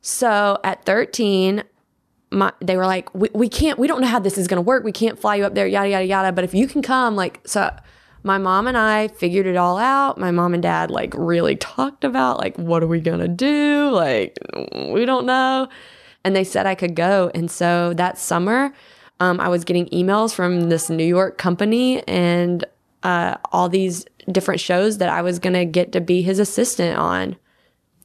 So 0.03 0.59
at 0.63 0.85
13, 0.85 1.65
my, 2.31 2.53
they 2.61 2.77
were 2.77 2.87
like, 2.87 3.13
we, 3.15 3.29
we 3.35 3.49
can't, 3.49 3.79
we 3.79 3.87
don't 3.87 4.01
know 4.01 4.07
how 4.07 4.19
this 4.19 4.39
is 4.39 4.47
going 4.47 4.57
to 4.57 4.63
work. 4.63 4.85
We 4.85 4.93
can't 4.93 5.19
fly 5.19 5.37
you 5.37 5.45
up 5.45 5.55
there, 5.55 5.67
yada, 5.67 5.89
yada, 5.89 6.05
yada. 6.05 6.33
But 6.33 6.45
if 6.45 6.55
you 6.55 6.67
can 6.67 6.83
come, 6.83 7.17
like, 7.17 7.41
so 7.47 7.75
my 8.23 8.39
mom 8.39 8.67
and 8.67 8.77
I 8.77 9.09
figured 9.09 9.47
it 9.47 9.57
all 9.57 9.79
out. 9.79 10.19
My 10.19 10.31
mom 10.31 10.55
and 10.55 10.63
dad, 10.63 10.91
like, 10.91 11.13
really 11.17 11.57
talked 11.57 12.05
about, 12.05 12.39
like, 12.39 12.57
what 12.57 12.83
are 12.83 12.87
we 12.87 13.01
going 13.01 13.21
to 13.21 13.29
do? 13.29 13.91
Like, 13.91 14.39
we 14.93 15.05
don't 15.05 15.27
know. 15.27 15.69
And 16.25 16.37
they 16.37 16.45
said 16.45 16.67
I 16.67 16.75
could 16.75 16.95
go. 16.95 17.31
And 17.35 17.51
so 17.51 17.95
that 17.95 18.19
summer, 18.19 18.73
um, 19.19 19.41
I 19.41 19.49
was 19.49 19.65
getting 19.65 19.87
emails 19.87 20.35
from 20.35 20.69
this 20.69 20.89
New 20.89 21.05
York 21.05 21.37
company 21.37 22.07
and 22.07 22.65
uh, 23.03 23.37
all 23.51 23.69
these 23.69 24.05
different 24.31 24.61
shows 24.61 24.99
that 24.99 25.09
I 25.09 25.23
was 25.23 25.39
going 25.39 25.55
to 25.55 25.65
get 25.65 25.93
to 25.93 26.01
be 26.01 26.23
his 26.23 26.39
assistant 26.39 26.97
on 26.97 27.37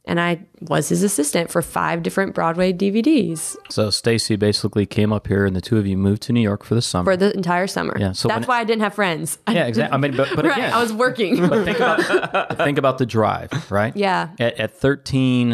and 0.07 0.19
I 0.19 0.39
was 0.61 0.89
his 0.89 1.03
assistant 1.03 1.51
for 1.51 1.61
five 1.61 2.01
different 2.01 2.33
Broadway 2.33 2.73
DVDs 2.73 3.55
So 3.69 3.89
Stacy 3.89 4.35
basically 4.35 4.85
came 4.85 5.13
up 5.13 5.27
here, 5.27 5.45
and 5.45 5.55
the 5.55 5.61
two 5.61 5.77
of 5.77 5.85
you 5.85 5.97
moved 5.97 6.21
to 6.23 6.33
New 6.33 6.41
York 6.41 6.63
for 6.63 6.73
the 6.75 6.81
summer. 6.81 7.11
for 7.11 7.17
the 7.17 7.33
entire 7.35 7.67
summer. 7.67 7.95
Yeah, 7.99 8.13
so 8.13 8.27
that's 8.27 8.47
why 8.47 8.59
I 8.59 8.63
didn't 8.63 8.81
have 8.81 8.95
friends. 8.95 9.37
yeah, 9.49 9.65
exactly. 9.67 9.93
I 9.93 9.97
mean, 9.97 10.15
but, 10.17 10.29
but 10.35 10.45
right, 10.45 10.57
again, 10.57 10.73
I 10.73 10.81
was 10.81 10.91
working. 10.93 11.47
but 11.47 11.63
think 11.65 11.77
about 11.77 12.57
think 12.57 12.77
about 12.77 12.97
the 12.97 13.05
drive, 13.05 13.51
right? 13.69 13.95
Yeah. 13.95 14.29
At, 14.39 14.59
at 14.59 14.73
13, 14.73 15.53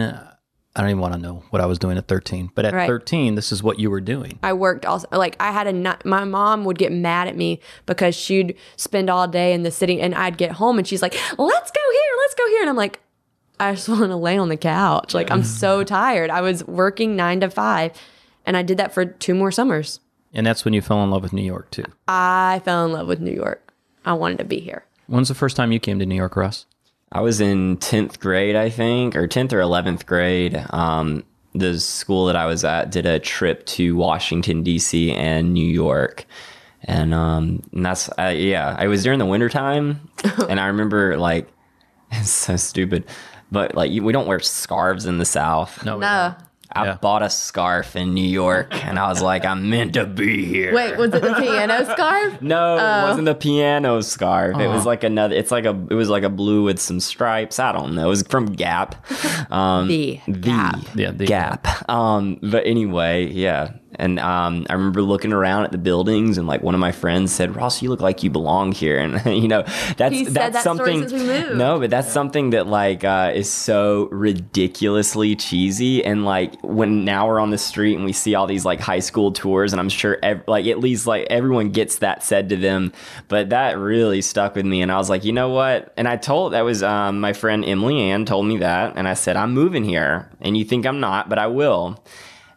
I 0.75 0.81
don't 0.81 0.89
even 0.89 1.01
want 1.01 1.13
to 1.13 1.19
know 1.19 1.43
what 1.51 1.61
I 1.61 1.67
was 1.67 1.77
doing 1.77 1.97
at 1.99 2.07
13, 2.07 2.49
but 2.55 2.65
at 2.65 2.73
Right. 2.73 2.87
13, 2.87 3.35
this 3.35 3.51
is 3.51 3.61
what 3.61 3.79
you 3.79 3.91
were 3.91 4.01
doing. 4.01 4.39
I 4.41 4.53
worked 4.53 4.85
also 4.87 5.07
like 5.11 5.35
I 5.39 5.51
had 5.51 5.67
a 5.67 5.97
my 6.07 6.23
mom 6.23 6.65
would 6.65 6.79
get 6.79 6.91
mad 6.91 7.27
at 7.27 7.35
me 7.37 7.59
because 7.85 8.15
she'd 8.15 8.55
spend 8.75 9.09
all 9.09 9.27
day 9.27 9.53
in 9.53 9.61
the 9.61 9.69
city 9.71 10.01
and 10.01 10.15
I'd 10.15 10.37
get 10.37 10.53
home 10.53 10.79
and 10.79 10.87
she's 10.87 11.01
like, 11.03 11.13
"Let's 11.37 11.71
go 11.71 11.81
here, 11.91 12.11
let's 12.19 12.33
go 12.35 12.47
here," 12.47 12.61
and 12.61 12.69
I'm 12.69 12.75
like. 12.77 12.99
I 13.69 13.75
just 13.75 13.89
want 13.89 14.11
to 14.11 14.15
lay 14.15 14.37
on 14.37 14.49
the 14.49 14.57
couch. 14.57 15.13
Like 15.13 15.31
I'm 15.31 15.43
so 15.43 15.83
tired. 15.83 16.29
I 16.29 16.41
was 16.41 16.65
working 16.65 17.15
9 17.15 17.41
to 17.41 17.49
5 17.49 17.91
and 18.45 18.57
I 18.57 18.63
did 18.63 18.77
that 18.77 18.93
for 18.93 19.05
two 19.05 19.33
more 19.33 19.51
summers. 19.51 19.99
And 20.33 20.45
that's 20.45 20.65
when 20.65 20.73
you 20.73 20.81
fell 20.81 21.03
in 21.03 21.11
love 21.11 21.21
with 21.21 21.33
New 21.33 21.43
York 21.43 21.71
too. 21.71 21.85
I 22.07 22.61
fell 22.65 22.85
in 22.85 22.91
love 22.91 23.07
with 23.07 23.19
New 23.19 23.33
York. 23.33 23.73
I 24.05 24.13
wanted 24.13 24.39
to 24.39 24.45
be 24.45 24.59
here. 24.59 24.85
When's 25.07 25.27
the 25.27 25.35
first 25.35 25.55
time 25.55 25.71
you 25.71 25.79
came 25.79 25.99
to 25.99 26.05
New 26.05 26.15
York, 26.15 26.35
Russ? 26.35 26.65
I 27.11 27.21
was 27.21 27.39
in 27.39 27.77
10th 27.77 28.19
grade, 28.19 28.55
I 28.55 28.69
think, 28.69 29.15
or 29.15 29.27
10th 29.27 29.53
or 29.53 29.59
11th 29.59 30.05
grade. 30.05 30.65
Um, 30.71 31.23
the 31.53 31.79
school 31.79 32.25
that 32.25 32.35
I 32.35 32.47
was 32.47 32.63
at 32.63 32.89
did 32.89 33.05
a 33.05 33.19
trip 33.19 33.65
to 33.67 33.95
Washington, 33.95 34.63
D.C. 34.63 35.11
and 35.11 35.53
New 35.53 35.67
York. 35.67 36.25
And, 36.81 37.13
um, 37.13 37.61
and 37.71 37.85
that's, 37.85 38.09
uh, 38.17 38.33
yeah, 38.35 38.75
I 38.77 38.87
was 38.87 39.03
during 39.03 39.19
the 39.19 39.25
wintertime. 39.27 40.09
and 40.49 40.59
I 40.59 40.67
remember, 40.67 41.17
like, 41.17 41.47
it's 42.11 42.31
so 42.31 42.55
stupid, 42.55 43.05
but 43.53 43.75
like, 43.75 43.91
you- 43.91 44.03
we 44.03 44.11
don't 44.11 44.27
wear 44.27 44.39
scarves 44.39 45.05
in 45.05 45.17
the 45.19 45.25
South. 45.25 45.85
No. 45.85 45.95
we 45.95 46.01
No. 46.01 46.35
I 46.75 46.85
Yeah. 46.85 46.95
bought 46.99 47.21
a 47.21 47.29
scarf 47.29 47.95
in 47.95 48.15
New 48.15 48.25
York 48.27 48.73
and 48.87 48.97
I 48.97 49.07
was 49.07 49.21
like, 49.21 49.45
I'm 49.45 49.69
meant 49.69 49.93
to 49.93 50.05
be 50.07 50.43
here. 50.43 50.73
Wait, 50.73 50.97
was 50.97 51.13
it 51.13 51.21
the 51.21 51.35
piano 51.35 51.85
scarf? 51.85 52.33
No, 52.41 52.73
it 52.77 53.03
wasn't 53.09 53.25
the 53.25 53.35
piano 53.35 54.01
scarf. 54.01 54.57
It 54.59 54.67
was 54.69 54.83
like 54.83 55.03
another. 55.03 55.35
It's 55.35 55.51
like 55.51 55.65
a. 55.65 55.75
It 55.91 55.93
was 55.93 56.09
like 56.09 56.23
a 56.23 56.29
blue 56.29 56.63
with 56.63 56.79
some 56.79 56.99
stripes. 56.99 57.59
I 57.59 57.73
don't 57.73 57.93
know. 57.93 58.05
It 58.07 58.09
was 58.09 58.23
from 58.23 58.47
Gap. 58.47 58.95
Um, 59.51 59.87
The 59.87 60.19
the 60.27 60.39
Gap. 60.39 60.79
Yeah, 60.95 61.11
the 61.11 61.25
Gap. 61.27 61.67
Um, 61.87 62.39
but 62.41 62.65
anyway, 62.65 63.27
yeah. 63.27 63.73
And 63.95 64.19
um, 64.19 64.65
I 64.69 64.73
remember 64.73 65.01
looking 65.01 65.33
around 65.33 65.65
at 65.65 65.71
the 65.71 65.77
buildings, 65.77 66.37
and 66.37 66.47
like 66.47 66.61
one 66.61 66.73
of 66.73 66.79
my 66.79 66.91
friends 66.91 67.31
said, 67.33 67.55
"Ross, 67.55 67.81
you 67.81 67.89
look 67.89 68.01
like 68.01 68.23
you 68.23 68.29
belong 68.29 68.71
here." 68.71 68.97
And 69.23 69.37
you 69.41 69.47
know, 69.47 69.63
that's 69.97 70.13
He 70.13 70.25
said 70.25 70.33
that's 70.33 70.53
that 70.53 70.61
story 70.61 70.77
something. 70.93 71.09
since 71.09 71.13
we 71.13 71.27
moved. 71.27 71.57
No, 71.57 71.79
but 71.79 71.89
that's 71.89 72.11
something 72.11 72.51
that 72.51 72.67
like 72.67 73.03
uh, 73.03 73.31
is 73.33 73.51
so 73.51 74.07
ridiculously 74.11 75.35
cheesy. 75.35 76.03
And 76.03 76.25
like 76.25 76.59
when 76.61 77.05
now 77.05 77.27
we're 77.27 77.39
on 77.39 77.49
the 77.49 77.57
street 77.57 77.95
and 77.95 78.05
we 78.05 78.13
see 78.13 78.35
all 78.35 78.47
these 78.47 78.65
like 78.65 78.79
high 78.79 78.99
school 78.99 79.31
tours, 79.31 79.73
and 79.73 79.79
I'm 79.79 79.89
sure 79.89 80.17
ev- 80.23 80.43
like 80.47 80.65
at 80.67 80.79
least 80.79 81.07
like 81.07 81.27
everyone 81.29 81.69
gets 81.69 81.99
that 81.99 82.23
said 82.23 82.49
to 82.49 82.55
them. 82.55 82.91
But 83.27 83.49
that 83.49 83.77
really 83.77 84.21
stuck 84.21 84.55
with 84.55 84.65
me, 84.65 84.81
and 84.81 84.91
I 84.91 84.97
was 84.97 85.09
like, 85.09 85.23
you 85.23 85.33
know 85.33 85.49
what? 85.49 85.93
And 85.97 86.07
I 86.07 86.17
told 86.17 86.53
that 86.53 86.61
was 86.61 86.83
um, 86.83 87.19
my 87.19 87.33
friend 87.33 87.63
Emily 87.65 87.99
Ann 88.01 88.25
told 88.25 88.45
me 88.45 88.57
that, 88.57 88.93
and 88.95 89.07
I 89.07 89.13
said, 89.13 89.35
I'm 89.35 89.53
moving 89.53 89.83
here, 89.83 90.29
and 90.41 90.55
you 90.57 90.63
think 90.65 90.85
I'm 90.85 90.99
not, 90.99 91.29
but 91.29 91.39
I 91.39 91.47
will. 91.47 92.03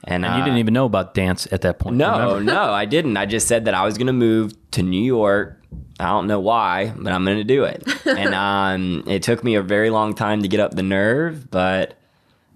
And, 0.06 0.24
And 0.24 0.36
you 0.36 0.42
uh, 0.42 0.44
didn't 0.44 0.58
even 0.58 0.74
know 0.74 0.84
about 0.84 1.14
dance 1.14 1.48
at 1.50 1.62
that 1.62 1.78
point. 1.78 1.96
no, 1.96 2.38
no, 2.38 2.70
I 2.72 2.84
didn't. 2.84 3.16
I 3.16 3.26
just 3.26 3.48
said 3.48 3.64
that 3.64 3.74
I 3.74 3.84
was 3.84 3.98
going 3.98 4.06
to 4.06 4.12
move 4.12 4.52
to 4.72 4.82
New 4.82 5.02
York. 5.02 5.60
I 5.98 6.06
don't 6.06 6.26
know 6.26 6.40
why, 6.40 6.92
but 6.96 7.12
I'm 7.12 7.24
going 7.24 7.38
to 7.38 7.44
do 7.44 7.64
it. 7.64 7.82
and 8.06 8.34
um, 8.34 9.04
it 9.06 9.22
took 9.22 9.42
me 9.42 9.56
a 9.56 9.62
very 9.62 9.90
long 9.90 10.14
time 10.14 10.42
to 10.42 10.48
get 10.48 10.60
up 10.60 10.74
the 10.74 10.82
nerve, 10.82 11.50
but 11.50 11.98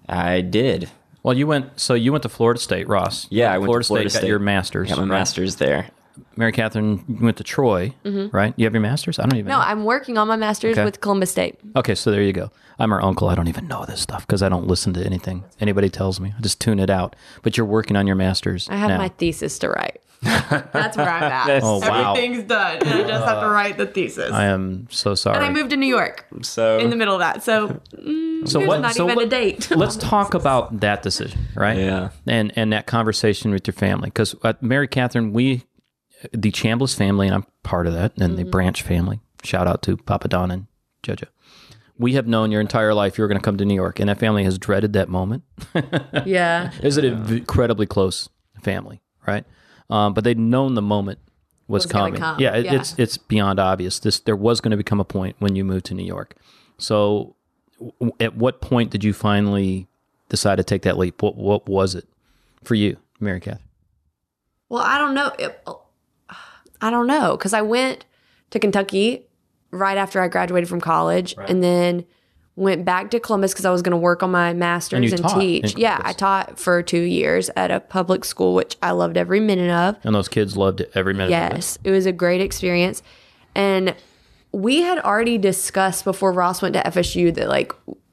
I 0.09 0.43
did. 0.43 0.89
Well, 1.23 1.37
you 1.37 1.47
went. 1.47 1.79
So 1.79 1.95
you 1.95 2.13
went 2.13 2.23
to 2.23 2.29
Florida 2.29 2.61
State, 2.61 2.89
Ross. 2.89 3.27
Yeah, 3.31 3.53
I 3.53 3.59
went 3.59 3.69
Florida 3.69 3.85
to 3.85 3.89
Florida 3.89 4.11
State, 4.11 4.19
State. 4.19 4.27
got 4.27 4.29
your 4.29 4.39
master's. 4.39 4.89
Got 4.89 4.99
my 4.99 5.03
right? 5.03 5.09
master's 5.09 5.57
there. 5.57 5.89
Mary 6.37 6.53
Catherine, 6.53 7.05
you 7.09 7.25
went 7.25 7.37
to 7.38 7.45
Troy, 7.45 7.95
right? 8.05 8.55
You 8.57 8.64
have 8.64 8.73
your 8.73 8.81
master's? 8.81 9.19
I 9.19 9.23
don't 9.25 9.37
even 9.38 9.49
No, 9.49 9.59
know. 9.59 9.64
I'm 9.64 9.85
working 9.85 10.16
on 10.16 10.29
my 10.29 10.37
master's 10.37 10.79
Okay. 10.79 10.85
with 10.85 11.01
Columbus 11.01 11.31
State. 11.31 11.59
Okay, 11.77 11.95
so 11.95 12.11
there 12.11 12.23
you 12.23 12.33
go. 12.33 12.51
I'm 12.79 12.90
her 12.90 13.03
uncle. 13.05 13.29
I 13.29 13.35
don't 13.35 13.49
even 13.49 13.69
know 13.69 13.85
this 13.85 14.01
stuff 14.01 14.27
because 14.27 14.43
I 14.43 14.49
don't 14.49 14.66
listen 14.66 14.93
to 14.95 15.05
anything 15.05 15.45
anybody 15.61 15.90
tells 15.90 16.19
me. 16.21 16.33
I 16.37 16.40
just 16.40 16.61
tune 16.61 16.79
it 16.79 16.88
out. 16.88 17.14
But 17.43 17.57
you're 17.57 17.66
working 17.66 17.97
on 17.97 18.07
your 18.07 18.16
master's. 18.16 18.69
I 18.71 18.77
have 18.77 18.88
now. 18.88 18.99
my 18.99 19.09
thesis 19.09 19.59
to 19.59 19.69
write. 19.69 20.01
That's 20.23 20.99
where 20.99 21.09
I'm 21.09 21.23
at. 21.23 21.62
Oh, 21.62 21.79
wow. 21.79 22.12
Everything's 22.12 22.45
done. 22.45 22.77
And 22.79 22.88
I 22.88 23.09
just 23.09 23.25
have 23.25 23.40
to 23.43 23.49
write 23.49 23.79
the 23.79 23.87
thesis. 23.87 24.31
I 24.31 24.47
am 24.47 24.87
so 24.90 25.14
sorry. 25.14 25.37
and 25.37 25.45
I 25.47 25.51
moved 25.51 25.71
to 25.71 25.77
New 25.79 25.87
York 25.87 26.27
So 26.43 26.79
in 26.79 26.90
the 26.90 26.97
middle 26.97 27.14
of 27.14 27.21
that. 27.21 27.43
So 27.43 27.81
mm, 27.97 28.47
so 28.47 28.64
what? 28.66 28.81
not 28.83 28.95
so 28.95 29.05
even 29.05 29.16
what- 29.16 29.25
a 29.27 29.29
date. 29.29 29.71
let's 29.77 29.97
talk 29.97 30.35
about 30.35 30.81
that 30.81 31.03
decision, 31.03 31.40
right? 31.55 31.79
Yeah. 31.79 32.11
And 32.27 32.53
and 32.57 32.71
that 32.73 32.87
conversation 32.87 33.51
with 33.51 33.66
your 33.66 33.73
family 33.75 34.09
because 34.11 34.35
Mary 34.61 34.88
Catherine, 34.88 35.33
we, 35.33 35.64
the 36.33 36.51
Chambliss 36.51 36.97
family, 36.97 37.27
and 37.27 37.35
I'm 37.35 37.47
part 37.63 37.87
of 37.87 37.93
that, 37.95 38.17
and 38.19 38.37
the 38.39 38.45
Branch 38.45 38.81
family. 38.83 39.21
Shout 39.43 39.67
out 39.67 39.83
to 39.83 39.97
Papa 39.97 40.29
Don 40.29 40.51
and 40.51 40.67
Jojo. 41.03 41.25
We 41.99 42.15
have 42.15 42.27
known 42.27 42.51
your 42.51 42.61
entire 42.61 42.95
life 42.95 43.19
you 43.19 43.23
were 43.23 43.29
going 43.29 43.39
to 43.41 43.45
come 43.45 43.57
to 43.59 43.65
New 43.65 43.75
York, 43.75 44.01
and 44.01 44.09
that 44.09 44.19
family 44.19 44.45
has 44.45 44.59
dreaded 44.59 44.93
that 44.95 45.09
moment. 45.09 45.43
yeah. 46.25 46.73
Is 46.83 46.97
it 46.97 47.05
an 47.05 47.27
incredibly 47.37 47.87
close 47.87 48.29
family, 48.63 49.03
right? 49.27 49.45
Um, 49.91 50.15
but 50.15 50.25
they'd 50.25 50.39
known 50.39 50.75
the 50.75 50.83
moment 50.83 51.19
was, 51.69 51.85
Was 51.85 51.93
coming. 51.93 52.15
come, 52.17 52.39
Yeah, 52.41 52.57
it, 52.57 52.65
yeah. 52.65 52.75
it's 52.75 52.95
it's 52.99 53.17
beyond 53.17 53.59
obvious. 53.61 53.99
This 53.99 54.19
there 54.21 54.35
was 54.37 54.61
going 54.61 54.71
to 54.73 54.77
become 54.77 54.99
a 55.01 55.05
point 55.05 55.37
when 55.41 55.57
you 55.57 55.65
moved 55.65 55.87
to 55.87 55.95
New 55.95 56.05
York. 56.07 56.35
So, 56.79 57.37
w- 57.79 58.13
at 58.19 58.35
what 58.37 58.61
point 58.61 58.91
did 58.91 59.05
you 59.05 59.13
finally 59.13 59.87
decide 60.29 60.57
to 60.57 60.65
take 60.65 60.83
that 60.83 60.97
leap? 60.99 61.23
What 61.23 61.37
what 61.37 61.69
was 61.69 61.95
it 61.95 62.07
for 62.65 62.75
you, 62.75 62.97
Mary 63.21 63.41
Catherine? 63.41 63.65
Well, 64.69 64.83
I 64.83 64.99
don't 64.99 65.15
know. 65.15 65.33
It- 65.39 65.65
I 66.81 66.90
don't 66.90 67.07
know 67.07 67.37
because 67.37 67.53
I 67.53 67.62
went 67.62 68.05
to 68.51 68.59
Kentucky 68.59 69.27
right 69.71 69.97
after 69.97 70.21
I 70.21 70.29
graduated 70.29 70.69
from 70.69 70.81
college, 70.81 71.35
and 71.38 71.62
then 71.62 72.05
went 72.57 72.85
back 72.85 73.11
to 73.11 73.21
Columbus 73.21 73.53
because 73.53 73.64
I 73.64 73.71
was 73.71 73.83
going 73.83 73.93
to 73.93 73.97
work 73.97 74.23
on 74.23 74.31
my 74.31 74.53
master's 74.53 75.11
you 75.11 75.16
and, 75.16 75.29
teach. 75.40 75.77
Yeah, 75.77 76.01
I 76.03 76.12
taught 76.12 76.59
for 76.59 76.83
two 76.83 77.01
years 77.01 77.51
at 77.57 77.71
a 77.71 77.81
public 77.81 78.25
school, 78.25 78.55
which 78.55 78.77
I 78.83 78.90
loved 78.90 79.16
every 79.16 79.40
minute 79.40 79.71
of. 79.71 79.97
And 80.05 80.14
those 80.14 80.29
kids 80.29 80.57
loved 80.57 80.81
it 80.83 80.90
every 80.95 81.14
minute. 81.14 81.33
of 81.33 81.53
it. 81.53 81.57
Yes, 81.57 81.79
it 81.85 81.90
was 81.90 82.07
a 82.07 82.12
great 82.12 82.40
experience. 82.40 83.03
And 83.55 83.95
we 84.53 84.83
had 84.83 84.99
already 84.99 85.38
discussed 85.38 86.05
before 86.05 86.33
Ross 86.33 86.61
went 86.61 86.75
to 86.75 86.83
FSU 86.83 87.33
that 87.35 87.49
like 87.49 87.73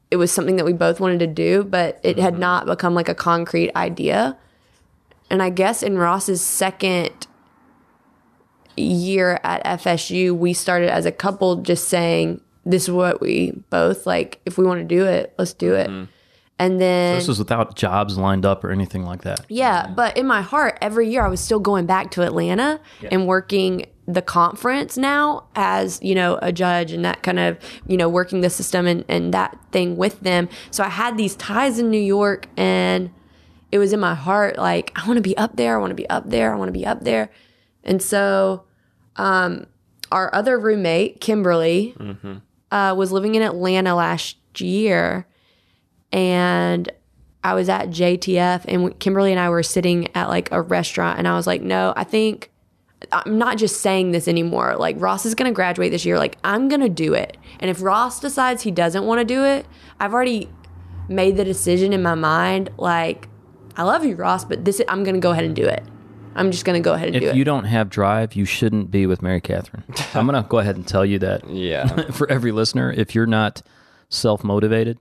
it 0.09 0.15
was 0.15 0.31
something 0.31 0.55
that 0.55 0.65
we 0.65 0.73
both 0.73 0.99
wanted 0.99 1.19
to 1.19 1.27
do, 1.27 1.63
but 1.63 1.99
it 2.03 2.17
had 2.17 2.33
mm-hmm. 2.33 2.41
not 2.41 2.65
become 2.65 2.93
like 2.93 3.09
a 3.09 3.15
concrete 3.15 3.75
idea. 3.75 4.37
And 5.29 5.43
I 5.43 5.49
guess 5.49 5.83
in 5.83 5.97
Ross's 5.97 6.41
second 6.41 7.26
year 8.77 9.39
at 9.43 9.63
FSU, 9.65 10.35
we 10.35 10.53
started 10.53 10.89
as 10.89 11.05
a 11.05 11.11
couple 11.11 11.57
just 11.57 11.87
saying, 11.87 12.41
this 12.65 12.83
is 12.83 12.91
what 12.91 13.21
we 13.21 13.51
both 13.69 14.05
like. 14.05 14.39
If 14.45 14.57
we 14.57 14.65
want 14.65 14.79
to 14.79 14.85
do 14.85 15.05
it, 15.05 15.33
let's 15.37 15.53
do 15.53 15.73
it. 15.73 15.89
Mm-hmm. 15.89 16.05
And 16.59 16.81
then 16.81 17.15
This 17.15 17.27
was 17.27 17.37
without 17.37 17.75
jobs 17.75 18.17
lined 18.17 18.45
up 18.45 18.63
or 18.63 18.71
anything 18.71 19.05
like 19.05 19.21
that. 19.21 19.41
yeah, 19.47 19.87
but 19.87 20.17
in 20.17 20.25
my 20.25 20.41
heart, 20.41 20.77
every 20.81 21.07
year 21.07 21.23
I 21.23 21.27
was 21.27 21.39
still 21.39 21.59
going 21.59 21.85
back 21.85 22.09
to 22.11 22.23
Atlanta 22.23 22.79
and 23.11 23.27
working 23.27 23.85
the 24.07 24.23
conference 24.23 24.97
now 24.97 25.43
as, 25.55 25.99
you 26.01 26.15
know, 26.15 26.39
a 26.41 26.51
judge 26.51 26.93
and 26.93 27.05
that 27.05 27.21
kind 27.21 27.37
of, 27.39 27.59
you 27.85 27.95
know, 27.95 28.09
working 28.09 28.41
the 28.41 28.49
system 28.49 28.87
and, 28.87 29.05
and 29.07 29.33
that 29.35 29.55
thing 29.71 29.97
with 29.97 30.19
them. 30.21 30.49
So 30.71 30.83
I 30.83 30.89
had 30.89 31.15
these 31.15 31.35
ties 31.35 31.77
in 31.77 31.91
New 31.91 32.01
York 32.01 32.47
and 32.57 33.11
it 33.71 33.77
was 33.77 33.93
in 33.93 33.99
my 33.99 34.15
heart 34.15 34.57
like, 34.57 34.91
I 34.95 35.05
want 35.05 35.17
to 35.17 35.21
be 35.21 35.37
up 35.37 35.57
there. 35.57 35.77
I 35.77 35.79
want 35.79 35.91
to 35.91 35.95
be 35.95 36.09
up 36.09 36.27
there. 36.29 36.53
I 36.53 36.57
want 36.57 36.69
to 36.69 36.73
be 36.73 36.85
up 36.87 37.03
there. 37.03 37.29
And 37.83 38.01
so 38.01 38.63
um, 39.17 39.65
our 40.11 40.33
other 40.33 40.57
roommate, 40.59 41.19
Kimberly, 41.21 41.95
uh, 42.71 42.95
was 42.97 43.11
living 43.11 43.35
in 43.35 43.41
Atlanta 43.41 43.95
last 43.95 44.37
year 44.59 45.27
and 46.11 46.91
I 47.43 47.53
was 47.53 47.69
at 47.69 47.89
JTF 47.89 48.65
and 48.67 48.99
Kimberly 48.99 49.31
and 49.31 49.39
I 49.39 49.49
were 49.49 49.63
sitting 49.63 50.13
at 50.15 50.29
like 50.29 50.51
a 50.51 50.61
restaurant 50.61 51.19
and 51.19 51.27
I 51.27 51.35
was 51.35 51.47
like, 51.47 51.61
no, 51.61 51.93
I 51.95 52.03
think 52.03 52.51
I'm 53.11 53.37
not 53.37 53.57
just 53.57 53.81
saying 53.81 54.11
this 54.11 54.27
anymore. 54.27 54.75
Like 54.77 54.95
Ross 54.99 55.25
is 55.25 55.35
going 55.35 55.49
to 55.49 55.55
graduate 55.55 55.91
this 55.91 56.05
year. 56.05 56.17
Like 56.17 56.37
I'm 56.43 56.67
going 56.67 56.81
to 56.81 56.89
do 56.89 57.13
it. 57.13 57.37
And 57.59 57.69
if 57.69 57.81
Ross 57.81 58.19
decides 58.19 58.63
he 58.63 58.71
doesn't 58.71 59.05
want 59.05 59.19
to 59.19 59.25
do 59.25 59.43
it, 59.43 59.65
I've 59.99 60.13
already 60.13 60.49
made 61.07 61.37
the 61.37 61.45
decision 61.45 61.93
in 61.93 62.01
my 62.01 62.15
mind. 62.15 62.69
Like 62.77 63.27
I 63.75 63.83
love 63.83 64.03
you, 64.03 64.15
Ross, 64.15 64.43
but 64.43 64.65
this 64.65 64.81
I'm 64.87 65.03
going 65.03 65.15
to 65.15 65.21
go 65.21 65.31
ahead 65.31 65.43
and 65.43 65.55
do 65.55 65.65
it. 65.65 65.83
I'm 66.37 66.51
just 66.51 66.65
going 66.65 66.81
to 66.81 66.83
go 66.85 66.93
ahead 66.93 67.07
and 67.07 67.15
If 67.17 67.21
do 67.21 67.27
it. 67.27 67.31
If 67.31 67.35
you 67.35 67.43
don't 67.43 67.65
have 67.65 67.89
drive, 67.89 68.35
you 68.35 68.45
shouldn't 68.45 68.91
be 68.91 69.05
with 69.05 69.21
Mary 69.21 69.41
Catherine. 69.41 69.83
I'm 70.13 70.27
going 70.27 70.41
to 70.41 70.47
go 70.47 70.59
ahead 70.59 70.75
and 70.75 70.87
tell 70.87 71.05
you 71.05 71.19
that 71.19 71.49
Yeah. 71.49 71.87
for 72.11 72.29
every 72.31 72.51
listener. 72.51 72.91
If 72.91 73.15
you're 73.15 73.25
not 73.25 73.61
self 74.09 74.43
motivated, 74.43 74.99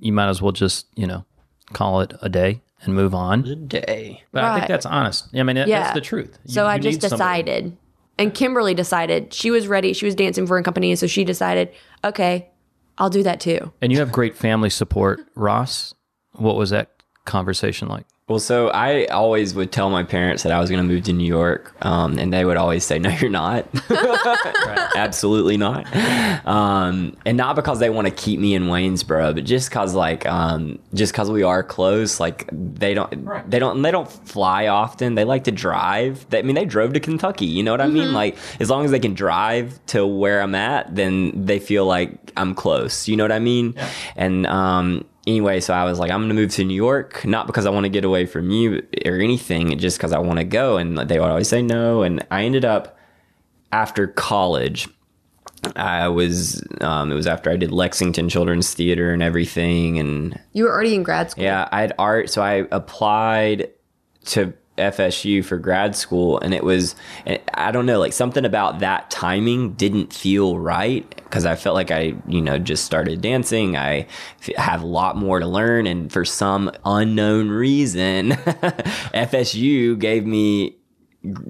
you 0.00 0.12
might 0.12 0.28
as 0.28 0.40
well 0.42 0.52
just, 0.52 0.86
you 0.96 1.06
know, 1.06 1.24
call 1.72 2.00
it 2.00 2.12
a 2.22 2.28
day 2.28 2.62
and 2.82 2.94
move 2.94 3.14
on. 3.14 3.44
A 3.46 3.54
day. 3.56 4.24
But 4.32 4.44
I 4.44 4.56
think 4.56 4.68
that's 4.68 4.86
honest. 4.86 5.28
I 5.34 5.42
mean, 5.42 5.56
that- 5.56 5.68
Yeah. 5.68 5.82
that's 5.84 5.94
the 5.94 6.00
truth. 6.00 6.38
You- 6.46 6.54
so 6.54 6.66
I 6.66 6.78
just 6.78 7.02
need 7.02 7.08
somebody- 7.10 7.42
decided. 7.42 7.76
And 8.16 8.32
Kimberly 8.32 8.74
decided 8.74 9.32
she 9.34 9.50
was 9.50 9.66
ready. 9.66 9.92
She 9.92 10.04
was 10.06 10.14
dancing 10.14 10.46
for 10.46 10.56
a 10.56 10.62
company, 10.62 10.90
and 10.90 10.98
so 10.98 11.08
she 11.08 11.24
decided, 11.24 11.70
okay, 12.04 12.48
I'll 12.96 13.10
do 13.10 13.24
that 13.24 13.40
too. 13.40 13.72
And 13.82 13.90
you 13.90 13.98
have 13.98 14.12
great 14.12 14.36
family 14.36 14.70
support. 14.70 15.20
Ross, 15.34 15.94
what 16.32 16.54
was 16.56 16.70
that 16.70 16.90
conversation 17.24 17.88
like? 17.88 18.06
Well, 18.26 18.38
so 18.38 18.68
I 18.68 19.04
always 19.06 19.54
would 19.54 19.70
tell 19.70 19.90
my 19.90 20.02
parents 20.02 20.44
that 20.44 20.52
I 20.52 20.58
was 20.58 20.70
going 20.70 20.82
to 20.82 20.88
move 20.88 21.04
to 21.04 21.12
New 21.12 21.26
York, 21.26 21.76
um, 21.84 22.18
and 22.18 22.32
they 22.32 22.46
would 22.46 22.56
always 22.56 22.82
say, 22.82 22.98
"No, 22.98 23.10
you're 23.10 23.28
not. 23.28 23.68
Absolutely 24.96 25.58
not." 25.58 25.84
Um, 26.46 27.18
and 27.26 27.36
not 27.36 27.54
because 27.54 27.80
they 27.80 27.90
want 27.90 28.08
to 28.08 28.14
keep 28.14 28.40
me 28.40 28.54
in 28.54 28.64
Waynesboro, 28.64 29.34
but 29.34 29.44
just 29.44 29.68
because, 29.68 29.94
like, 29.94 30.24
um, 30.24 30.78
just 30.94 31.12
because 31.12 31.30
we 31.30 31.42
are 31.42 31.62
close. 31.62 32.18
Like, 32.18 32.48
they 32.50 32.94
don't, 32.94 33.10
they 33.50 33.58
don't, 33.58 33.82
they 33.82 33.90
don't 33.90 34.10
fly 34.10 34.68
often. 34.68 35.16
They 35.16 35.24
like 35.24 35.44
to 35.44 35.52
drive. 35.52 36.26
They, 36.30 36.38
I 36.38 36.42
mean, 36.42 36.54
they 36.54 36.64
drove 36.64 36.94
to 36.94 37.00
Kentucky. 37.00 37.44
You 37.44 37.62
know 37.62 37.72
what 37.72 37.82
I 37.82 37.88
mean? 37.88 38.14
Like, 38.14 38.38
as 38.58 38.70
long 38.70 38.86
as 38.86 38.90
they 38.90 39.00
can 39.00 39.12
drive 39.12 39.84
to 39.88 40.06
where 40.06 40.40
I'm 40.40 40.54
at, 40.54 40.94
then 40.94 41.44
they 41.44 41.58
feel 41.58 41.84
like 41.84 42.32
I'm 42.38 42.54
close. 42.54 43.06
You 43.06 43.18
know 43.18 43.24
what 43.24 43.32
I 43.32 43.38
mean? 43.38 43.74
And 44.16 44.46
um, 44.46 45.04
anyway, 45.26 45.60
so 45.60 45.74
I 45.74 45.84
was 45.84 45.98
like, 45.98 46.10
I'm 46.10 46.20
going 46.20 46.28
to 46.28 46.34
move 46.34 46.50
to 46.52 46.64
New 46.64 46.74
York, 46.74 47.24
not 47.24 47.46
because 47.46 47.66
I 47.66 47.70
want 47.70 47.84
to 47.84 47.90
get 47.90 48.04
away 48.04 48.26
from 48.26 48.50
you 48.50 48.86
or 49.04 49.18
anything, 49.20 49.76
just 49.78 49.96
because 49.98 50.12
I 50.12 50.18
want 50.18 50.38
to 50.38 50.44
go. 50.44 50.76
And 50.76 50.98
they 50.98 51.18
would 51.18 51.28
always 51.30 51.48
say 51.48 51.62
no. 51.62 52.02
And 52.02 52.24
I 52.30 52.44
ended 52.44 52.64
up 52.64 52.98
after 53.72 54.06
college. 54.06 54.88
I 55.76 56.08
was, 56.08 56.62
um, 56.82 57.10
it 57.10 57.14
was 57.14 57.26
after 57.26 57.50
I 57.50 57.56
did 57.56 57.72
Lexington 57.72 58.28
Children's 58.28 58.74
Theater 58.74 59.12
and 59.12 59.22
everything. 59.22 59.98
And 59.98 60.38
You 60.52 60.64
were 60.64 60.70
already 60.70 60.94
in 60.94 61.02
grad 61.02 61.30
school. 61.30 61.44
yeah, 61.44 61.68
I 61.72 61.80
had 61.80 61.92
art. 61.98 62.28
So 62.30 62.42
I 62.42 62.66
applied 62.70 63.70
to 64.26 64.52
FSU 64.78 65.44
for 65.44 65.56
grad 65.56 65.94
school, 65.94 66.38
and 66.40 66.52
it 66.52 66.64
was, 66.64 66.96
I 67.54 67.70
don't 67.70 67.86
know, 67.86 68.00
like 68.00 68.12
something 68.12 68.44
about 68.44 68.80
that 68.80 69.10
timing 69.10 69.74
didn't 69.74 70.12
feel 70.12 70.58
right 70.58 71.08
because 71.16 71.46
I 71.46 71.54
felt 71.54 71.74
like 71.74 71.90
I, 71.90 72.14
you 72.26 72.40
know, 72.40 72.58
just 72.58 72.84
started 72.84 73.20
dancing. 73.20 73.76
I 73.76 74.06
have 74.56 74.82
a 74.82 74.86
lot 74.86 75.16
more 75.16 75.38
to 75.38 75.46
learn, 75.46 75.86
and 75.86 76.12
for 76.12 76.24
some 76.24 76.70
unknown 76.84 77.50
reason, 77.50 78.30
FSU 79.14 79.98
gave 79.98 80.26
me 80.26 80.76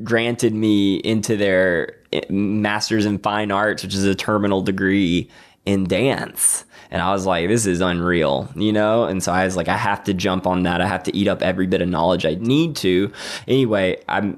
granted 0.03 0.55
me 0.55 0.97
into 0.97 1.37
their 1.37 1.97
eh, 2.13 2.21
masters 2.31 3.05
in 3.05 3.19
fine 3.19 3.51
arts 3.51 3.83
which 3.83 3.93
is 3.93 4.05
a 4.05 4.15
terminal 4.15 4.63
degree 4.63 5.29
in 5.67 5.83
dance 5.85 6.65
and 6.91 7.03
i 7.03 7.13
was 7.13 7.27
like 7.27 7.49
this 7.49 7.67
is 7.67 7.81
unreal 7.81 8.49
you 8.57 8.73
know? 8.73 9.05
And 9.05 9.23
so 9.23 9.33
i 9.33 9.45
was 9.45 9.57
like 9.57 9.69
i 9.69 9.77
have 9.77 10.05
to 10.05 10.15
jump 10.15 10.47
on 10.47 10.63
that. 10.65 10.81
I 10.81 10.87
have 10.87 11.03
to 11.05 11.17
eat 11.17 11.29
up 11.29 11.43
every 11.43 11.67
bit 11.67 11.83
of 11.83 11.89
knowledge 11.89 12.27
i 12.27 12.35
need 12.35 12.77
to. 12.77 13.13
Anyway 13.47 14.03
i 14.09 14.35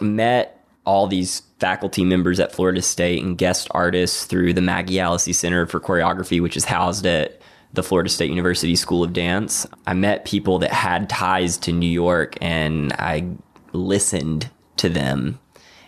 met 0.00 0.66
all 0.84 1.06
these 1.06 1.42
faculty 1.60 2.04
members 2.04 2.38
at 2.40 2.52
florida 2.52 2.82
state 2.82 3.22
and 3.22 3.38
guest 3.38 3.68
artists 3.70 4.24
through 4.24 4.52
the 4.52 4.60
maggie 4.60 4.96
Allesee 4.96 5.34
center 5.34 5.66
for 5.66 5.80
choreography 5.80 6.42
which 6.42 6.56
is 6.56 6.64
housed 6.64 7.06
at 7.06 7.40
the 7.74 7.82
Florida 7.82 8.08
State 8.08 8.30
University 8.30 8.76
School 8.76 9.02
of 9.02 9.12
Dance. 9.12 9.66
I 9.86 9.94
met 9.94 10.24
people 10.24 10.60
that 10.60 10.72
had 10.72 11.10
ties 11.10 11.58
to 11.58 11.72
New 11.72 11.90
York 11.90 12.38
and 12.40 12.92
I 12.94 13.26
listened 13.72 14.48
to 14.76 14.88
them 14.88 15.40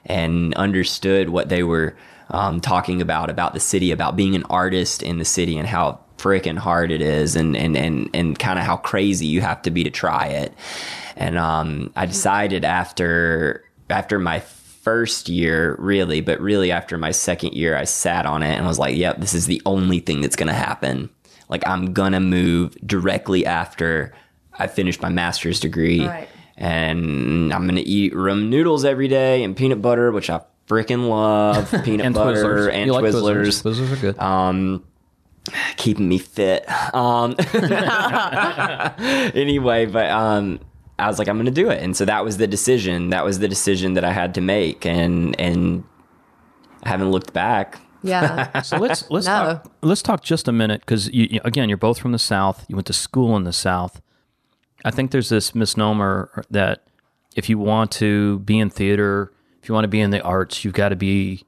and 0.04 0.52
understood 0.54 1.30
what 1.30 1.48
they 1.48 1.62
were 1.62 1.96
um, 2.30 2.60
talking 2.60 3.00
about 3.00 3.30
about 3.30 3.54
the 3.54 3.60
city, 3.60 3.90
about 3.92 4.16
being 4.16 4.34
an 4.34 4.44
artist 4.44 5.02
in 5.02 5.18
the 5.18 5.24
city, 5.24 5.56
and 5.58 5.68
how 5.68 6.00
freaking 6.18 6.58
hard 6.58 6.90
it 6.90 7.00
is, 7.00 7.36
and 7.36 7.56
and 7.56 7.76
and 7.76 8.10
and 8.14 8.38
kind 8.38 8.58
of 8.58 8.64
how 8.64 8.76
crazy 8.76 9.26
you 9.26 9.40
have 9.40 9.62
to 9.62 9.70
be 9.70 9.84
to 9.84 9.90
try 9.90 10.26
it. 10.26 10.52
And 11.16 11.38
um, 11.38 11.92
I 11.96 12.06
decided 12.06 12.64
after 12.64 13.64
after 13.88 14.18
my 14.18 14.40
first 14.40 15.28
year, 15.28 15.76
really, 15.78 16.20
but 16.20 16.40
really 16.40 16.70
after 16.70 16.96
my 16.98 17.10
second 17.10 17.54
year, 17.54 17.76
I 17.76 17.84
sat 17.84 18.26
on 18.26 18.42
it 18.42 18.56
and 18.56 18.66
was 18.66 18.78
like, 18.78 18.96
"Yep, 18.96 19.18
this 19.20 19.34
is 19.34 19.46
the 19.46 19.62
only 19.66 20.00
thing 20.00 20.20
that's 20.20 20.36
gonna 20.36 20.52
happen. 20.52 21.10
Like 21.48 21.66
I'm 21.66 21.92
gonna 21.92 22.20
move 22.20 22.76
directly 22.84 23.46
after 23.46 24.12
I 24.58 24.66
finished 24.66 25.00
my 25.02 25.10
master's 25.10 25.60
degree." 25.60 26.06
Right. 26.06 26.28
and 26.58 27.52
I'm 27.52 27.66
gonna 27.66 27.82
eat 27.84 28.16
rum 28.16 28.48
noodles 28.48 28.86
every 28.86 29.08
day 29.08 29.44
and 29.44 29.54
peanut 29.54 29.82
butter, 29.82 30.10
which 30.10 30.30
I 30.30 30.40
freaking 30.68 31.08
love. 31.08 31.70
Peanut 31.84 32.06
And 32.06 32.14
butter 32.14 32.42
Twizzlers. 32.44 32.72
and 32.72 32.86
You 32.86 32.92
like 32.92 33.04
Twizzlers. 33.04 33.62
Twizzlers 33.62 33.92
are 33.92 33.96
good. 33.96 34.18
Um, 34.18 34.84
keeping 35.76 36.08
me 36.08 36.18
fit. 36.18 36.64
Um, 36.94 37.34
anyway, 38.98 39.86
but 39.86 40.10
um, 40.10 40.60
I 40.98 41.06
was 41.08 41.18
like, 41.18 41.28
I'm 41.28 41.36
gonna 41.36 41.50
do 41.50 41.70
it, 41.70 41.82
and 41.82 41.96
so 41.96 42.04
that 42.04 42.24
was 42.24 42.36
the 42.38 42.46
decision. 42.46 43.10
That 43.10 43.24
was 43.24 43.38
the 43.38 43.48
decision 43.48 43.94
that 43.94 44.04
I 44.04 44.12
had 44.12 44.34
to 44.34 44.40
make, 44.40 44.86
and 44.86 45.38
and 45.40 45.84
I 46.82 46.88
haven't 46.88 47.10
looked 47.10 47.32
back. 47.32 47.80
Yeah. 48.02 48.60
So 48.62 48.76
let's 48.78 49.04
let's 49.10 49.26
No. 49.26 49.32
talk, 49.32 49.72
let's 49.82 50.02
talk 50.02 50.22
just 50.22 50.48
a 50.48 50.52
minute 50.52 50.80
because 50.80 51.08
you, 51.12 51.26
you- 51.30 51.40
again 51.44 51.68
you're 51.68 51.78
both 51.78 51.98
from 51.98 52.12
the 52.12 52.18
South. 52.18 52.64
You 52.68 52.76
went 52.76 52.86
to 52.86 52.92
school 52.92 53.36
in 53.36 53.44
the 53.44 53.52
South. 53.52 54.00
I 54.84 54.90
think 54.90 55.10
there's 55.10 55.28
this 55.28 55.54
misnomer 55.54 56.44
that 56.50 56.86
if 57.34 57.48
you 57.48 57.58
want 57.58 57.90
to 57.92 58.38
be 58.40 58.58
in 58.58 58.70
theater, 58.70 59.32
if 59.66 59.68
you 59.68 59.74
want 59.74 59.82
to 59.82 59.88
be 59.88 60.00
in 60.00 60.10
the 60.10 60.22
arts, 60.22 60.64
you've 60.64 60.74
got 60.74 60.90
to 60.90 60.96
be 60.96 61.42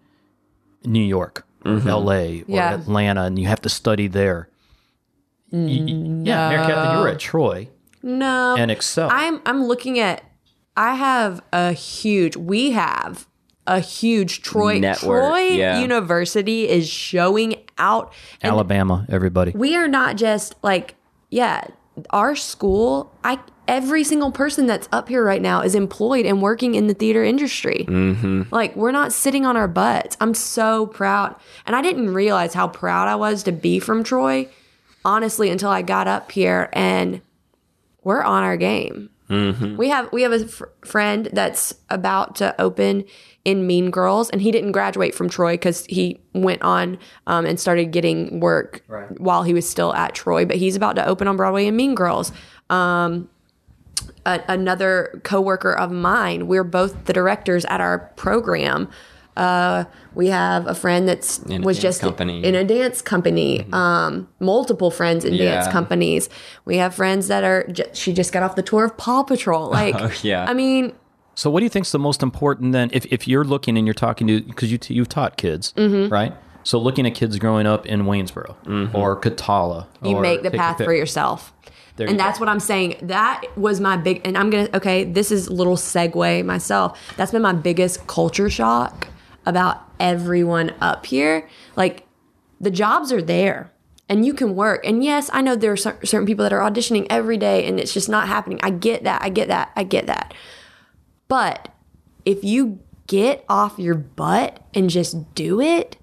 New 0.85 1.05
York, 1.05 1.47
mm-hmm. 1.65 1.87
L.A. 1.87 2.41
or 2.41 2.45
Yeah. 2.49 2.75
Atlanta, 2.75 3.23
and 3.23 3.39
you 3.39 3.47
have 3.47 3.61
to 3.61 3.69
study 3.69 4.09
there. 4.09 4.49
Y- 5.53 5.59
y- 5.61 5.69
Yeah, 5.69 5.85
mm, 5.87 6.25
Mary 6.25 6.67
Catherine, 6.67 6.97
you 6.97 7.03
were 7.05 7.09
at 7.11 7.21
Troy 7.21 7.69
no. 8.03 8.57
and 8.59 8.73
Excel. 8.73 9.09
I'm 9.13 9.41
I'm 9.47 9.67
looking 9.67 10.01
at 10.01 10.25
I 10.77 10.97
have 10.97 11.41
a 11.53 11.73
huge 11.73 12.37
we 12.37 12.73
have 12.73 13.29
a 13.69 13.79
huge 13.79 14.43
Troy 14.43 14.81
Network, 14.81 15.23
Troy 15.31 15.39
yeah. 15.51 15.79
University 15.81 16.69
is 16.69 16.89
showing 16.89 17.55
out 17.79 18.13
Alabama, 18.43 19.07
everybody. 19.09 19.53
we 19.53 19.77
are 19.77 19.87
not 19.87 20.17
just 20.17 20.57
like 20.65 20.97
yeah, 21.31 21.69
our 22.11 22.35
school 22.35 23.13
I 23.23 23.39
every 23.69 24.03
single 24.03 24.33
person 24.33 24.67
that's 24.67 24.89
up 24.91 25.09
here 25.09 25.23
right 25.23 25.43
now 25.43 25.61
is 25.61 25.75
employed 25.75 26.27
and 26.27 26.43
working 26.43 26.75
in 26.75 26.89
the 26.89 26.95
theater 26.95 27.23
industry. 27.23 27.85
Mm-hmm. 27.87 28.45
Like 28.51 28.75
we're 28.75 28.91
not 28.91 29.13
sitting 29.13 29.47
on 29.47 29.57
our 29.57 29.69
butts. 29.69 30.17
I'm 30.21 30.35
so 30.35 30.87
proud. 30.87 31.37
And 31.67 31.77
I 31.77 31.83
didn't 31.83 32.13
realize 32.13 32.55
how 32.55 32.67
proud 32.67 33.07
I 33.07 33.15
was 33.15 33.45
to 33.45 33.53
be 33.53 33.79
from 33.79 34.03
Troy 34.03 34.49
honestly 35.05 35.51
until 35.51 35.71
I 35.71 35.83
got 35.83 36.09
up 36.09 36.33
here 36.33 36.69
and 36.73 37.21
we're 38.03 38.23
on 38.23 38.43
our 38.43 38.57
game. 38.57 39.11
We 39.77 39.91
have 39.91 40.11
we 40.11 40.23
have 40.23 40.33
a 40.33 40.49
fr- 40.49 40.65
friend 40.87 41.29
that's 41.33 41.75
about 41.91 42.37
to 42.37 42.59
open 42.59 43.05
in 43.45 43.67
Mean 43.67 43.91
Girls, 43.91 44.31
and 44.31 44.41
he 44.41 44.51
didn't 44.51 44.73
graduate 44.73 45.15
from 45.15 45.29
Troy 45.29 45.53
because 45.53 45.85
he 45.87 46.21
went 46.33 46.63
on 46.63 46.99
um, 47.27 47.45
and 47.45 47.61
started 47.61 47.93
getting 47.93 48.41
work 48.41 48.83
while 49.19 49.43
he 49.43 49.53
was 49.53 49.69
still 49.69 49.93
at 49.95 50.15
Troy. 50.15 50.47
But 50.47 50.57
he's 50.57 50.77
about 50.77 50.97
to 50.97 51.07
open 51.07 51.29
on 51.29 51.37
Broadway 51.37 51.67
in 51.67 51.77
Mean 51.77 51.95
Girls. 51.95 52.33
Um, 52.71 53.29
a, 54.27 54.41
another 54.49 55.21
coworker 55.25 55.73
of 55.73 55.91
mine, 55.91 56.47
we're 56.47 56.65
both 56.65 57.05
the 57.07 57.13
directors 57.13 57.65
at 57.67 57.81
our 57.81 57.99
program. 58.17 58.89
Uh, 59.37 59.85
we 60.15 60.27
have 60.29 60.67
a 60.67 60.75
friend 60.75 61.09
that's 61.09 61.39
In 61.41 61.63
a 61.63 61.65
was 61.67 61.79
just 61.79 62.01
company. 62.01 62.43
in 62.45 62.57
a 62.57 62.65
dance 62.65 63.01
company. 63.01 63.65
Um, 63.73 64.29
multiple 64.41 64.91
friends 64.91 65.25
in 65.25 65.37
dance 65.37 65.69
companies. 65.69 66.29
We 66.65 66.77
have 66.79 66.93
friends 66.95 67.29
that 67.29 67.45
are. 67.45 67.65
J- 67.69 67.89
she 67.93 68.13
just 68.13 68.33
got 68.33 68.43
off 68.43 68.57
the 68.57 68.65
tour 68.65 68.85
of 68.85 68.97
Paw 68.97 69.23
Patrol. 69.23 69.71
Like, 69.71 69.95
Oh, 69.97 70.11
yeah. 70.23 70.45
I 70.49 70.55
mean, 70.55 70.93
So, 71.37 71.51
what 71.51 71.61
do 71.61 71.65
you 71.67 71.71
think's 71.71 71.93
the 71.93 72.01
most 72.01 72.21
important 72.21 72.73
then? 72.73 72.91
If, 72.93 73.07
if 73.13 73.29
you're 73.29 73.45
looking 73.45 73.79
and 73.79 73.87
you're 73.87 73.95
talking 73.95 74.27
to 74.27 74.41
because 74.41 74.73
you 74.73 74.79
t- 74.79 74.95
you've 74.95 75.09
taught 75.09 75.37
kids, 75.37 75.73
Mm-hmm. 75.77 76.13
right? 76.13 76.35
So, 76.65 76.81
looking 76.81 77.07
at 77.07 77.15
kids 77.15 77.39
growing 77.39 77.67
up 77.69 77.87
in 77.87 78.03
Waynesboro 78.07 78.57
or 78.93 79.21
Cataula, 79.21 79.87
you 80.03 80.17
or 80.17 80.21
make 80.21 80.43
the 80.43 80.51
path 80.51 80.79
for 80.79 80.93
yourself. 80.93 81.53
There 81.99 82.07
and 82.07 82.15
you 82.15 82.19
go. 82.19 82.25
that's 82.25 82.41
what 82.41 82.49
I'm 82.49 82.61
saying. 82.61 82.97
That 83.03 83.43
was 83.57 83.81
my 83.81 83.99
big, 83.99 84.23
and 84.25 84.39
I'm 84.39 84.49
gonna, 84.49 84.71
okay, 84.73 85.05
this 85.05 85.31
is 85.31 85.49
a 85.49 85.53
little 85.53 85.77
segue 85.77 86.45
myself. 86.47 86.99
That's 87.19 87.33
been 87.33 87.43
my 87.43 87.53
biggest 87.53 88.07
culture 88.07 88.49
shock 88.49 89.09
about 89.45 89.83
everyone 90.01 90.75
up 90.81 91.05
here. 91.05 91.47
Like, 91.77 92.07
the 92.61 92.71
jobs 92.71 93.13
are 93.13 93.21
there. 93.23 93.73
and 94.09 94.25
you 94.25 94.33
can 94.33 94.55
work. 94.55 94.87
And 94.87 95.05
yes, 95.05 95.29
I 95.35 95.43
know 95.43 95.55
there 95.55 95.73
are 95.73 95.77
certain 95.77 96.25
people 96.25 96.43
that 96.43 96.53
are 96.53 96.61
auditioning 96.61 97.07
every 97.11 97.37
day 97.37 97.67
and 97.67 97.79
it's 97.79 97.93
just 97.93 98.09
not 98.09 98.27
happening. 98.27 98.59
I 98.63 98.71
get 98.71 99.05
that. 99.05 99.21
I 99.23 99.29
get 99.29 99.49
that. 99.49 99.71
I 99.77 99.83
get 99.83 100.07
that. 100.07 100.33
But 101.29 101.69
if 102.25 102.43
you 102.43 102.81
get 103.07 103.45
off 103.51 103.79
your 103.79 103.95
butt 103.95 104.63
and 104.73 104.89
just 104.89 105.35
do 105.35 105.61
it, 105.61 105.99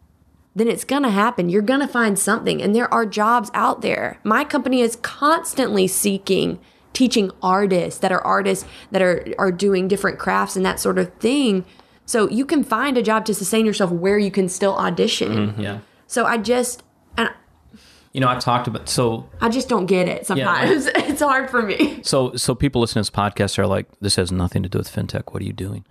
then 0.56 0.68
it's 0.68 0.86
going 0.86 1.03
to 1.03 1.10
happen. 1.10 1.49
You're 1.49 1.62
going 1.62 1.82
to 1.82 1.88
find 1.88 2.18
something. 2.18 2.62
And 2.62 2.74
there 2.74 2.91
are 2.93 3.06
jobs 3.06 3.51
out 3.53 3.82
there. 3.82 4.20
My 4.24 4.45
company 4.45 4.82
is 4.82 4.95
constantly 4.97 5.88
seeking 5.88 6.60
teaching 6.93 7.30
artists 7.43 7.99
that 7.99 8.12
are 8.12 8.22
artists 8.22 8.66
that 8.91 9.01
are, 9.01 9.26
are 9.38 9.51
doing 9.51 9.89
different 9.89 10.18
crafts 10.18 10.56
and 10.56 10.66
that 10.66 10.80
sort 10.80 10.97
of 10.97 11.14
thing. 11.16 11.66
So 12.06 12.30
you 12.30 12.45
can 12.45 12.64
find 12.64 12.97
a 12.97 13.01
job 13.03 13.26
to 13.26 13.34
sustain 13.34 13.66
yourself 13.66 13.91
where 13.91 14.18
you 14.18 14.32
can 14.32 14.47
still 14.47 14.76
audition. 14.76 15.56
Yeah. 15.58 15.80
So 16.08 16.26
I 16.26 16.38
just, 16.38 16.84
and 17.18 17.30
You 18.14 18.22
know, 18.22 18.30
I've 18.30 18.39
talked 18.39 18.68
about 18.68 18.88
so 18.88 19.30
I 19.41 19.49
just 19.49 19.68
don't 19.68 19.88
get 19.88 20.08
it 20.08 20.26
sometimes. 20.26 20.86
it's 20.95 21.22
hard 21.22 21.49
for 21.49 21.62
me. 21.62 21.99
so 22.03 22.34
so 22.36 22.56
people 22.56 22.80
listening 22.80 23.03
to 23.03 23.12
this 23.12 23.18
podcast 23.18 23.60
are 23.60 23.68
like, 23.68 23.88
this 23.99 24.16
has 24.16 24.32
nothing 24.32 24.64
to 24.64 24.70
do 24.70 24.78
with 24.78 24.89
fintech. 24.89 25.34
What 25.34 25.41
are 25.41 25.45
you 25.45 25.53
doing? 25.53 25.84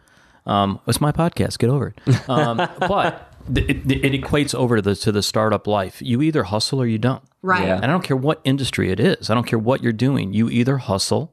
Um, 0.47 0.81
it's 0.87 1.01
my 1.01 1.13
podcast. 1.13 1.59
Get 1.59 1.69
over 1.69 1.95
it. 1.95 2.29
Um, 2.31 2.57
but 2.79 3.34
it, 3.55 3.91
it 3.91 4.13
equates 4.23 4.55
over 4.55 4.77
to 4.77 4.83
the 4.83 4.95
to 4.97 5.13
the 5.13 5.23
startup 5.23 5.67
life. 5.67 6.01
You 6.01 6.23
either 6.23 6.45
hustle 6.45 6.81
or 6.81 6.87
you 6.87 6.99
don't. 6.99 7.23
Right. 7.43 7.67
Yeah. 7.67 7.77
And 7.77 7.85
I 7.85 7.89
don't 7.89 8.05
care 8.05 8.17
what 8.17 8.41
industry 8.45 8.91
it 8.91 8.99
is. 9.01 9.29
I 9.31 9.35
don't 9.35 9.47
care 9.47 9.59
what 9.59 9.83
you're 9.83 9.93
doing. 9.93 10.33
You 10.33 10.49
either 10.49 10.79
hustle 10.79 11.33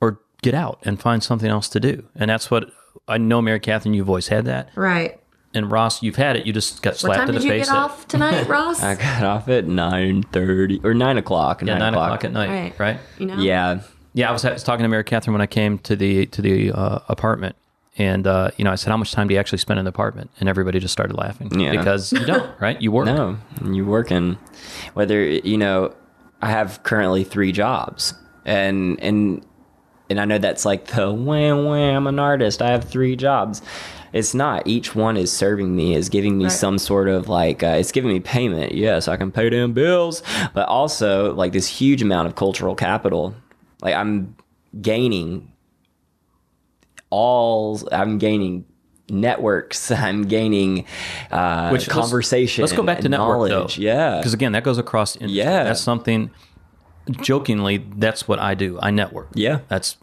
or 0.00 0.20
get 0.42 0.54
out 0.54 0.78
and 0.82 1.00
find 1.00 1.22
something 1.22 1.48
else 1.50 1.68
to 1.70 1.80
do. 1.80 2.04
And 2.14 2.28
that's 2.30 2.50
what 2.50 2.70
I 3.08 3.18
know, 3.18 3.40
Mary 3.40 3.60
Catherine. 3.60 3.94
You've 3.94 4.08
always 4.10 4.28
had 4.28 4.44
that. 4.44 4.68
Right. 4.74 5.18
And 5.54 5.70
Ross, 5.70 6.02
you've 6.02 6.16
had 6.16 6.36
it. 6.36 6.46
You 6.46 6.52
just 6.52 6.80
got 6.82 6.90
What 6.92 6.98
slapped 6.98 7.18
time 7.20 7.28
in 7.30 7.34
the 7.34 7.40
face. 7.40 7.42
did 7.42 7.54
you 7.54 7.60
face. 7.60 7.68
get 7.68 7.76
at- 7.76 7.82
off 7.84 8.08
tonight, 8.08 8.48
Ross? 8.48 8.82
I 8.82 8.94
got 8.94 9.22
off 9.22 9.48
at 9.48 9.66
nine 9.66 10.22
thirty 10.22 10.80
or 10.82 10.94
nine 10.94 11.18
o'clock. 11.18 11.62
Yeah, 11.62 11.76
nine 11.78 11.92
o'clock 11.94 12.24
at 12.24 12.32
night. 12.32 12.48
Right. 12.48 12.78
Right. 12.78 13.00
you 13.18 13.26
know? 13.26 13.36
Yeah, 13.38 13.80
Yeah, 14.14 14.28
I 14.30 14.32
was, 14.32 14.44
I 14.44 14.52
was 14.52 14.62
talking 14.62 14.82
to 14.82 14.88
Mary 14.88 15.04
Catherine 15.04 15.32
when 15.32 15.42
I 15.42 15.46
came 15.46 15.78
to 15.80 15.94
the 15.96 16.26
to 16.26 16.40
the 16.42 16.72
uh, 16.72 17.00
apartment, 17.08 17.56
and 17.98 18.26
uh, 18.26 18.50
you 18.56 18.64
know, 18.64 18.72
I 18.72 18.76
said, 18.76 18.90
"How 18.90 18.96
much 18.96 19.12
time 19.12 19.28
do 19.28 19.34
you 19.34 19.40
actually 19.40 19.58
spend 19.58 19.78
in 19.78 19.84
the 19.84 19.90
apartment?" 19.90 20.30
And 20.40 20.48
everybody 20.48 20.78
just 20.80 20.92
started 20.92 21.16
laughing 21.16 21.58
Yeah. 21.60 21.72
because 21.72 22.12
you 22.12 22.24
don't, 22.24 22.50
right? 22.60 22.80
You 22.80 22.90
work. 22.92 23.06
no, 23.06 23.36
you 23.64 23.84
working. 23.84 24.38
Whether 24.94 25.22
you 25.24 25.58
know, 25.58 25.94
I 26.40 26.50
have 26.50 26.82
currently 26.82 27.24
three 27.24 27.52
jobs, 27.52 28.14
and 28.44 28.98
and 29.02 29.44
and 30.10 30.20
I 30.20 30.24
know 30.24 30.38
that's 30.38 30.64
like 30.64 30.86
the 30.86 31.12
wham 31.12 31.66
wham. 31.66 31.96
I'm 31.96 32.06
an 32.06 32.18
artist. 32.18 32.62
I 32.62 32.70
have 32.70 32.84
three 32.84 33.14
jobs. 33.16 33.60
It's 34.12 34.34
not. 34.34 34.66
Each 34.66 34.94
one 34.94 35.16
is 35.16 35.32
serving 35.32 35.74
me, 35.74 35.94
is 35.94 36.10
giving 36.10 36.36
me 36.36 36.44
Right. 36.44 36.52
some 36.52 36.76
sort 36.78 37.08
of 37.08 37.30
like, 37.30 37.62
uh, 37.62 37.76
it's 37.78 37.92
giving 37.92 38.10
me 38.12 38.20
payment. 38.20 38.74
Yes, 38.74 39.08
I 39.08 39.16
can 39.16 39.30
pay 39.32 39.48
them 39.48 39.72
bills, 39.72 40.22
but 40.52 40.68
also 40.68 41.32
like 41.34 41.52
this 41.52 41.66
huge 41.66 42.02
amount 42.02 42.28
of 42.28 42.34
cultural 42.34 42.74
capital. 42.74 43.34
Like 43.80 43.94
I'm 43.94 44.36
gaining 44.82 45.51
all. 47.12 47.80
I'm 47.92 48.18
gaining 48.18 48.64
networks. 49.08 49.90
I'm 50.06 50.22
gaining 50.24 50.86
uh, 51.30 51.68
Which 51.70 51.82
let's- 51.82 51.92
conversation. 51.92 52.62
Let's, 52.62 52.72
go 52.72 52.82
back 52.82 53.00
to 53.00 53.08
network 53.08 53.50
knowledge. 53.50 53.76
though, 53.76 53.82
Yeah, 53.82 54.16
because 54.16 54.34
again, 54.34 54.52
that 54.52 54.64
goes 54.64 54.78
across. 54.78 55.16
Industry. 55.16 55.38
Yeah. 55.38 55.64
that's 55.64 55.80
something. 55.80 56.30
Jokingly, 57.10 57.78
that's 57.96 58.28
what 58.28 58.38
I 58.38 58.54
do. 58.54 58.78
I 58.80 58.90
network. 58.90 59.28
Yeah. 59.34 59.60
that's 59.68 59.96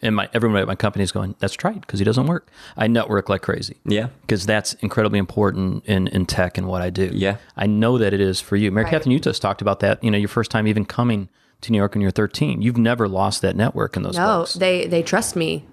and 0.00 0.14
my 0.14 0.28
everyone 0.34 0.60
at 0.60 0.66
my 0.68 0.76
company 0.76 1.02
is 1.02 1.10
going. 1.12 1.34
That's 1.40 1.54
trite 1.54 1.80
because 1.80 1.98
he 1.98 2.04
doesn't 2.04 2.26
work. 2.26 2.48
I 2.76 2.86
network 2.86 3.28
like 3.28 3.42
crazy. 3.42 3.78
Yeah. 3.84 4.08
because 4.20 4.46
that's 4.46 4.74
incredibly 4.74 5.18
important 5.18 5.84
in 5.86 6.06
in 6.08 6.26
tech 6.26 6.56
and 6.58 6.68
what 6.68 6.80
I 6.82 6.90
do. 6.90 7.10
Yeah. 7.12 7.38
I 7.56 7.66
know 7.66 7.98
that 7.98 8.12
it 8.14 8.20
is 8.20 8.40
for 8.40 8.54
you. 8.56 8.70
Mary 8.70 8.84
Right. 8.84 8.90
Catherine, 8.92 9.12
you 9.12 9.18
just 9.18 9.42
talked 9.42 9.62
about 9.62 9.80
that. 9.80 10.02
You 10.04 10.10
know, 10.12 10.18
your 10.18 10.28
first 10.28 10.50
time 10.50 10.66
even 10.68 10.84
coming 10.84 11.28
to 11.62 11.72
New 11.72 11.78
York 11.78 11.94
when 11.94 12.02
you're 12.02 12.10
13. 12.12 12.60
You've 12.62 12.76
never 12.76 13.08
lost 13.08 13.40
that 13.42 13.56
network 13.56 13.96
in 13.96 14.02
those 14.04 14.16
No, 14.16 14.40
folks. 14.40 14.54
they 14.54 14.86
they 14.86 15.02
trust 15.02 15.34
me. 15.36 15.64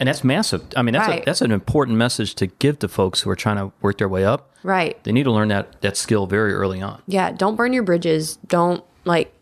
And 0.00 0.08
that's 0.08 0.24
massive. 0.24 0.64
I 0.76 0.82
mean, 0.82 0.94
that's 0.94 1.08
a, 1.08 1.22
that's 1.24 1.40
an 1.42 1.52
important 1.52 1.98
message 1.98 2.34
to 2.36 2.46
give 2.46 2.78
to 2.80 2.88
folks 2.88 3.20
who 3.20 3.30
are 3.30 3.36
trying 3.36 3.56
to 3.56 3.72
work 3.82 3.98
their 3.98 4.08
way 4.08 4.24
up. 4.24 4.50
Right. 4.62 5.02
They 5.04 5.12
need 5.12 5.24
to 5.24 5.32
learn 5.32 5.48
that 5.48 5.80
that 5.82 5.96
skill 5.96 6.26
very 6.26 6.52
early 6.54 6.80
on. 6.80 7.02
Yeah, 7.06 7.30
don't 7.30 7.56
burn 7.56 7.72
your 7.72 7.82
bridges. 7.82 8.36
Don't 8.46 8.84
like 9.04 9.32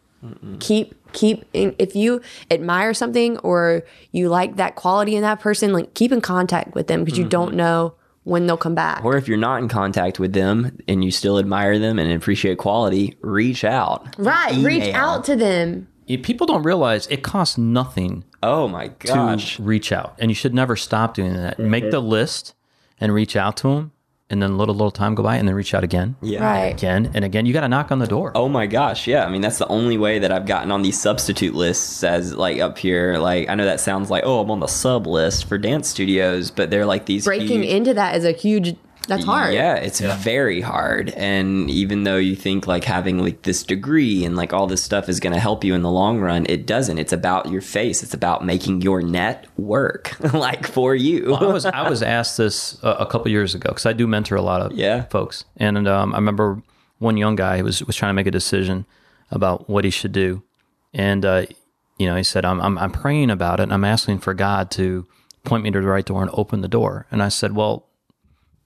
keep 0.59 0.95
keep 1.12 1.45
in, 1.53 1.74
if 1.78 1.97
you 1.97 2.20
admire 2.51 2.95
something 2.95 3.38
or 3.38 3.82
you 4.12 4.28
like 4.28 4.57
that 4.57 4.76
quality 4.76 5.16
in 5.16 5.22
that 5.22 5.41
person, 5.41 5.72
like 5.72 5.95
keep 5.95 6.12
in 6.12 6.20
contact 6.20 6.74
with 6.74 6.86
them 6.86 7.05
because 7.05 7.18
you 7.18 7.26
don't 7.26 7.49
mm-hmm. 7.49 7.57
know 7.59 7.95
when 8.24 8.47
they'll 8.47 8.57
come 8.57 8.74
back. 8.74 9.05
Or 9.05 9.16
if 9.16 9.28
you're 9.28 9.38
not 9.38 9.62
in 9.62 9.68
contact 9.68 10.20
with 10.20 10.32
them 10.32 10.78
and 10.86 11.05
you 11.05 11.11
still 11.11 11.38
admire 11.38 11.78
them 11.78 11.99
and 11.99 12.12
appreciate 12.12 12.59
quality, 12.59 13.16
reach 13.20 13.64
out. 13.64 14.14
right, 14.18 14.55
reach 14.64 14.95
out 14.95 15.24
to 15.24 15.36
them. 15.36 15.88
Yeah, 16.11 16.18
People 16.22 16.46
don't 16.46 16.62
realize 16.62 17.06
it 17.06 17.22
costs 17.22 17.56
nothing 17.56 18.24
Oh 18.42 18.66
my 18.68 18.88
gosh! 18.88 19.56
to 19.56 19.62
reach 19.62 19.92
out, 19.92 20.14
and 20.18 20.30
you 20.30 20.34
should 20.34 20.54
never 20.54 20.74
stop 20.76 21.14
doing 21.14 21.34
that. 21.34 21.58
Make 21.58 21.90
the 21.90 22.00
mm-hmm. 22.00 22.08
list 22.08 22.54
and 23.00 23.12
reach 23.14 23.36
out 23.36 23.56
to 23.58 23.68
them, 23.68 23.92
and 24.28 24.42
then 24.42 24.56
let 24.56 24.68
a 24.68 24.72
little 24.72 24.90
time 24.90 25.14
go 25.14 25.22
by, 25.22 25.36
and 25.36 25.46
then 25.46 25.54
reach 25.54 25.74
out 25.74 25.84
again, 25.84 26.16
Yeah. 26.22 26.44
Right. 26.44 26.72
again, 26.72 27.11
and 27.14 27.24
again. 27.24 27.46
You 27.46 27.52
got 27.52 27.62
to 27.62 27.68
knock 27.68 27.90
on 27.92 27.98
the 27.98 28.06
door. 28.06 28.32
Oh 28.34 28.48
my 28.48 28.66
gosh, 28.66 29.06
yeah. 29.06 29.24
I 29.24 29.30
mean, 29.30 29.40
that's 29.40 29.58
the 29.58 29.68
only 29.68 29.98
way 29.98 30.18
that 30.20 30.32
I've 30.32 30.46
gotten 30.46 30.70
on 30.70 30.82
these 30.82 31.00
substitute 31.00 31.54
lists 31.54 32.02
as 32.04 32.34
like 32.34 32.58
up 32.61 32.78
here. 32.78 33.18
Like, 33.18 33.48
I 33.48 33.54
know 33.54 33.64
that 33.64 33.80
sounds 33.80 34.11
like, 34.11 34.22
oh, 34.24 34.40
I'm 34.40 34.50
on 34.50 34.61
the 34.61 34.66
sub 34.68 35.06
list 35.06 35.46
for 35.46 35.58
dance 35.58 35.88
studios, 35.88 36.50
but 36.50 36.70
they're 36.70 36.86
like 36.86 37.06
these 37.06 37.24
Breaking 37.24 37.62
huge- 37.62 37.68
into 37.74 37.94
that 37.94 38.16
is 38.16 38.24
a 38.24 38.32
huge 38.32 38.76
that's 39.09 39.24
hard. 39.24 39.55
Yeah, 39.55 39.74
it's 39.74 40.01
very 40.01 40.61
hard. 40.61 41.11
And 41.11 41.68
even 41.70 42.05
though 42.05 42.16
you 42.18 42.36
think 42.36 42.66
like 42.66 42.84
having 42.84 43.18
like 43.18 43.42
this 43.42 43.62
degree 43.64 44.24
and 44.24 44.36
like 44.36 44.53
all 44.53 44.66
this 44.66 44.82
stuff 44.82 45.09
is 45.09 45.18
going 45.20 45.32
to 45.32 45.40
help 45.40 45.64
you 45.64 45.74
in 45.74 45.82
the 45.82 45.90
long 45.90 46.20
run, 46.20 46.46
it 46.48 46.66
doesn't. 46.66 46.98
It's 46.98 47.12
about 47.12 47.51
your 47.51 47.61
face. 47.61 48.03
It's 48.03 48.14
about 48.14 48.44
making 48.44 48.82
your 48.82 49.03
net 49.03 49.46
work 49.57 50.16
like 50.34 50.66
for 50.66 50.94
you. 50.94 51.34
I 51.34 51.44
was 51.46 51.64
I 51.66 51.88
was 51.88 52.03
asked 52.03 52.38
this 52.38 52.78
a, 52.82 52.90
a 52.90 53.07
couple 53.07 53.30
years 53.30 53.55
ago 53.55 53.70
because 53.70 53.86
I 53.86 53.92
do 53.92 54.07
mentor 54.07 54.36
a 54.36 54.42
lot 54.42 54.61
of 54.61 54.72
Yeah. 54.72 55.05
folks, 55.05 55.44
and 55.57 55.88
um, 55.88 56.12
I 56.14 56.18
remember 56.18 56.62
one 56.98 57.16
young 57.16 57.34
guy 57.36 57.62
was 57.62 57.82
was 57.84 57.96
trying 57.96 58.11
to 58.11 58.14
make 58.14 58.26
a 58.26 58.30
decision 58.30 58.86
about 59.30 59.68
what 59.68 59.84
he 59.84 59.90
should 59.90 60.12
do, 60.12 60.42
and 60.94 61.24
uh, 61.24 61.46
you 61.98 62.07
know 62.07 62.16
he 62.16 62.22
said 62.22 62.44
I'm, 62.44 62.61
I'm 62.61 62.78
I'm 62.78 62.92
praying 62.92 63.30
about 63.30 63.59
it, 63.61 63.64
and 63.64 63.72
I'm 63.72 63.84
asking 63.84 64.18
for 64.20 64.34
God 64.34 64.70
to 64.72 65.07
point 65.44 65.64
me 65.64 65.70
to 65.70 65.80
the 65.80 65.86
right 65.86 66.05
door 66.05 66.20
and 66.22 66.30
open 66.34 66.61
the 66.61 66.68
door, 66.68 67.07
and 67.11 67.22
I 67.22 67.28
said, 67.28 67.57
well. 67.57 67.86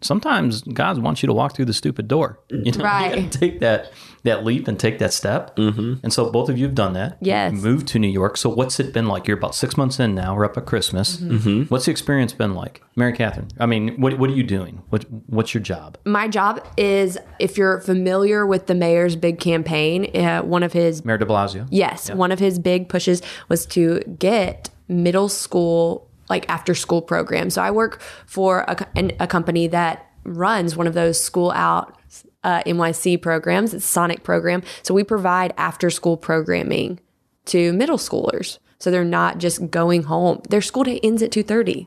Sometimes 0.05 0.63
God 0.63 0.99
wants 0.99 1.23
you 1.23 1.27
to 1.27 1.33
walk 1.33 1.55
through 1.57 1.65
the 1.65 1.73
stupid 1.73 2.09
door. 2.09 2.39
You 2.51 2.73
know, 2.73 2.85
Right. 2.85 3.23
you 3.23 3.29
take 3.29 3.61
that 3.61 3.91
that 4.25 4.43
leap 4.43 4.67
and 4.69 4.81
take 4.81 4.99
that 5.01 5.13
step. 5.13 5.55
Mm-hmm. 5.57 5.95
And 6.03 6.11
so 6.11 6.31
both 6.31 6.49
of 6.49 6.57
you 6.57 6.65
have 6.65 6.75
done 6.75 6.95
that. 6.95 7.19
Yes. 7.21 7.53
You 7.53 7.59
moved 7.59 7.87
to 7.89 7.99
New 7.99 8.09
York. 8.09 8.39
So 8.39 8.49
what's 8.49 8.81
it 8.81 8.93
been 8.95 9.07
like? 9.07 9.27
You're 9.29 9.37
about 9.37 9.55
six 9.55 9.77
months 9.77 10.01
in 10.01 10.15
now. 10.15 10.35
We're 10.35 10.47
up 10.47 10.57
at 10.57 10.65
Christmas. 10.65 11.19
Mm-hmm. 11.19 11.65
What's 11.65 11.85
the 11.85 11.91
experience 11.91 12.33
been 12.33 12.55
like, 12.55 12.83
Mary 12.97 13.13
Catherine? 13.13 13.49
I 13.61 13.67
mean, 13.67 14.01
what 14.01 14.19
what 14.19 14.31
are 14.31 14.35
you 14.35 14.43
doing? 14.45 14.83
What 14.91 15.05
what's 15.27 15.53
your 15.53 15.63
job? 15.63 15.99
My 16.07 16.27
job 16.29 16.67
is 16.79 17.19
if 17.39 17.59
you're 17.59 17.81
familiar 17.81 18.47
with 18.47 18.67
the 18.67 18.75
mayor's 18.75 19.15
big 19.17 19.41
campaign, 19.41 20.15
uh, 20.17 20.41
one 20.43 20.63
of 20.63 20.73
his 20.73 21.05
Mayor 21.05 21.19
De 21.19 21.27
Blasio. 21.27 21.67
Yes, 21.71 22.11
one 22.11 22.33
of 22.33 22.39
his 22.39 22.59
big 22.59 22.89
pushes 22.89 23.21
was 23.49 23.67
to 23.67 24.01
get 24.19 24.71
middle 24.89 25.29
school 25.29 26.09
like 26.29 26.49
after 26.49 26.75
school 26.75 27.03
programs. 27.03 27.55
So 27.55 27.63
I 27.63 27.71
work 27.71 28.01
for 28.27 28.61
a, 28.61 28.87
an- 28.97 29.13
a 29.21 29.27
company 29.27 29.67
that 29.69 30.11
runs 30.25 30.77
one 30.77 30.87
of 30.87 30.95
those 30.95 31.21
school 31.21 31.51
out 31.53 31.97
uh, 32.43 32.63
NYC 32.65 33.21
programs. 33.21 33.75
It's 33.75 33.91
SONYC 33.91 34.23
program. 34.23 34.63
So 34.83 34.95
we 34.95 35.05
provide 35.05 35.55
after 35.57 35.91
school 35.91 36.17
programming 36.17 37.01
to 37.47 37.73
middle 37.73 37.99
schoolers. 37.99 38.59
So 38.79 38.91
they're 38.91 39.05
not 39.05 39.39
just 39.39 39.71
going 39.71 40.05
home. 40.05 40.43
Their 40.49 40.61
school 40.61 40.85
day 40.85 41.01
ends 41.03 41.23
at 41.23 41.31
2:30. 41.31 41.87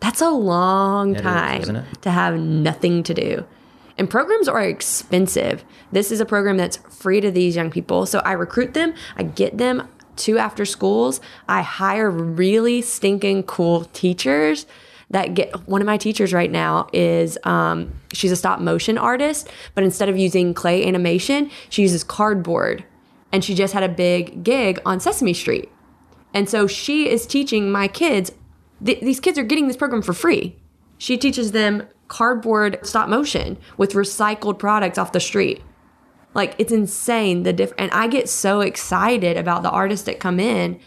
That's 0.00 0.20
a 0.20 0.30
long 0.30 1.16
is, 1.16 1.22
time 1.22 1.62
isn't 1.62 2.02
to 2.02 2.10
have 2.10 2.38
nothing 2.38 3.02
to 3.04 3.14
do. 3.14 3.46
And 3.98 4.10
programs 4.10 4.46
are 4.46 4.62
expensive. 4.62 5.64
This 5.90 6.12
is 6.12 6.20
a 6.20 6.26
program 6.26 6.58
that's 6.58 6.76
free 6.76 7.20
to 7.20 7.30
these 7.30 7.56
young 7.56 7.70
people. 7.70 8.04
So 8.04 8.18
I 8.20 8.32
recruit 8.32 8.74
them, 8.74 8.94
I 9.16 9.22
get 9.22 9.56
them 9.56 9.88
to 10.16 10.38
after 10.38 10.64
schools, 10.64 11.20
I 11.48 11.62
hire 11.62 12.10
really 12.10 12.82
stinking 12.82 13.44
cool 13.44 13.84
teachers 13.86 14.66
that 15.10 15.34
get 15.34 15.68
one 15.68 15.80
of 15.80 15.86
my 15.86 15.96
teachers 15.96 16.32
right 16.32 16.50
now 16.50 16.88
is 16.92 17.38
um, 17.44 17.92
she's 18.12 18.32
a 18.32 18.36
stop 18.36 18.60
motion 18.60 18.98
artist, 18.98 19.48
but 19.74 19.84
instead 19.84 20.08
of 20.08 20.18
using 20.18 20.52
clay 20.52 20.84
animation, 20.86 21.50
she 21.68 21.82
uses 21.82 22.02
cardboard. 22.02 22.84
And 23.32 23.44
she 23.44 23.54
just 23.54 23.74
had 23.74 23.82
a 23.82 23.88
big 23.88 24.42
gig 24.42 24.80
on 24.86 25.00
Sesame 25.00 25.34
Street. 25.34 25.70
And 26.32 26.48
so 26.48 26.66
she 26.66 27.08
is 27.08 27.26
teaching 27.26 27.70
my 27.70 27.88
kids, 27.88 28.32
th- 28.84 29.00
these 29.00 29.20
kids 29.20 29.38
are 29.38 29.44
getting 29.44 29.68
this 29.68 29.76
program 29.76 30.02
for 30.02 30.12
free. 30.12 30.56
She 30.98 31.16
teaches 31.16 31.52
them 31.52 31.84
cardboard 32.08 32.78
stop 32.82 33.08
motion 33.08 33.58
with 33.76 33.92
recycled 33.92 34.58
products 34.58 34.98
off 34.98 35.12
the 35.12 35.20
street. 35.20 35.62
Like 36.36 36.54
it's 36.58 36.72
insane 36.72 37.42
the 37.42 37.52
diff 37.52 37.72
and 37.78 37.90
I 37.90 38.06
get 38.06 38.28
so 38.28 38.60
excited 38.60 39.36
about 39.36 39.62
the 39.62 39.70
artists 39.70 40.06
that 40.06 40.20
come 40.20 40.38
in. 40.38 40.78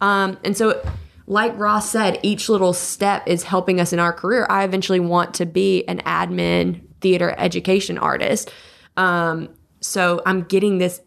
Um, 0.00 0.36
and 0.44 0.56
so 0.56 0.82
like 1.26 1.56
Ross 1.56 1.90
said, 1.90 2.20
each 2.22 2.48
little 2.48 2.72
step 2.72 3.22
is 3.26 3.44
helping 3.44 3.80
us 3.80 3.92
in 3.92 3.98
our 3.98 4.12
career. 4.12 4.46
I 4.50 4.64
eventually 4.64 5.00
want 5.00 5.34
to 5.34 5.46
be 5.46 5.84
an 5.88 5.98
admin 6.00 6.82
theater 7.00 7.34
education 7.38 7.98
artist. 7.98 8.50
Um, 8.96 9.48
so 9.80 10.22
I'm 10.26 10.42
getting 10.42 10.78
this 10.78 11.00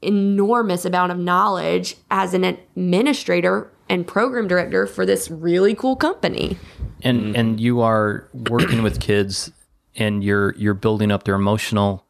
enormous 0.00 0.84
amount 0.84 1.12
of 1.12 1.18
knowledge 1.18 1.96
as 2.10 2.34
an 2.34 2.44
administrator 2.44 3.70
and 3.88 4.06
program 4.06 4.46
director 4.46 4.86
for 4.86 5.04
this 5.04 5.30
really 5.30 5.74
cool 5.74 5.96
company. 5.96 6.56
and 7.02 7.36
and 7.36 7.60
you 7.60 7.80
are 7.80 8.28
working 8.50 8.82
with 8.82 9.00
kids 9.00 9.50
and 9.96 10.22
you're 10.22 10.54
you're 10.56 10.74
building 10.74 11.10
up 11.10 11.24
their 11.24 11.34
emotional 11.34 12.04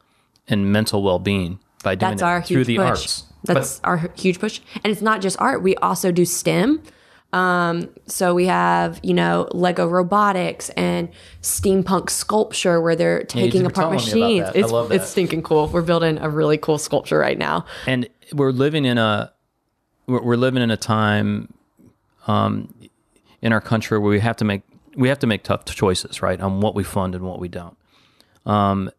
and 0.49 0.72
mental 0.72 1.03
well-being 1.03 1.59
by 1.82 1.94
doing 1.94 2.11
That's 2.11 2.22
it 2.22 2.24
our 2.24 2.42
through 2.42 2.57
huge 2.59 2.66
the 2.66 2.76
push. 2.76 2.88
arts 2.88 3.24
That's 3.44 3.80
our 3.84 4.11
huge 4.16 4.40
push. 4.40 4.61
And 4.82 4.90
it's 4.90 5.03
not 5.03 5.20
just 5.20 5.40
art. 5.40 5.62
We 5.62 5.76
also 5.76 6.12
do 6.12 6.24
STEM. 6.24 6.82
Um, 7.32 7.90
so 8.07 8.34
we 8.34 8.46
have, 8.46 8.99
you 9.03 9.12
know, 9.12 9.49
Lego 9.53 9.86
robotics 9.86 10.70
and 10.70 11.11
steampunk 11.42 12.09
sculpture 12.09 12.80
where 12.80 12.96
they're 12.96 13.22
taking 13.24 13.62
were 13.62 13.68
apart 13.68 13.99
telling 14.01 14.20
me 14.20 14.38
about 14.38 14.55
machines. 14.55 14.72
It's, 14.90 15.03
it's 15.03 15.11
stinking 15.11 15.42
cool. 15.42 15.68
We're 15.68 15.82
building 15.82 16.18
a 16.18 16.30
really 16.30 16.57
cool 16.57 16.78
sculpture 16.78 17.18
right 17.18 17.36
now. 17.36 17.66
and 17.86 18.09
we're 18.32 18.51
living 18.51 18.84
in 18.84 18.99
a 18.99 19.32
we're, 20.07 20.22
we're 20.22 20.36
living 20.36 20.62
in 20.62 20.70
a 20.70 20.76
time 20.76 21.53
um, 22.26 22.74
in 23.40 23.53
our 23.53 23.61
country 23.61 23.99
where 23.99 24.11
we 24.11 24.20
have 24.20 24.36
to 24.36 24.44
make 24.44 24.62
we 24.96 25.09
have 25.09 25.18
to 25.20 25.26
make 25.26 25.44
tough 25.44 25.64
choices 25.64 26.22
right 26.22 26.40
on 26.40 26.61
what 26.61 26.74
we 26.74 26.82
fund 26.82 27.14
and 27.14 27.24
what 27.24 27.38
we 27.38 27.49
don't 27.49 27.76
um, 28.46 28.90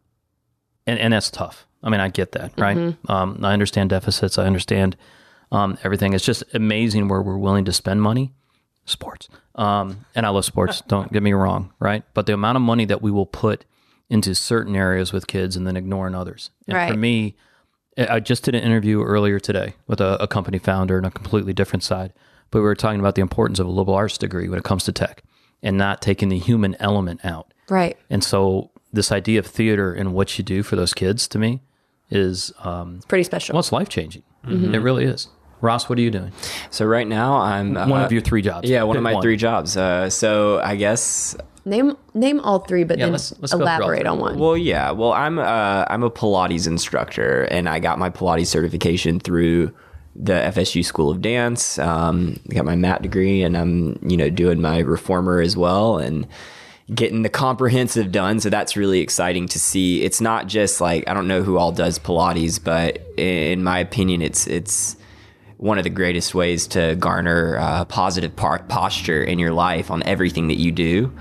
and 0.90 1.00
and 1.00 1.14
that's 1.14 1.32
tough. 1.32 1.66
I 1.82 1.90
mean 1.90 2.02
i 2.02 2.10
get 2.10 2.34
that 2.34 2.52
right? 2.58 2.96
Um, 3.08 3.40
i 3.44 3.54
understand 3.54 3.90
deficits. 3.90 4.38
I 4.38 4.46
understand 4.46 4.98
um, 5.52 5.78
everything. 5.84 6.14
It's 6.14 6.26
just 6.26 6.44
amazing 6.54 7.08
where 7.08 7.22
we're 7.22 7.38
willing 7.38 7.66
to 7.66 7.74
spend 7.74 8.02
money. 8.02 8.34
Sports. 8.86 9.30
Um, 9.56 10.06
and 10.16 10.26
i 10.26 10.30
love 10.30 10.46
sports. 10.46 10.82
Don't 10.88 11.12
get 11.12 11.24
me 11.24 11.34
wrong 11.34 11.74
right? 11.80 12.04
But 12.14 12.26
the 12.26 12.34
amount 12.34 12.58
of 12.58 12.62
money 12.62 12.86
that 12.86 13.02
we 13.02 13.12
will 13.12 13.26
put 13.26 13.66
into 14.10 14.34
certain 14.34 14.76
areas 14.76 15.14
with 15.14 15.28
kids 15.28 15.56
and 15.56 15.68
then 15.68 15.78
ignoring 15.78 16.16
others. 16.16 16.50
And 16.68 16.92
for 16.92 16.98
me 16.98 17.36
I 18.08 18.20
just 18.20 18.44
did 18.44 18.56
an 18.56 18.64
interview 18.64 19.04
earlier 19.04 19.40
today 19.40 19.74
with 19.88 20.00
a, 20.00 20.22
a 20.22 20.28
company 20.28 20.58
founder 20.58 20.98
on 20.98 21.06
a 21.06 21.12
completely 21.12 21.54
different 21.54 21.84
side, 21.84 22.14
but 22.52 22.60
we 22.60 22.64
were 22.64 22.76
talking 22.76 23.00
about 23.00 23.16
the 23.16 23.22
importance 23.22 23.60
of 23.60 23.68
a 23.68 23.72
liberal 23.72 23.98
arts 23.98 24.18
degree 24.18 24.48
when 24.48 24.58
it 24.58 24.64
comes 24.64 24.86
to 24.86 24.92
tech 24.92 25.24
and 25.62 25.78
not 25.78 26.02
taking 26.02 26.30
the 26.30 26.38
human 26.38 26.76
element 26.80 27.20
out. 27.26 27.54
Right. 27.68 27.98
And 28.10 28.24
so, 28.24 28.72
this 28.92 29.12
idea 29.12 29.40
of 29.40 29.46
theater 29.46 29.94
and 29.94 30.14
what 30.14 30.38
you 30.38 30.44
do 30.44 30.64
for 30.64 30.76
those 30.76 30.94
kids 30.94 31.28
to 31.30 31.38
me 31.40 31.62
is, 32.10 32.52
um, 32.64 32.96
It's 32.98 33.06
pretty 33.06 33.24
special. 33.24 33.54
well, 33.54 33.60
it's 33.60 33.72
life 33.72 33.90
changing. 33.90 34.24
It 34.48 34.82
really 34.82 35.06
is. 35.06 35.28
Ross, 35.62 35.90
what 35.90 36.00
are 36.00 36.02
you 36.02 36.10
doing? 36.10 36.32
So 36.70 36.86
right 36.86 37.06
now 37.08 37.36
I'm 37.36 37.76
uh, 37.76 37.88
One 37.88 38.02
of 38.02 38.12
your 38.12 38.22
three 38.22 38.42
jobs. 38.42 38.70
Yeah, 38.70 38.84
one 38.84 38.96
Pick 38.96 39.00
of 39.00 39.04
my 39.04 39.22
three 39.22 39.36
jobs. 39.36 39.76
Uh, 39.76 40.10
so 40.10 40.60
I 40.64 40.76
guess 40.78 41.36
name 41.66 41.98
name 42.14 42.40
all 42.40 42.60
three, 42.60 42.86
but 42.86 42.98
then 42.98 43.12
let's- 43.12 43.34
let's 43.40 43.52
go 43.54 43.60
through 43.60 43.68
all 43.68 43.78
elaborate 43.80 44.08
on 44.08 44.20
one. 44.20 44.40
Well, 44.40 44.56
yeah. 44.58 44.92
Well, 44.92 45.12
I'm 45.12 45.38
uh, 45.38 45.84
I'm 45.90 46.04
a 46.04 46.10
Pilates 46.10 46.66
instructor, 46.66 47.44
and 47.52 47.68
I 47.68 47.80
got 47.80 48.00
my 48.00 48.10
Pilates 48.10 48.48
certification 48.48 49.20
through 49.20 49.74
the 50.16 50.32
FSU 50.34 50.84
School 50.84 51.12
of 51.12 51.22
Dance. 51.22 51.78
Um, 51.78 52.40
I 52.50 52.54
got 52.56 52.64
my 52.66 52.78
mat 52.78 53.02
degree, 53.02 53.44
and 53.44 53.58
I'm 53.58 54.00
you 54.02 54.16
know 54.16 54.30
doing 54.30 54.62
my 54.62 54.80
reformer 54.80 55.42
as 55.42 55.58
well, 55.58 55.98
and 55.98 56.26
getting 56.94 57.22
the 57.22 57.30
comprehensive 57.30 58.12
done. 58.12 58.40
So 58.40 58.50
that's 58.50 58.76
really 58.76 59.00
exciting 59.00 59.48
to 59.50 59.60
see. 59.60 60.04
It's 60.04 60.22
not 60.22 60.48
just 60.48 60.82
like 60.82 61.08
I 61.08 61.14
don't 61.14 61.28
know 61.28 61.44
who 61.44 61.58
all 61.58 61.72
does 61.72 62.00
Pilates, 62.00 62.64
but 62.64 63.02
in 63.18 63.64
my 63.64 63.80
opinion, 63.80 64.22
it's 64.22 64.48
it's 64.48 64.96
one 65.58 65.78
of 65.78 65.84
the 65.84 65.90
greatest 65.90 66.34
ways 66.34 66.68
to 66.68 66.96
garner 66.96 67.58
uh, 67.58 67.84
positive 67.86 68.34
par- 68.34 68.64
posture 68.70 69.22
in 69.22 69.40
your 69.40 69.52
life 69.52 69.92
on 69.92 70.02
everything 70.04 70.48
that 70.48 70.58
you 70.58 70.72
do. 70.72 71.14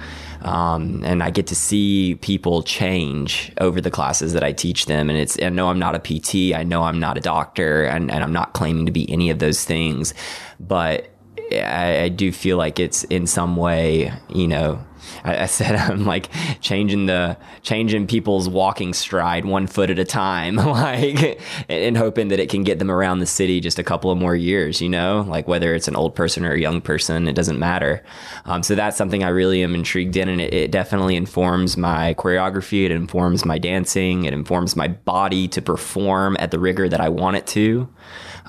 Um, 0.43 1.03
and 1.05 1.25
I 1.25 1.31
get 1.31 1.49
to 1.49 1.57
see 1.57 2.15
people 2.17 2.63
change 2.63 3.53
over 3.61 3.81
the 3.81 3.91
classes 3.91 4.35
that 4.35 4.45
I 4.45 4.53
teach 4.53 4.87
them. 4.87 5.11
And 5.11 5.19
it's, 5.19 5.37
I 5.43 5.49
know 5.49 5.69
I'm 5.69 5.81
not 5.81 5.97
a 5.97 5.99
PT, 5.99 6.55
I 6.55 6.63
know 6.63 6.85
I'm 6.85 7.01
not 7.01 7.19
a 7.19 7.21
doctor, 7.21 7.83
and, 7.83 8.13
and 8.13 8.23
I'm 8.23 8.33
not 8.33 8.53
claiming 8.53 8.87
to 8.87 8.93
be 8.93 9.11
any 9.11 9.31
of 9.31 9.41
those 9.41 9.65
things, 9.65 10.15
but 10.61 11.09
I, 11.53 12.03
I 12.03 12.09
do 12.09 12.31
feel 12.31 12.57
like 12.57 12.79
it's 12.79 13.03
in 13.05 13.27
some 13.27 13.57
way, 13.57 14.13
you 14.29 14.47
know, 14.47 14.85
I, 15.25 15.43
I 15.43 15.47
said 15.47 15.75
I'm 15.77 16.05
like 16.05 16.31
changing 16.61 17.07
the 17.07 17.37
changing 17.63 18.07
people's 18.07 18.49
walking 18.49 18.95
stride 18.95 19.45
one 19.45 19.67
foot 19.67 19.91
at 19.91 19.99
a 19.99 20.05
time, 20.05 20.57
like 20.57 21.41
and 21.69 21.97
hoping 21.97 22.29
that 22.29 22.41
it 22.41 22.49
can 22.49 22.63
get 22.63 22.79
them 22.79 22.91
around 22.91 23.19
the 23.19 23.27
city 23.27 23.61
just 23.61 23.79
a 23.79 23.85
couple 23.85 24.11
of 24.11 24.19
more 24.19 24.37
years. 24.37 24.81
You 24.81 24.89
know, 24.89 25.25
like 25.29 25.49
whether 25.49 25.75
it's 25.75 25.89
an 25.89 25.97
old 25.97 26.15
person 26.15 26.45
or 26.45 26.53
a 26.53 26.61
young 26.61 26.81
person, 26.81 27.29
it 27.29 27.35
doesn't 27.35 27.59
matter. 27.59 28.05
Um, 28.45 28.63
so 28.63 28.75
that's 28.75 28.97
something 28.97 29.25
I 29.25 29.29
really 29.29 29.63
am 29.63 29.75
intrigued 29.75 30.17
in, 30.17 30.29
and 30.29 30.41
it, 30.41 30.53
it 30.53 30.71
definitely 30.71 31.17
informs 31.17 31.77
my 31.77 32.15
choreography. 32.15 32.85
It 32.85 32.93
informs 32.93 33.45
my 33.45 33.59
dancing. 33.59 34.25
It 34.25 34.33
informs 34.33 34.77
my 34.77 34.89
body 34.89 35.49
to 35.49 35.63
perform 35.63 36.37
at 36.41 36.51
the 36.51 36.59
rigor 36.59 36.89
that 36.89 37.01
I 37.01 37.09
want 37.09 37.37
it 37.37 37.47
to 37.49 37.89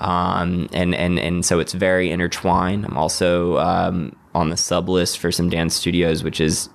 um, 0.00 0.68
and 0.72 0.94
and 0.94 1.18
and 1.18 1.44
so 1.44 1.60
it's 1.60 1.74
very 1.74 2.10
intertwined. 2.10 2.86
I'm 2.86 2.96
also 2.96 3.58
um, 3.58 4.16
on 4.34 4.50
the 4.50 4.56
sub 4.56 4.88
list 4.88 5.18
for 5.18 5.30
some 5.32 5.48
dance 5.48 5.74
studios, 5.74 6.22
which 6.22 6.40
is. 6.40 6.68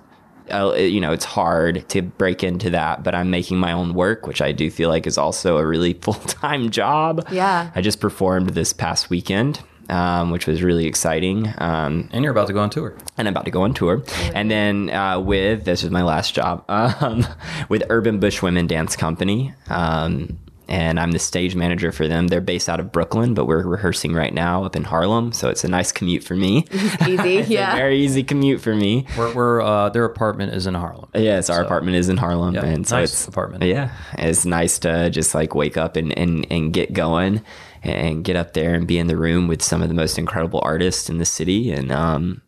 Uh, 0.48 0.74
you 0.74 1.00
know, 1.00 1.10
it's 1.10 1.24
hard 1.24 1.84
to 1.88 2.00
break 2.02 2.44
into 2.44 2.70
that, 2.70 3.02
but 3.02 3.16
I'm 3.16 3.30
making 3.30 3.58
my 3.58 3.72
own 3.72 3.94
work, 3.94 4.28
which 4.28 4.40
I 4.40 4.52
do 4.52 4.70
feel 4.70 4.88
like 4.88 5.04
is 5.04 5.18
also 5.18 5.58
a 5.58 5.66
really 5.66 5.94
full 6.02 6.14
time 6.14 6.70
job. 6.70 7.26
Yeah. 7.32 7.72
I 7.74 7.80
just 7.80 7.98
performed 7.98 8.50
this 8.50 8.72
past 8.72 9.10
weekend, 9.10 9.60
um, 9.88 10.30
which 10.30 10.46
was 10.46 10.62
really 10.62 10.86
exciting. 10.86 11.52
Um, 11.58 12.08
And 12.12 12.22
you're 12.22 12.30
about 12.30 12.46
to 12.46 12.52
go 12.52 12.60
on 12.60 12.70
tour. 12.70 12.96
and 13.18 13.26
I'm 13.26 13.32
about 13.34 13.46
to 13.46 13.50
go 13.50 13.62
on 13.62 13.74
tour. 13.74 14.04
And 14.36 14.48
then 14.48 14.88
uh, 14.90 15.18
with 15.18 15.64
this 15.64 15.82
is 15.82 15.90
my 15.90 16.04
last 16.04 16.32
job 16.32 16.64
um, 16.68 17.26
with 17.68 17.82
Urban 17.90 18.20
Bush 18.20 18.40
Women 18.40 18.68
Dance 18.68 18.94
Company. 18.94 19.52
Um, 19.68 20.38
and 20.68 20.98
I'm 20.98 21.12
the 21.12 21.18
stage 21.18 21.54
manager 21.54 21.92
for 21.92 22.08
them. 22.08 22.28
They're 22.28 22.40
based 22.40 22.68
out 22.68 22.80
of 22.80 22.90
Brooklyn, 22.90 23.34
but 23.34 23.46
we're 23.46 23.62
rehearsing 23.62 24.14
right 24.14 24.34
now 24.34 24.64
up 24.64 24.74
in 24.74 24.84
Harlem, 24.84 25.32
so 25.32 25.48
it's 25.48 25.62
a 25.64 25.68
nice 25.68 25.92
commute 25.92 26.24
for 26.24 26.34
me. 26.34 26.66
Easy. 27.06 27.36
It's 27.36 27.48
a 27.50 27.52
yeah. 27.52 27.76
very 27.76 27.98
easy 28.00 28.22
commute 28.22 28.60
for 28.60 28.74
me. 28.74 29.06
We're, 29.16 29.34
we're 29.34 29.60
uh, 29.60 29.90
their 29.90 30.04
apartment 30.04 30.54
is 30.54 30.66
in 30.66 30.74
Harlem. 30.74 31.08
Yes, 31.14 31.50
our 31.50 31.62
apartment 31.62 31.96
is 31.96 32.08
in 32.08 32.16
Harlem, 32.16 32.54
Yeah, 32.54 32.64
and 32.64 32.86
so 32.86 32.96
nice 32.96 33.12
it's 33.12 33.28
apartment. 33.28 33.62
Yeah, 33.64 33.90
it's 34.16 34.44
nice 34.44 34.78
to 34.80 35.10
just 35.10 35.34
like 35.34 35.54
wake 35.54 35.76
up 35.76 35.96
and 35.96 36.16
and 36.16 36.46
and 36.50 36.72
get 36.72 36.92
going, 36.92 37.42
and 37.82 38.24
get 38.24 38.36
up 38.36 38.54
there 38.54 38.74
and 38.74 38.86
be 38.86 38.98
in 38.98 39.06
the 39.06 39.16
room 39.16 39.48
with 39.48 39.62
some 39.62 39.82
of 39.82 39.88
the 39.88 39.94
most 39.94 40.18
incredible 40.18 40.60
artists 40.62 41.10
in 41.10 41.18
the 41.18 41.24
city, 41.24 41.72
and 41.72 41.92
um, 41.92 42.42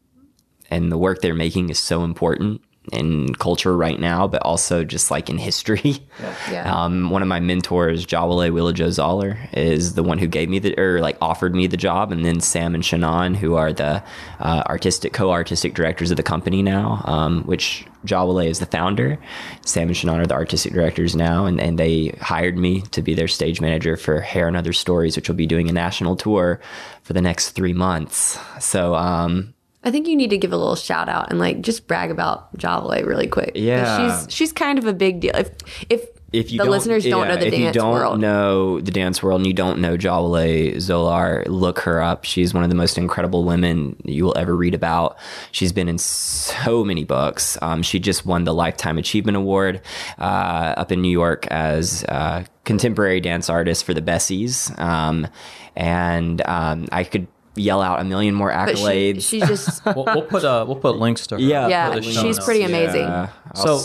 and 0.71 0.91
the 0.91 0.99
work 0.99 1.21
they're 1.21 1.35
making 1.35 1.71
is 1.71 1.79
so 1.79 2.05
important 2.05 2.63
in 2.93 3.35
culture 3.35 3.77
right 3.77 3.99
now, 3.99 4.27
but 4.27 4.43
also 4.43 4.85
just 4.85 5.11
like 5.11 5.31
in 5.31 5.39
history. 5.39 5.99
Yeah. 6.51 6.73
Um, 6.73 7.11
one 7.11 7.23
of 7.23 7.29
my 7.29 7.41
mentors, 7.41 8.05
Jawole 8.05 8.53
Willa 8.53 8.73
Jo 8.73 8.89
Zollar, 8.89 9.39
is 9.53 9.95
the 9.95 10.03
one 10.03 10.19
who 10.19 10.27
gave 10.27 10.49
me 10.49 10.59
the 10.59 10.79
or 10.79 11.01
like 11.01 11.17
offered 11.21 11.55
me 11.55 11.67
the 11.67 11.77
job, 11.77 12.11
and 12.11 12.25
then 12.25 12.41
Sam 12.41 12.75
and 12.75 12.83
Chanon, 12.83 13.35
who 13.35 13.55
are 13.55 13.73
the 13.73 14.03
uh, 14.41 14.63
artistic 14.67 15.13
co-artistic 15.13 15.75
directors 15.75 16.11
of 16.11 16.17
the 16.17 16.23
company 16.23 16.63
now, 16.63 17.03
um, 17.05 17.45
which 17.45 17.87
Jawole 18.05 18.47
is 18.47 18.59
the 18.59 18.67
founder. 18.67 19.19
Sam 19.65 19.89
and 19.89 19.97
Chanon 19.97 20.21
are 20.21 20.27
the 20.27 20.35
artistic 20.35 20.73
directors 20.73 21.15
now, 21.15 21.45
and, 21.45 21.61
and 21.61 21.79
they 21.79 22.09
hired 22.21 22.57
me 22.57 22.83
to 22.93 23.03
be 23.03 23.15
their 23.15 23.29
stage 23.29 23.61
manager 23.61 23.97
for 23.97 24.21
Hair 24.21 24.49
and 24.49 24.57
Other 24.57 24.73
Stories, 24.73 25.17
which 25.17 25.29
will 25.29 25.37
be 25.37 25.47
doing 25.47 25.69
a 25.69 25.73
national 25.73 26.17
tour 26.17 26.61
for 27.03 27.13
the 27.13 27.23
next 27.23 27.51
three 27.51 27.73
months. 27.73 28.39
So 28.61 28.95
um, 28.95 29.55
I 29.85 29.91
think 29.91 30.09
you 30.09 30.17
need 30.17 30.31
to 30.31 30.39
give 30.39 30.53
a 30.53 30.57
little 30.57 30.77
shout 30.77 31.09
out 31.09 31.31
and 31.31 31.39
like 31.39 31.61
just 31.61 31.87
brag 31.87 32.11
about 32.11 32.57
Jawole 32.57 33.07
really 33.07 33.29
quick. 33.29 33.53
Yeah. 33.55 34.21
she's 34.25 34.35
she's 34.35 34.53
kind 34.53 34.79
of 34.79 34.87
a 34.87 34.93
big 34.93 35.21
deal. 35.21 35.35
If 35.37 35.51
if 35.89 36.05
if 36.31 36.53
you 36.53 36.59
the 36.59 36.65
don't, 36.65 36.73
listeners 36.73 37.05
don't 37.05 37.27
yeah, 37.27 37.35
know 37.35 37.41
the 37.41 37.47
if 37.47 37.55
you 37.55 37.65
dance 37.65 37.75
don't 37.75 37.93
world, 37.93 38.21
know 38.21 38.81
the 38.81 38.91
dance 38.91 39.23
world 39.23 39.41
and 39.41 39.47
you 39.47 39.55
don't 39.55 39.79
know 39.81 39.97
Jawole 39.97 40.75
Zollar, 40.75 41.47
look 41.47 41.79
her 41.81 42.03
up. 42.03 42.25
She's 42.25 42.53
one 42.53 42.65
of 42.65 42.69
the 42.69 42.77
most 42.77 42.99
incredible 42.99 43.45
women 43.45 43.97
you 44.05 44.25
will 44.25 44.37
ever 44.37 44.55
read 44.55 44.75
about. 44.75 45.17
She's 45.53 45.73
been 45.73 45.89
in 45.89 45.97
so 45.97 46.85
many 46.85 47.05
books. 47.05 47.57
Um, 47.63 47.83
she 47.83 47.99
just 47.99 48.27
won 48.27 48.45
the 48.45 48.53
Lifetime 48.53 48.99
Achievement 48.99 49.39
Award 49.39 49.81
uh, 50.19 50.75
up 50.77 50.93
in 50.93 51.01
New 51.01 51.11
York 51.11 51.47
as 51.47 52.05
uh, 52.09 52.45
contemporary 52.65 53.21
dance 53.21 53.49
artist 53.49 53.85
for 53.85 53.95
the 53.95 54.03
Bessies. 54.03 54.79
Um, 54.79 55.29
and 55.77 56.47
um, 56.47 56.89
I 56.93 57.05
could 57.05 57.27
yell 57.59 57.83
out 57.83 58.01
a 58.01 58.05
million 58.05 58.35
more 58.35 58.51
but 58.53 58.77
she, 58.77 58.83
accolades. 58.85 59.29
she's 59.29 59.47
just 59.47 59.85
We'll, 59.87 60.05
we'll 60.05 60.23
put 60.23 60.45
uh, 60.45 60.65
we'll 60.67 60.77
put 60.77 60.97
links 60.97 61.27
to 61.29 61.37
her. 61.37 61.41
yeah, 61.41 61.69
Yeah, 61.69 62.01
she's 62.01 62.17
notes. 62.23 62.45
pretty 62.45 62.63
amazing. 62.63 63.03
Yeah. 63.03 63.29
So, 63.55 63.81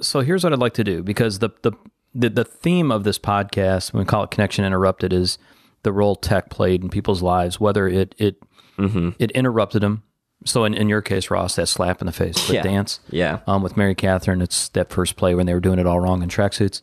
so 0.00 0.20
here's 0.20 0.42
what 0.44 0.52
I'd 0.52 0.58
like 0.58 0.74
to 0.74 0.84
do 0.84 1.02
because 1.02 1.38
the 1.40 1.50
the 1.62 1.72
the, 2.14 2.30
the 2.30 2.44
theme 2.44 2.90
of 2.90 3.04
this 3.04 3.18
podcast, 3.18 3.92
we 3.92 4.04
call 4.06 4.22
it 4.24 4.30
Connection 4.30 4.64
Interrupted, 4.64 5.12
is 5.12 5.36
the 5.82 5.92
role 5.92 6.16
tech 6.16 6.48
played 6.48 6.82
in 6.82 6.88
people's 6.88 7.22
lives, 7.22 7.60
whether 7.60 7.86
it 7.88 8.14
it 8.18 8.36
Mm-hmm. 8.78 9.10
it 9.18 9.30
interrupted 9.30 9.80
them. 9.82 10.02
So 10.44 10.64
in, 10.64 10.74
in 10.74 10.86
your 10.90 11.00
case, 11.00 11.30
Ross, 11.30 11.56
that 11.56 11.66
slap 11.66 12.02
in 12.02 12.06
the 12.06 12.12
face, 12.12 12.46
the 12.46 12.54
Yeah. 12.54 12.62
dance. 12.62 13.00
Yeah. 13.08 13.38
Um, 13.46 13.62
with 13.62 13.74
Mary 13.78 13.94
Catherine, 13.94 14.42
it's 14.42 14.68
that 14.70 14.90
first 14.90 15.16
play 15.16 15.34
when 15.34 15.46
they 15.46 15.54
were 15.54 15.60
doing 15.60 15.78
it 15.78 15.86
all 15.86 15.98
wrong 15.98 16.22
in 16.22 16.28
tracksuits. 16.28 16.82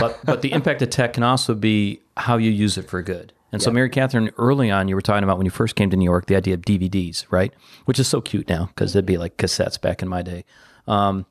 But 0.00 0.18
but 0.24 0.40
the 0.40 0.52
impact 0.52 0.80
of 0.80 0.88
tech 0.88 1.12
can 1.12 1.22
also 1.22 1.54
be 1.54 2.00
how 2.16 2.38
you 2.38 2.50
use 2.50 2.78
it 2.78 2.88
for 2.88 3.02
good. 3.02 3.33
And 3.54 3.62
so, 3.62 3.70
Mary 3.70 3.88
Catherine, 3.88 4.32
early 4.36 4.68
on, 4.68 4.88
you 4.88 4.96
were 4.96 5.00
talking 5.00 5.22
about 5.22 5.36
when 5.36 5.44
you 5.44 5.50
first 5.52 5.76
came 5.76 5.88
to 5.90 5.96
New 5.96 6.04
York, 6.04 6.26
the 6.26 6.34
idea 6.34 6.54
of 6.54 6.62
DVDs, 6.62 7.24
right? 7.30 7.54
Which 7.84 8.00
is 8.00 8.08
so 8.08 8.20
cute 8.20 8.48
now 8.48 8.66
because 8.66 8.92
they'd 8.92 9.06
be 9.06 9.16
like 9.16 9.36
cassettes 9.36 9.80
back 9.80 10.02
in 10.02 10.08
my 10.08 10.22
day. 10.22 10.44
Um, 10.88 11.24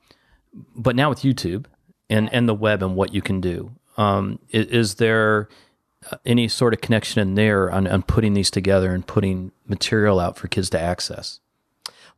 but 0.74 0.96
now 0.96 1.10
with 1.10 1.20
YouTube 1.20 1.66
and, 2.08 2.32
and 2.32 2.48
the 2.48 2.54
web 2.54 2.82
and 2.82 2.96
what 2.96 3.12
you 3.12 3.20
can 3.20 3.42
do, 3.42 3.72
um, 3.98 4.38
is, 4.48 4.66
is 4.68 4.94
there 4.94 5.50
uh, 6.10 6.16
any 6.24 6.48
sort 6.48 6.72
of 6.72 6.80
connection 6.80 7.20
in 7.20 7.34
there 7.34 7.70
on, 7.70 7.86
on 7.86 8.02
putting 8.02 8.32
these 8.32 8.50
together 8.50 8.94
and 8.94 9.06
putting 9.06 9.52
material 9.66 10.18
out 10.18 10.38
for 10.38 10.48
kids 10.48 10.70
to 10.70 10.80
access? 10.80 11.40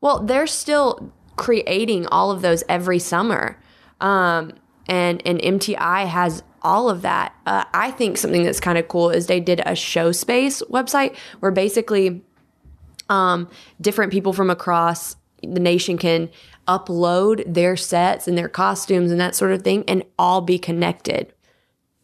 Well, 0.00 0.20
they're 0.20 0.46
still 0.46 1.12
creating 1.34 2.06
all 2.06 2.30
of 2.30 2.42
those 2.42 2.62
every 2.68 3.00
summer. 3.00 3.60
Um, 4.00 4.52
and, 4.86 5.20
and 5.26 5.40
MTI 5.40 6.06
has 6.06 6.44
all 6.66 6.90
of 6.90 7.02
that. 7.02 7.32
Uh, 7.46 7.64
I 7.72 7.92
think 7.92 8.18
something 8.18 8.42
that's 8.42 8.58
kind 8.58 8.76
of 8.76 8.88
cool 8.88 9.10
is 9.10 9.28
they 9.28 9.38
did 9.38 9.62
a 9.64 9.76
show 9.76 10.10
space 10.10 10.62
website 10.62 11.16
where 11.38 11.52
basically 11.52 12.22
um, 13.08 13.48
different 13.80 14.10
people 14.10 14.32
from 14.32 14.50
across 14.50 15.14
the 15.42 15.60
nation 15.60 15.96
can 15.96 16.28
upload 16.66 17.44
their 17.46 17.76
sets 17.76 18.26
and 18.26 18.36
their 18.36 18.48
costumes 18.48 19.12
and 19.12 19.20
that 19.20 19.36
sort 19.36 19.52
of 19.52 19.62
thing 19.62 19.84
and 19.86 20.02
all 20.18 20.40
be 20.40 20.58
connected. 20.58 21.32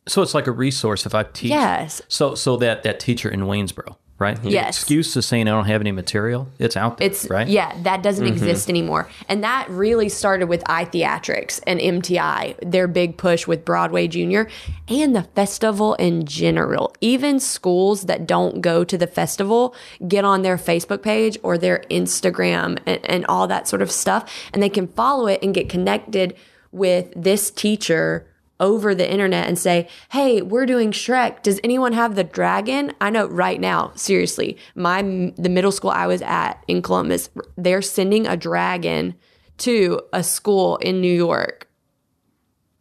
So 0.06 0.22
it's 0.22 0.32
like 0.32 0.46
a 0.46 0.52
resource 0.52 1.06
if 1.06 1.14
I 1.14 1.24
teach. 1.24 1.50
Yes. 1.50 2.00
So 2.06 2.36
so 2.36 2.56
that 2.58 2.84
that 2.84 3.00
teacher 3.00 3.28
in 3.28 3.40
Waynesboro, 3.40 3.96
right? 4.22 4.40
The 4.42 4.50
Yes. 4.50 4.78
Excuse 4.78 5.12
to 5.14 5.22
saying 5.22 5.48
I 5.48 5.50
don't 5.50 5.66
have 5.66 5.80
any 5.80 5.92
material. 5.92 6.48
It's 6.58 6.76
out 6.76 6.98
there, 6.98 7.08
It's 7.08 7.28
right? 7.28 7.48
yeah, 7.48 7.76
that 7.82 8.02
doesn't 8.02 8.24
mm-hmm. 8.24 8.32
exist 8.32 8.70
anymore. 8.70 9.08
And 9.28 9.42
that 9.42 9.68
really 9.68 10.08
started 10.08 10.48
with 10.48 10.62
iTheatrics 10.64 11.60
and 11.66 11.80
MTI, 11.80 12.56
their 12.62 12.88
big 12.88 13.16
push 13.16 13.46
with 13.46 13.64
Broadway 13.64 14.08
Junior 14.08 14.48
and 14.88 15.14
the 15.14 15.24
festival 15.24 15.94
in 15.94 16.24
general. 16.24 16.94
Even 17.00 17.40
schools 17.40 18.02
that 18.02 18.26
don't 18.26 18.60
go 18.60 18.84
to 18.84 18.96
the 18.96 19.06
festival 19.06 19.74
get 20.06 20.24
on 20.24 20.42
their 20.42 20.56
Facebook 20.56 21.02
page 21.02 21.36
or 21.42 21.58
their 21.58 21.80
Instagram 21.90 22.78
and, 22.86 23.04
and 23.04 23.26
all 23.26 23.46
that 23.48 23.66
sort 23.66 23.82
of 23.82 23.90
stuff. 23.90 24.32
And 24.52 24.62
they 24.62 24.68
can 24.68 24.86
follow 24.86 25.26
it 25.26 25.42
and 25.42 25.54
get 25.54 25.68
connected 25.68 26.36
with 26.70 27.12
this 27.14 27.50
teacher 27.50 28.26
over 28.62 28.94
the 28.94 29.10
internet 29.10 29.46
and 29.46 29.58
say, 29.58 29.86
"Hey, 30.12 30.40
we're 30.40 30.64
doing 30.64 30.90
Shrek. 30.92 31.42
Does 31.42 31.60
anyone 31.62 31.92
have 31.92 32.14
the 32.14 32.24
dragon?" 32.24 32.92
I 33.00 33.10
know 33.10 33.26
right 33.26 33.60
now, 33.60 33.92
seriously, 33.94 34.56
my 34.74 35.02
the 35.36 35.50
middle 35.50 35.72
school 35.72 35.90
I 35.90 36.06
was 36.06 36.22
at 36.22 36.62
in 36.66 36.80
Columbus, 36.80 37.28
they're 37.58 37.82
sending 37.82 38.26
a 38.26 38.36
dragon 38.36 39.14
to 39.58 40.00
a 40.14 40.22
school 40.22 40.76
in 40.78 41.00
New 41.02 41.12
York 41.14 41.68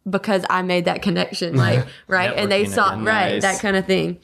because 0.08 0.44
I 0.48 0.62
made 0.62 0.86
that 0.86 1.02
connection, 1.02 1.56
like 1.66 1.86
right, 2.08 2.32
and 2.34 2.50
they 2.50 2.64
saw 2.64 2.92
right 2.92 3.32
Nice. 3.34 3.42
that 3.42 3.60
kind 3.60 3.76
of 3.76 3.84
thing, 3.86 4.18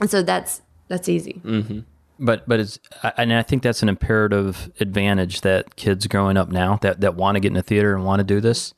and 0.00 0.10
so 0.10 0.22
that's 0.22 0.62
that's 0.88 1.08
easy. 1.08 1.40
but 2.18 2.48
but 2.48 2.60
it's 2.60 2.78
and 3.16 3.32
I 3.32 3.42
think 3.42 3.62
that's 3.62 3.82
an 3.82 3.88
imperative 3.88 4.70
advantage 4.80 5.40
that 5.42 5.76
kids 5.76 6.06
growing 6.06 6.36
up 6.36 6.48
now 6.50 6.76
that 6.82 7.00
that 7.02 7.14
want 7.14 7.36
to 7.36 7.40
get 7.40 7.48
in 7.48 7.54
the 7.54 7.62
theater 7.62 7.94
and 7.94 8.04
want 8.04 8.20
to 8.20 8.24
do 8.24 8.40
this, 8.40 8.74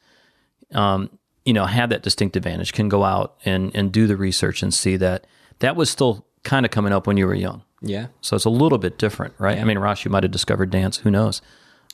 um, 0.75 1.11
you 1.45 1.53
know, 1.53 1.67
have 1.67 1.91
that 1.91 2.03
distinct 2.03 2.37
advantage 2.37 2.73
can 2.73 2.89
go 2.89 3.05
out 3.05 3.37
and 3.45 3.75
and 3.75 3.93
do 3.93 4.07
the 4.07 4.17
research 4.17 4.63
and 4.63 4.73
see 4.73 4.97
that 4.97 5.27
that 5.59 5.77
was 5.77 5.91
still 5.91 6.27
kind 6.45 6.67
of 6.67 6.73
coming 6.73 6.93
up 6.93 7.07
when 7.07 7.17
you 7.17 7.27
were 7.27 7.35
young. 7.35 7.63
Yeah. 7.81 8.09
So 8.21 8.37
it's 8.37 8.45
a 8.45 8.51
little 8.51 8.79
bit 8.79 8.99
different, 8.99 9.35
right? 9.39 9.59
I 9.59 9.65
mean, 9.65 9.79
Ross, 9.79 10.05
you 10.05 10.11
might 10.11 10.23
have 10.23 10.33
discovered 10.33 10.71
dance. 10.71 10.99
Who 10.99 11.11
knows? 11.11 11.43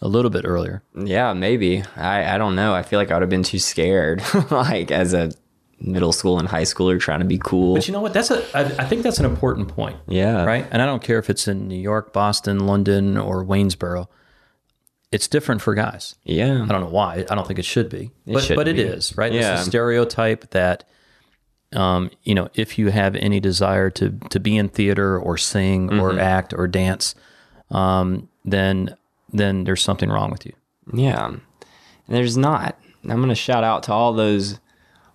A 0.01 0.09
little 0.09 0.31
bit 0.31 0.45
earlier. 0.45 0.83
Yeah, 0.95 1.33
maybe. 1.33 1.83
I, 1.97 2.35
I 2.35 2.39
don't 2.39 2.55
know. 2.55 2.75
I 2.75 2.83
feel 2.83 2.99
like 2.99 3.11
I 3.11 3.15
would 3.15 3.23
have 3.23 3.31
been 3.31 3.43
too 3.43 3.59
scared, 3.59 4.23
like 4.51 4.91
as 4.91 5.13
a 5.13 5.33
middle 5.81 6.13
school 6.13 6.39
and 6.39 6.47
high 6.47 6.63
schooler 6.63 7.01
trying 7.01 7.21
to 7.21 7.25
be 7.25 7.39
cool. 7.39 7.75
But 7.75 7.89
you 7.89 7.93
know 7.93 8.01
what? 8.01 8.13
That's 8.13 8.31
a. 8.31 8.45
I, 8.57 8.63
I 8.83 8.85
think 8.85 9.03
that's 9.03 9.19
an 9.19 9.25
important 9.25 9.69
point. 9.69 9.97
Yeah. 10.07 10.45
Right. 10.45 10.67
And 10.71 10.83
I 10.83 10.87
don't 10.87 11.03
care 11.03 11.19
if 11.19 11.31
it's 11.31 11.49
in 11.49 11.67
New 11.69 11.79
York, 11.79 12.13
Boston, 12.13 12.67
London, 12.67 13.17
or 13.17 13.45
Waynesboro. 13.45 14.09
It's 15.11 15.27
different 15.29 15.63
for 15.63 15.75
guys. 15.75 16.17
yeah. 16.25 16.63
I 16.63 16.67
don't 16.67 16.81
know 16.83 16.91
why. 16.91 17.25
I 17.31 17.35
don't 17.35 17.47
think 17.47 17.59
it 17.59 17.65
should 17.65 17.89
be, 17.89 18.11
but 18.27 18.43
should 18.45 18.57
but 18.57 18.69
it 18.69 18.77
be. 18.77 18.83
is 18.83 19.17
right. 19.17 19.33
Yeah. 19.33 19.55
It's 19.55 19.63
a 19.63 19.71
stereotype 19.71 20.51
that, 20.51 20.85
um, 21.73 22.11
you 22.25 22.35
know, 22.35 22.49
if 22.55 22.79
you 22.79 22.91
have 22.91 23.15
any 23.17 23.41
desire 23.41 23.89
to 23.91 24.11
to 24.31 24.39
be 24.41 24.57
in 24.57 24.69
theater 24.69 25.19
or 25.19 25.37
sing 25.39 25.89
Mm-hmm. 25.89 26.01
or 26.01 26.19
act 26.21 26.53
or 26.53 26.67
dance, 26.67 27.15
um, 27.71 28.29
then 28.45 28.97
then 29.33 29.65
there's 29.65 29.83
something 29.83 30.11
wrong 30.11 30.31
with 30.31 30.45
you. 30.47 30.53
Yeah. 30.93 31.27
And 31.27 31.41
there's 32.07 32.37
not. 32.37 32.79
I'm 33.05 33.17
going 33.19 33.29
to 33.29 33.35
shout 33.35 33.65
out 33.65 33.85
to 33.85 33.93
all 33.93 34.13
those 34.13 34.59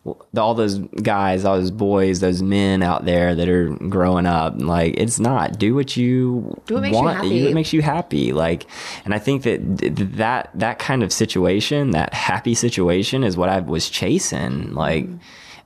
all 0.06 0.54
those 0.54 0.80
guys, 0.80 1.46
all 1.46 1.58
those 1.58 1.72
boys, 1.72 2.20
those 2.20 2.42
men 2.42 2.84
out 2.84 3.06
there 3.06 3.36
that 3.36 3.48
are 3.48 3.70
growing 3.70 4.26
up. 4.26 4.56
Like 4.58 4.96
it's 4.98 5.20
not. 5.20 5.58
Do 5.58 5.76
what 5.76 5.96
you 5.96 6.60
Do 6.66 6.76
what 6.76 6.82
makes 6.82 6.98
you 6.98 7.04
want. 7.04 7.18
happy. 7.18 7.46
What 7.46 7.54
makes 7.54 7.74
you 7.74 7.82
happy. 7.82 8.34
Like 8.34 8.66
and 9.06 9.14
I 9.14 9.20
think 9.20 9.44
that 9.44 9.60
that 10.18 10.50
that 10.54 10.80
kind 10.80 11.04
of 11.04 11.14
situation, 11.14 11.92
that 11.92 12.14
happy 12.14 12.54
situation 12.54 13.24
is 13.24 13.38
what 13.38 13.50
I 13.50 13.62
was 13.62 13.90
chasing. 13.90 14.74
Like 14.74 15.06
mm-hmm. 15.06 15.18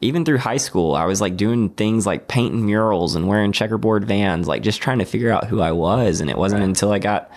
even 0.01 0.23
through 0.23 0.37
high 0.37 0.57
school, 0.57 0.95
I 0.95 1.05
was 1.05 1.19
like 1.19 1.35
doing 1.35 1.69
things 1.69 2.05
like 2.05 2.27
painting 2.27 2.65
murals 2.65 3.15
and 3.15 3.27
wearing 3.27 3.51
checkerboard 3.51 4.05
vans, 4.05 4.47
like 4.47 4.61
just 4.61 4.81
trying 4.81 4.99
to 4.99 5.05
figure 5.05 5.31
out 5.31 5.45
who 5.45 5.61
I 5.61 5.71
was. 5.71 6.21
And 6.21 6.29
it 6.29 6.37
wasn't 6.37 6.63
until 6.63 6.91
I 6.91 6.99
got 6.99 7.31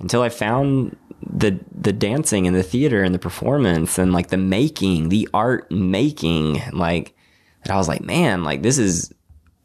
until 0.00 0.20
I 0.20 0.28
found 0.28 0.96
the 1.28 1.58
the 1.74 1.92
dancing 1.92 2.46
and 2.46 2.54
the 2.54 2.62
theater 2.62 3.02
and 3.02 3.14
the 3.14 3.18
performance 3.18 3.98
and 3.98 4.12
like 4.12 4.28
the 4.28 4.36
making, 4.36 5.08
the 5.08 5.28
art 5.34 5.70
making, 5.70 6.62
like 6.72 7.14
that 7.64 7.72
I 7.72 7.76
was 7.76 7.88
like, 7.88 8.02
man, 8.02 8.44
like 8.44 8.62
this 8.62 8.78
is 8.78 9.12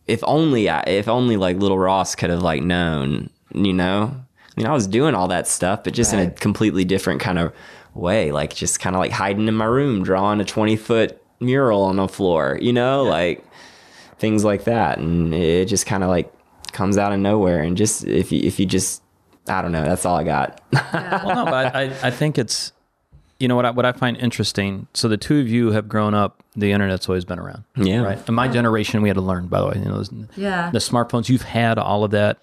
if 0.08 0.24
only 0.24 0.70
I, 0.70 0.82
if 0.82 1.08
only 1.08 1.38
like 1.38 1.58
little 1.58 1.80
Ross 1.80 2.16
could 2.16 2.30
have 2.30 2.42
like 2.42 2.64
known, 2.64 3.30
you 3.54 3.74
know. 3.74 4.14
I 4.16 4.54
mean, 4.58 4.68
I 4.68 4.74
was 4.74 4.88
doing 4.88 5.16
all 5.16 5.30
that 5.30 5.48
stuff, 5.48 5.84
but 5.84 5.94
just 5.94 6.14
in 6.14 6.20
a 6.20 6.30
completely 6.30 6.84
different 6.84 7.22
kind 7.22 7.40
of 7.40 7.54
way, 7.94 8.32
like 8.32 8.54
just 8.54 8.82
kind 8.82 8.96
of 8.96 9.00
like 9.00 9.12
hiding 9.12 9.48
in 9.48 9.56
my 9.56 9.66
room, 9.66 10.04
drawing 10.04 10.42
a 10.42 10.46
twenty 10.46 10.76
foot 10.76 11.22
mural 11.40 11.84
on 11.84 11.96
the 11.96 12.08
floor, 12.08 12.58
you 12.62 12.74
know, 12.74 13.04
like 13.04 13.46
things 14.20 14.44
like 14.44 14.66
that, 14.66 14.98
and 14.98 15.34
it 15.34 15.66
just 15.66 15.86
kind 15.86 16.04
of 16.04 16.10
like 16.10 16.32
comes 16.74 16.98
out 16.98 17.14
of 17.14 17.20
nowhere, 17.20 17.62
and 17.62 17.78
just 17.78 18.04
if 18.04 18.32
you 18.32 18.42
if 18.44 18.60
you 18.60 18.66
just 18.66 19.01
I 19.52 19.62
don't 19.62 19.72
know, 19.72 19.84
that's 19.84 20.06
all 20.06 20.16
I 20.16 20.24
got. 20.24 20.62
well, 20.72 21.36
no, 21.36 21.46
but 21.46 21.76
I, 21.76 21.84
I 22.04 22.12
think 22.12 22.38
it's, 22.38 22.72
you 23.40 23.48
know, 23.48 23.56
what 23.56 23.66
I, 23.66 23.72
what 23.72 23.86
I 23.86 23.92
find 23.92 24.18
interesting. 24.18 24.88
So 24.94 25.08
the 25.08 25.18
two 25.18 25.40
of 25.40 25.48
you 25.48 25.72
have 25.72 25.88
grown 25.90 26.14
up. 26.14 26.38
The 26.56 26.72
internet's 26.74 27.08
always 27.08 27.24
been 27.26 27.40
around. 27.40 27.64
Yeah. 27.78 28.02
Right. 28.02 28.28
In 28.28 28.34
my 28.36 28.48
generation, 28.50 29.02
we 29.02 29.10
had 29.10 29.16
to 29.16 29.22
learn. 29.22 29.48
By 29.48 29.62
the 29.62 29.68
way, 29.68 29.74
you 29.78 29.86
know, 29.86 30.04
Yeah. 30.36 30.70
the 30.72 30.80
smartphones. 30.80 31.30
You've 31.30 31.42
had 31.44 31.78
all 31.80 32.04
of 32.04 32.12
that 32.12 32.40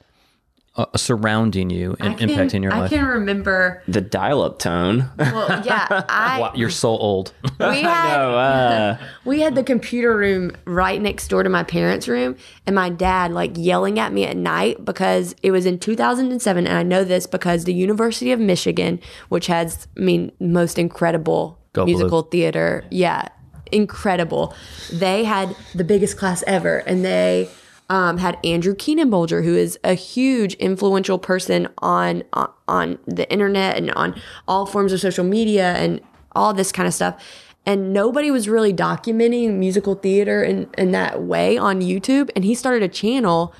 uh, 0.79 0.87
surrounding 0.97 1.68
you 1.70 1.97
and 2.01 2.16
can- 2.16 2.29
impacting 2.31 2.62
your 2.62 2.72
I 2.72 2.79
life. 2.81 2.93
I 2.93 2.97
can 2.97 3.05
remember. 3.05 3.83
the 3.89 4.01
dial 4.01 4.41
up 4.43 4.59
tone. 4.59 5.11
Well, 5.18 5.62
yeah, 5.66 5.87
I 6.09 6.39
Wow, 6.41 6.53
you're 6.55 6.70
so 6.70 6.91
old. 6.91 7.33
we 7.61 7.83
had 7.83 8.16
no, 8.16 8.39
uh, 8.39 8.99
we 9.24 9.41
had 9.41 9.55
the 9.57 9.64
computer 9.64 10.16
room 10.16 10.53
right 10.64 11.03
next 11.03 11.29
door 11.29 11.43
to 11.43 11.49
my 11.51 11.64
parents' 11.64 12.07
room, 12.09 12.37
and 12.66 12.74
my 12.76 12.89
dad 12.91 13.33
like 13.33 13.53
yelling 13.57 13.99
at 13.99 14.12
me 14.12 14.24
at 14.24 14.37
night 14.37 14.85
because 14.85 15.35
it 15.43 15.51
was 15.51 15.66
in 15.66 15.79
2007, 15.79 16.66
and 16.66 16.79
I 16.79 16.83
know 16.85 17.03
this 17.05 17.26
because 17.26 17.64
the 17.64 17.74
University 17.74 18.31
of 18.33 18.39
Michigan, 18.41 19.01
which 19.29 19.49
has, 19.49 19.89
I 19.97 20.01
mean, 20.01 20.31
most 20.41 20.79
incredible 20.79 21.59
Go 21.72 21.85
Blue. 21.85 21.95
musical 21.95 22.22
theater, 22.22 22.85
yeah, 22.91 23.29
incredible. 23.72 24.55
They 24.93 25.24
had 25.24 25.55
the 25.74 25.85
biggest 25.85 26.16
class 26.16 26.45
ever, 26.47 26.79
and 26.79 27.05
they. 27.05 27.49
Um, 27.91 28.18
had 28.18 28.39
Andrew 28.45 28.74
Keenan-Bolger, 28.74 29.43
who 29.43 29.57
is 29.57 29.78
a 29.82 29.95
huge 29.95 30.53
influential 30.55 31.18
person 31.18 31.68
on, 31.78 32.22
on 32.34 32.51
on 32.68 32.99
the 33.07 33.30
internet 33.32 33.78
and 33.78 33.91
on 33.93 34.14
all 34.47 34.66
forms 34.66 34.93
of 34.93 35.01
social 35.01 35.24
media 35.24 35.72
and 35.72 36.03
all 36.32 36.53
this 36.53 36.70
kind 36.70 36.86
of 36.86 36.93
stuff 36.93 37.22
and 37.68 37.93
nobody 37.93 38.30
was 38.30 38.49
really 38.49 38.72
documenting 38.72 39.55
musical 39.59 39.95
theater 39.95 40.43
in, 40.43 40.70
in 40.78 40.91
that 40.93 41.22
way 41.22 41.59
on 41.59 41.82
YouTube. 41.82 42.30
And 42.34 42.43
he 42.43 42.55
started 42.55 42.82
a 42.82 42.89
channel, 42.89 43.55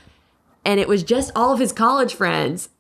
and 0.65 0.81
it 0.81 0.89
was 0.89 1.03
just 1.03 1.31
all 1.37 1.53
of 1.53 1.59
his 1.59 1.73
college 1.73 2.15
friends. 2.15 2.71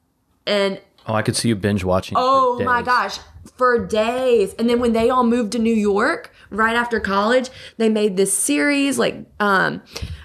And 0.46 0.80
Oh, 1.06 1.12
I 1.12 1.20
could 1.20 1.36
see 1.36 1.48
you 1.50 1.56
binge 1.56 1.84
watching. 1.84 2.16
oh 2.18 2.58
my 2.64 2.80
gosh, 2.80 3.18
for 3.58 3.84
days. 3.84 4.54
And 4.54 4.70
then 4.70 4.80
when 4.80 4.92
they 4.92 5.10
all 5.10 5.24
moved 5.24 5.52
to 5.52 5.58
New 5.58 5.74
York 5.74 6.32
right 6.50 6.76
after 6.76 7.00
college, 7.00 7.50
they 7.76 7.88
made 7.88 8.16
this 8.16 8.36
series. 8.36 8.98
Like 8.98 9.26
um, 9.40 9.82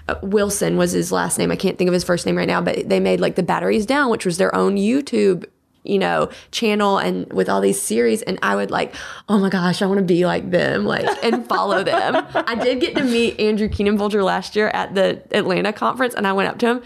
uh, 0.08 0.14
Wilson 0.22 0.76
was 0.76 0.92
his 0.92 1.12
last 1.12 1.36
name. 1.38 1.50
I 1.50 1.56
can't 1.56 1.76
think 1.76 1.88
of 1.88 1.94
his 1.94 2.04
first 2.04 2.24
name 2.24 2.36
right 2.36 2.48
now, 2.48 2.62
but 2.62 2.88
they 2.88 3.00
made 3.00 3.20
like 3.20 3.34
the 3.34 3.42
Battery's 3.42 3.84
Down, 3.84 4.10
which 4.10 4.24
was 4.24 4.38
their 4.38 4.54
own 4.54 4.76
YouTube 4.76 5.44
you 5.84 5.98
know 5.98 6.30
channel 6.50 6.98
and 6.98 7.30
with 7.30 7.46
all 7.46 7.60
these 7.60 7.78
series 7.80 8.22
and 8.22 8.38
i 8.42 8.56
would 8.56 8.70
like 8.70 8.94
oh 9.28 9.38
my 9.38 9.50
gosh 9.50 9.82
i 9.82 9.86
want 9.86 9.98
to 9.98 10.04
be 10.04 10.24
like 10.24 10.50
them 10.50 10.86
like 10.86 11.06
and 11.22 11.46
follow 11.46 11.84
them 11.84 12.26
i 12.34 12.54
did 12.54 12.80
get 12.80 12.96
to 12.96 13.04
meet 13.04 13.38
andrew 13.38 13.68
keenan 13.68 13.98
Bolger 13.98 14.24
last 14.24 14.56
year 14.56 14.68
at 14.68 14.94
the 14.94 15.22
atlanta 15.30 15.74
conference 15.74 16.14
and 16.14 16.26
i 16.26 16.32
went 16.32 16.48
up 16.48 16.58
to 16.58 16.66
him 16.66 16.82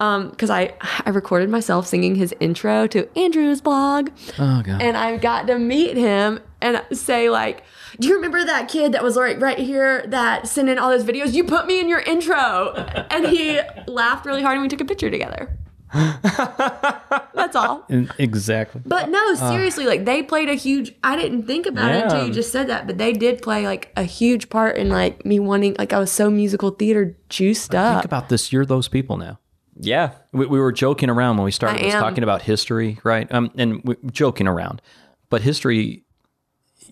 Um, 0.00 0.30
because 0.30 0.48
I 0.48 0.74
I 1.04 1.10
recorded 1.10 1.50
myself 1.50 1.86
singing 1.88 2.14
his 2.14 2.32
intro 2.38 2.86
to 2.86 3.08
Andrew's 3.18 3.60
blog, 3.60 4.10
Oh 4.38 4.62
god. 4.62 4.80
and 4.80 4.96
I 4.96 5.16
got 5.16 5.48
to 5.48 5.58
meet 5.58 5.96
him 5.96 6.38
and 6.60 6.80
say 6.92 7.28
like, 7.30 7.64
"Do 7.98 8.06
you 8.06 8.14
remember 8.14 8.44
that 8.44 8.68
kid 8.68 8.92
that 8.92 9.02
was 9.02 9.16
right 9.16 9.40
right 9.40 9.58
here 9.58 10.06
that 10.06 10.46
sent 10.46 10.68
in 10.68 10.78
all 10.78 10.90
those 10.90 11.02
videos? 11.02 11.32
You 11.32 11.42
put 11.42 11.66
me 11.66 11.80
in 11.80 11.88
your 11.88 11.98
intro." 12.00 12.74
And 13.10 13.26
he 13.26 13.60
laughed 13.88 14.24
really 14.24 14.42
hard, 14.42 14.54
and 14.54 14.62
we 14.62 14.68
took 14.68 14.80
a 14.80 14.84
picture 14.84 15.10
together. 15.10 15.58
That's 15.92 17.56
all. 17.56 17.86
exactly. 18.18 18.82
But 18.84 19.08
no, 19.08 19.32
uh. 19.32 19.50
seriously, 19.50 19.84
like 19.86 20.04
they 20.04 20.22
played 20.22 20.48
a 20.48 20.54
huge. 20.54 20.94
I 21.02 21.16
didn't 21.16 21.46
think 21.46 21.66
about 21.66 21.94
it 21.94 22.04
until 22.04 22.26
you 22.26 22.32
just 22.32 22.52
said 22.52 22.68
that, 22.68 22.86
but 22.86 22.98
they 22.98 23.12
did 23.12 23.42
play 23.42 23.64
like 23.66 23.92
a 23.96 24.04
huge 24.04 24.48
part 24.48 24.76
in 24.76 24.90
like 24.90 25.24
me 25.24 25.40
wanting. 25.40 25.74
Like 25.78 25.92
I 25.92 25.98
was 25.98 26.12
so 26.12 26.30
musical 26.30 26.70
theater 26.70 27.16
juiced 27.28 27.72
Think 27.72 27.80
up. 27.80 27.94
Think 27.94 28.04
about 28.04 28.28
this. 28.28 28.52
You're 28.52 28.66
those 28.66 28.86
people 28.88 29.16
now. 29.16 29.38
Yeah. 29.80 30.12
We, 30.32 30.46
we 30.46 30.58
were 30.60 30.72
joking 30.72 31.08
around 31.10 31.36
when 31.36 31.44
we 31.44 31.50
started 31.52 31.80
I 31.82 31.86
was 31.86 31.94
am. 31.94 32.02
talking 32.02 32.22
about 32.24 32.42
history, 32.42 32.98
right? 33.04 33.32
Um, 33.32 33.50
and 33.56 33.82
we, 33.84 33.96
joking 34.10 34.46
around, 34.48 34.82
but 35.30 35.42
history, 35.42 36.04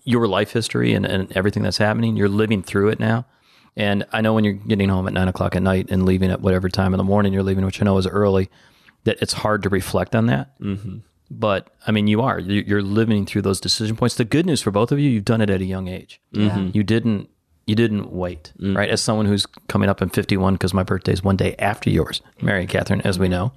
your 0.03 0.27
life 0.27 0.51
history 0.51 0.93
and, 0.93 1.05
and 1.05 1.31
everything 1.35 1.63
that's 1.63 1.77
happening, 1.77 2.15
you're 2.15 2.29
living 2.29 2.63
through 2.63 2.89
it 2.89 2.99
now. 2.99 3.25
And 3.75 4.05
I 4.11 4.21
know 4.21 4.33
when 4.33 4.43
you're 4.43 4.53
getting 4.53 4.89
home 4.89 5.05
at 5.07 5.13
nine 5.13 5.27
o'clock 5.27 5.55
at 5.55 5.61
night 5.61 5.87
and 5.91 6.05
leaving 6.05 6.31
at 6.31 6.41
whatever 6.41 6.69
time 6.69 6.93
in 6.93 6.97
the 6.97 7.03
morning 7.03 7.33
you're 7.33 7.43
leaving, 7.43 7.65
which 7.65 7.81
I 7.81 7.85
know 7.85 7.97
is 7.97 8.07
early, 8.07 8.49
that 9.03 9.17
it's 9.21 9.33
hard 9.33 9.63
to 9.63 9.69
reflect 9.69 10.15
on 10.15 10.25
that. 10.27 10.59
Mm-hmm. 10.59 10.97
But 11.29 11.69
I 11.85 11.91
mean, 11.91 12.07
you 12.07 12.21
are 12.21 12.39
You- 12.39 12.63
you're 12.65 12.81
living 12.81 13.25
through 13.25 13.41
those 13.43 13.59
decision 13.59 13.95
points. 13.97 14.15
The 14.15 14.23
good 14.25 14.45
news 14.45 14.61
for 14.61 14.71
both 14.71 14.91
of 14.91 14.99
you, 14.99 15.09
you've 15.09 15.25
done 15.25 15.41
it 15.41 15.49
at 15.49 15.61
a 15.61 15.65
young 15.65 15.87
age. 15.89 16.21
You 16.31 16.83
didn't 16.83 17.29
you 17.67 17.75
didn't 17.75 18.11
wait, 18.11 18.53
right? 18.59 18.89
As 18.89 19.01
someone 19.01 19.25
who's 19.27 19.45
coming 19.67 19.89
up 19.89 20.01
in 20.01 20.09
51, 20.09 20.53
because 20.55 20.73
my 20.73 20.83
birthday 20.83 21.11
is 21.11 21.23
one 21.23 21.35
day 21.35 21.55
after 21.59 21.89
yours, 21.89 22.21
Mary 22.41 22.61
and 22.61 22.69
Catherine, 22.69 23.01
as 23.01 23.19
we 23.19 23.27
know. 23.27 23.51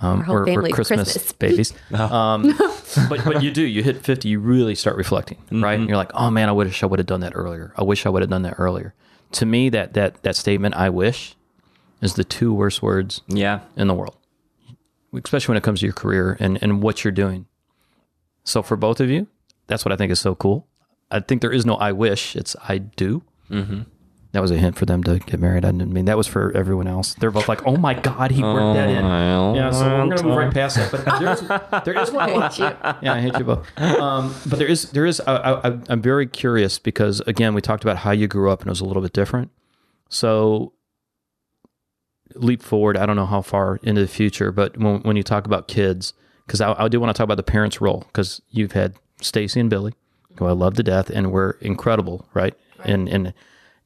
Um, 0.00 0.22
whole 0.22 0.34
we're, 0.34 0.44
we're 0.62 0.68
Christmas, 0.70 1.12
Christmas. 1.12 1.32
babies. 1.38 1.72
Um, 1.92 2.56
but 3.08 3.24
but 3.24 3.42
you 3.44 3.52
do. 3.52 3.62
You 3.62 3.82
hit 3.84 4.02
50, 4.02 4.28
you 4.28 4.40
really 4.40 4.74
start 4.74 4.96
reflecting, 4.96 5.38
right? 5.52 5.78
And 5.78 5.88
you're 5.88 5.96
like, 5.96 6.10
oh 6.14 6.30
man, 6.30 6.48
I 6.48 6.52
wish 6.52 6.82
I 6.82 6.86
would 6.86 6.98
have 6.98 7.06
done 7.06 7.20
that 7.20 7.32
earlier. 7.36 7.72
I 7.76 7.84
wish 7.84 8.04
I 8.04 8.08
would 8.08 8.22
have 8.22 8.30
done 8.30 8.42
that 8.42 8.56
earlier. 8.58 8.94
To 9.32 9.46
me, 9.46 9.68
that 9.68 9.92
that 9.94 10.22
that 10.24 10.34
statement, 10.36 10.74
I 10.74 10.90
wish, 10.90 11.36
is 12.02 12.14
the 12.14 12.24
two 12.24 12.52
worst 12.52 12.82
words 12.82 13.20
Yeah. 13.28 13.60
in 13.76 13.86
the 13.86 13.94
world, 13.94 14.16
especially 15.12 15.52
when 15.52 15.58
it 15.58 15.62
comes 15.64 15.80
to 15.80 15.86
your 15.86 15.92
career 15.92 16.36
and, 16.40 16.58
and 16.62 16.82
what 16.82 17.04
you're 17.04 17.12
doing. 17.12 17.46
So 18.42 18.62
for 18.62 18.76
both 18.76 19.00
of 19.00 19.10
you, 19.10 19.26
that's 19.68 19.84
what 19.84 19.92
I 19.92 19.96
think 19.96 20.10
is 20.12 20.20
so 20.20 20.34
cool. 20.34 20.66
I 21.10 21.20
think 21.20 21.40
there 21.40 21.52
is 21.52 21.64
no 21.64 21.76
I 21.76 21.92
wish, 21.92 22.34
it's 22.36 22.56
I 22.68 22.78
do. 22.78 23.22
Mm-hmm. 23.50 23.82
That 24.32 24.40
was 24.42 24.50
a 24.50 24.56
hint 24.58 24.74
for 24.76 24.84
them 24.84 25.04
to 25.04 25.20
get 25.20 25.38
married. 25.38 25.64
I 25.64 25.70
didn't 25.70 25.92
mean 25.92 26.06
that 26.06 26.16
was 26.16 26.26
for 26.26 26.50
everyone 26.56 26.88
else. 26.88 27.14
They're 27.14 27.30
both 27.30 27.48
like, 27.48 27.64
"Oh 27.68 27.76
my 27.76 27.94
god, 27.94 28.32
he 28.32 28.42
worked 28.42 28.74
that 28.74 28.88
in." 28.88 29.04
Yeah, 29.54 29.70
so 29.70 29.84
we're 29.84 30.08
gonna 30.16 30.22
move 30.24 30.36
right 30.36 30.52
past 30.52 30.74
that. 30.76 30.90
But 30.90 31.04
there's, 31.20 31.84
there 31.84 32.02
is 32.02 32.10
one. 32.10 32.30
more- 32.30 32.50
Yeah, 33.00 33.12
I 33.14 33.20
hate 33.20 33.38
you 33.38 33.44
both. 33.44 33.64
Um, 33.80 34.34
but 34.46 34.58
there 34.58 34.66
is, 34.66 34.90
there 34.90 35.06
is. 35.06 35.20
I, 35.20 35.36
I, 35.36 35.78
I'm 35.88 36.02
very 36.02 36.26
curious 36.26 36.80
because 36.80 37.20
again, 37.28 37.54
we 37.54 37.60
talked 37.60 37.84
about 37.84 37.98
how 37.98 38.10
you 38.10 38.26
grew 38.26 38.50
up 38.50 38.60
and 38.62 38.66
it 38.66 38.70
was 38.72 38.80
a 38.80 38.84
little 38.84 39.02
bit 39.02 39.12
different. 39.12 39.52
So 40.08 40.72
leap 42.34 42.62
forward. 42.62 42.96
I 42.96 43.06
don't 43.06 43.16
know 43.16 43.26
how 43.26 43.42
far 43.42 43.76
into 43.82 44.00
the 44.00 44.08
future, 44.08 44.50
but 44.50 44.76
when, 44.76 45.00
when 45.02 45.16
you 45.16 45.22
talk 45.22 45.46
about 45.46 45.68
kids, 45.68 46.12
because 46.46 46.60
I, 46.60 46.72
I 46.84 46.88
do 46.88 46.98
want 47.00 47.14
to 47.14 47.16
talk 47.18 47.24
about 47.24 47.36
the 47.36 47.42
parents' 47.44 47.80
role, 47.80 48.04
because 48.08 48.42
you've 48.50 48.72
had 48.72 48.94
Stacy 49.20 49.60
and 49.60 49.70
Billy, 49.70 49.94
who 50.38 50.46
I 50.46 50.52
love 50.52 50.74
to 50.74 50.82
death, 50.82 51.10
and 51.10 51.30
were 51.30 51.56
incredible, 51.60 52.26
right? 52.34 52.54
In 52.86 53.08
in 53.08 53.34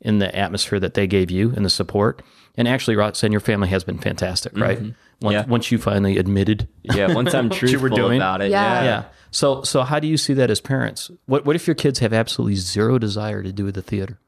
in 0.01 0.19
the 0.19 0.35
atmosphere 0.37 0.79
that 0.81 0.95
they 0.95 1.07
gave 1.07 1.31
you 1.31 1.53
and 1.57 1.65
the 1.65 1.71
support. 1.71 2.23
And 2.57 2.69
actually, 2.69 2.97
Roxanne, 2.97 3.33
your 3.33 3.41
family 3.41 3.69
has 3.69 3.83
been 3.85 3.99
fantastic, 3.99 4.53
mm-hmm. 4.53 4.63
right? 4.63 4.79
Once, 5.21 5.33
Yeah. 5.35 5.45
once 5.47 5.73
you 5.73 5.79
finally 5.79 6.19
admitted, 6.19 6.69
Yeah. 6.83 7.13
Once 7.15 7.35
I'm 7.35 7.49
What 7.51 7.63
you 7.63 7.81
were 7.81 7.89
truthful 7.89 8.07
doing? 8.09 8.19
about 8.19 8.41
it. 8.41 8.51
Yeah. 8.51 8.75
Yeah. 8.75 8.85
yeah. 8.85 9.05
So 9.33 9.63
so 9.63 9.83
how 9.83 9.99
do 10.01 10.07
you 10.07 10.17
see 10.17 10.35
that 10.35 10.51
as 10.51 10.61
parents? 10.61 11.11
What 11.27 11.45
what 11.45 11.57
if 11.57 11.67
your 11.67 11.75
kids 11.75 11.99
have 11.99 12.13
absolutely 12.13 12.57
zero 12.57 12.99
desire 12.99 13.43
to 13.43 13.53
do 13.53 13.71
the 13.73 13.83
theater? 13.83 14.19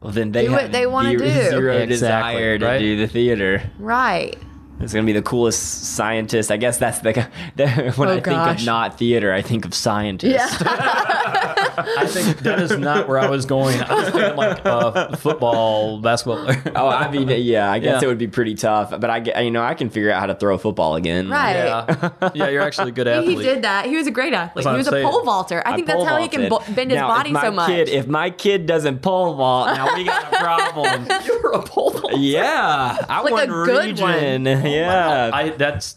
Well, 0.00 0.12
then 0.12 0.32
they 0.32 0.46
Do 0.46 0.52
what 0.52 0.72
they 0.72 0.86
wanna 0.86 1.16
do. 1.16 1.18
Zero 1.18 1.76
Exactly, 1.76 1.86
desire 1.86 2.58
to 2.58 2.66
right? 2.66 2.78
do 2.78 2.96
the 2.98 3.06
theater. 3.06 3.62
right. 3.78 4.36
It's 4.80 4.92
gonna 4.92 5.06
be 5.06 5.12
the 5.12 5.22
coolest 5.22 5.94
scientist. 5.94 6.50
I 6.50 6.56
guess 6.56 6.78
that's 6.78 6.98
the, 7.00 7.12
the 7.56 7.68
when 7.96 8.08
Oh, 8.08 8.12
I 8.12 8.20
think 8.20 8.36
of 8.60 8.64
not 8.66 8.98
theater, 8.98 9.32
I 9.32 9.40
think 9.42 9.64
of 9.64 9.74
scientist. 9.74 10.62
I 10.66 12.06
think 12.08 12.38
that 12.40 12.58
is 12.60 12.76
not 12.76 13.08
where 13.08 13.18
I 13.18 13.28
was 13.30 13.46
going. 13.46 13.80
I 13.80 13.94
was 13.94 14.08
thinking 14.10 14.36
like 14.36 14.64
uh, 14.66 15.14
football, 15.16 16.00
basketball. 16.00 16.48
Oh, 16.74 16.88
I 16.88 17.10
mean, 17.10 17.28
yeah, 17.28 17.70
I 17.70 17.78
guess 17.78 18.00
Yeah. 18.02 18.06
it 18.06 18.08
would 18.08 18.18
be 18.18 18.26
pretty 18.28 18.54
tough. 18.54 18.90
But 18.90 19.08
I, 19.10 19.40
you 19.42 19.50
know, 19.50 19.62
I 19.62 19.74
can 19.74 19.88
figure 19.90 20.10
out 20.10 20.20
how 20.20 20.26
to 20.26 20.34
throw 20.34 20.54
a 20.54 20.58
football 20.58 20.96
again. 20.96 21.28
Right. 21.28 21.54
yeah, 21.54 22.30
yeah, 22.34 22.48
you're 22.48 22.62
actually 22.62 22.88
a 22.90 22.94
good 22.94 23.06
athlete. 23.06 23.38
He 23.38 23.42
did 23.44 23.62
that. 23.62 23.86
He 23.86 23.96
was 23.96 24.06
a 24.06 24.10
great 24.10 24.32
athlete. 24.32 24.66
He 24.66 24.72
was 24.76 24.88
I'm 24.88 24.94
a 24.94 25.02
pole 25.02 25.22
vaulter. 25.24 25.62
I 25.66 25.76
think 25.76 25.88
I 25.88 25.92
that's 25.92 25.96
pole 25.98 26.04
how 26.06 26.16
he 26.16 26.28
can 26.28 26.48
bo- 26.48 26.62
bend 26.74 26.90
his 26.90 26.98
Now, 26.98 27.08
body 27.08 27.30
if 27.30 27.34
my 27.34 27.42
so 27.42 27.50
much. 27.52 27.66
Kid, 27.68 27.88
if 27.88 28.06
my 28.08 28.30
kid 28.30 28.66
doesn't 28.66 29.00
pole 29.00 29.34
vault, 29.34 29.68
now 29.68 29.94
we 29.94 30.04
got 30.04 30.32
a 30.32 30.36
problem. 30.36 31.06
You're 31.26 31.52
a 31.52 31.62
pole 31.62 31.90
vaulter. 31.90 32.16
yeah, 32.16 32.96
I 33.08 33.20
Like 33.22 33.30
a 33.48 33.52
won 33.52 33.64
good 33.66 33.86
region. 34.00 34.44
Yeah, 34.72 35.30
I 35.32 35.50
that's 35.50 35.96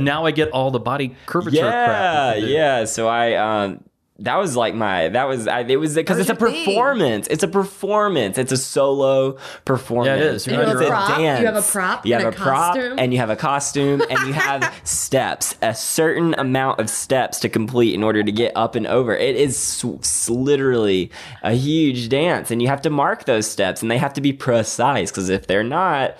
now 0.00 0.24
I 0.24 0.30
get 0.30 0.50
all 0.50 0.70
the 0.70 0.80
body 0.80 1.14
curvature 1.26 1.56
yeah, 1.56 1.86
crap. 1.86 2.34
that 2.34 2.40
you 2.40 2.46
do. 2.46 2.52
yeah. 2.52 2.84
So 2.84 3.08
I, 3.08 3.34
um, 3.34 3.84
that 4.22 4.36
was 4.36 4.56
like 4.56 4.74
my, 4.74 5.08
that 5.08 5.28
was, 5.28 5.46
I, 5.48 5.60
it 5.60 5.76
was 5.80 5.94
because 5.94 6.18
it's 6.18 6.30
a 6.30 6.34
was 6.34 6.40
your 6.40 6.50
thing. 6.50 6.64
performance. 6.64 7.26
It's 7.28 7.42
a 7.42 7.48
performance. 7.48 8.38
It's 8.38 8.52
a 8.52 8.56
solo 8.56 9.36
performance. 9.64 10.06
Yeah, 10.06 10.14
it 10.16 10.34
is. 10.34 10.46
You're 10.46 10.60
You 10.60 10.66
have 10.66 10.76
It's 10.76 10.86
a 10.86 10.90
prop, 10.90 11.18
you 11.18 11.26
have 11.44 11.54
a 11.56 11.62
prop 11.62 12.06
You 12.06 12.12
and 12.12 12.20
have 12.20 12.24
a 12.24 12.28
a 12.28 12.32
prop, 12.32 12.74
costume. 12.74 12.98
and 12.98 13.12
you 13.12 13.18
have 13.18 13.30
a 13.30 13.36
costume, 13.36 14.02
and 14.08 14.18
you 14.26 14.32
have 14.32 14.80
steps. 14.84 15.56
A 15.62 15.74
certain 15.74 16.34
amount 16.38 16.80
of 16.80 16.88
steps 16.88 17.40
to 17.40 17.48
complete 17.48 17.94
in 17.94 18.02
order 18.02 18.22
to 18.22 18.32
get 18.32 18.52
up 18.56 18.74
and 18.74 18.86
over. 18.86 19.14
It 19.16 19.36
is 19.36 19.56
s- 19.56 19.84
s- 20.00 20.30
literally 20.30 21.10
a 21.42 21.52
huge 21.52 22.08
dance, 22.08 22.50
and 22.50 22.62
you 22.62 22.68
have 22.68 22.82
to 22.82 22.90
mark 22.90 23.24
those 23.24 23.46
steps, 23.50 23.82
and 23.82 23.90
they 23.90 23.98
have 23.98 24.14
to 24.14 24.20
be 24.20 24.32
precise. 24.32 25.10
Because 25.10 25.28
if 25.28 25.46
they're 25.46 25.64
not, 25.64 26.16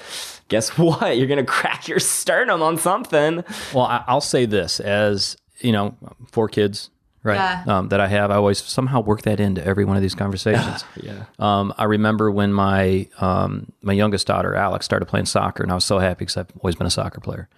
guess 0.48 0.70
what? 0.78 1.16
You're 1.16 1.28
gonna 1.28 1.44
crack 1.44 1.88
your 1.88 2.00
sternum 2.00 2.62
on 2.62 2.78
something. 2.78 3.44
Well, 3.72 3.84
I, 3.86 4.04
I'll 4.08 4.20
say 4.20 4.44
this 4.46 4.80
as 4.80 5.36
you 5.60 5.70
know, 5.70 5.94
four 6.32 6.48
kids, 6.48 6.90
right? 7.22 7.34
Yeah. 7.34 7.64
Um, 7.78 7.88
that 7.88 8.00
I 8.00 8.08
have. 8.08 8.30
I 8.30 8.36
always 8.36 8.58
somehow 8.62 9.00
work 9.00 9.22
that 9.22 9.40
into 9.40 9.64
every 9.66 9.84
one 9.84 9.96
of 9.96 10.02
these 10.02 10.14
conversations. 10.14 10.84
Yeah. 11.02 11.24
Um, 11.38 11.72
I 11.78 11.84
remember 11.84 12.30
when 12.30 12.52
my 12.52 13.08
um, 13.20 13.72
my 13.82 13.92
youngest 13.92 14.26
daughter 14.26 14.54
Alex 14.54 14.84
started 14.84 15.06
playing 15.06 15.26
soccer, 15.26 15.62
and 15.62 15.72
I 15.72 15.74
was 15.74 15.84
so 15.84 15.98
happy 15.98 16.20
because 16.20 16.36
I've 16.36 16.52
always 16.62 16.76
been 16.76 16.86
a 16.86 16.90
soccer 16.90 17.20
player. 17.20 17.48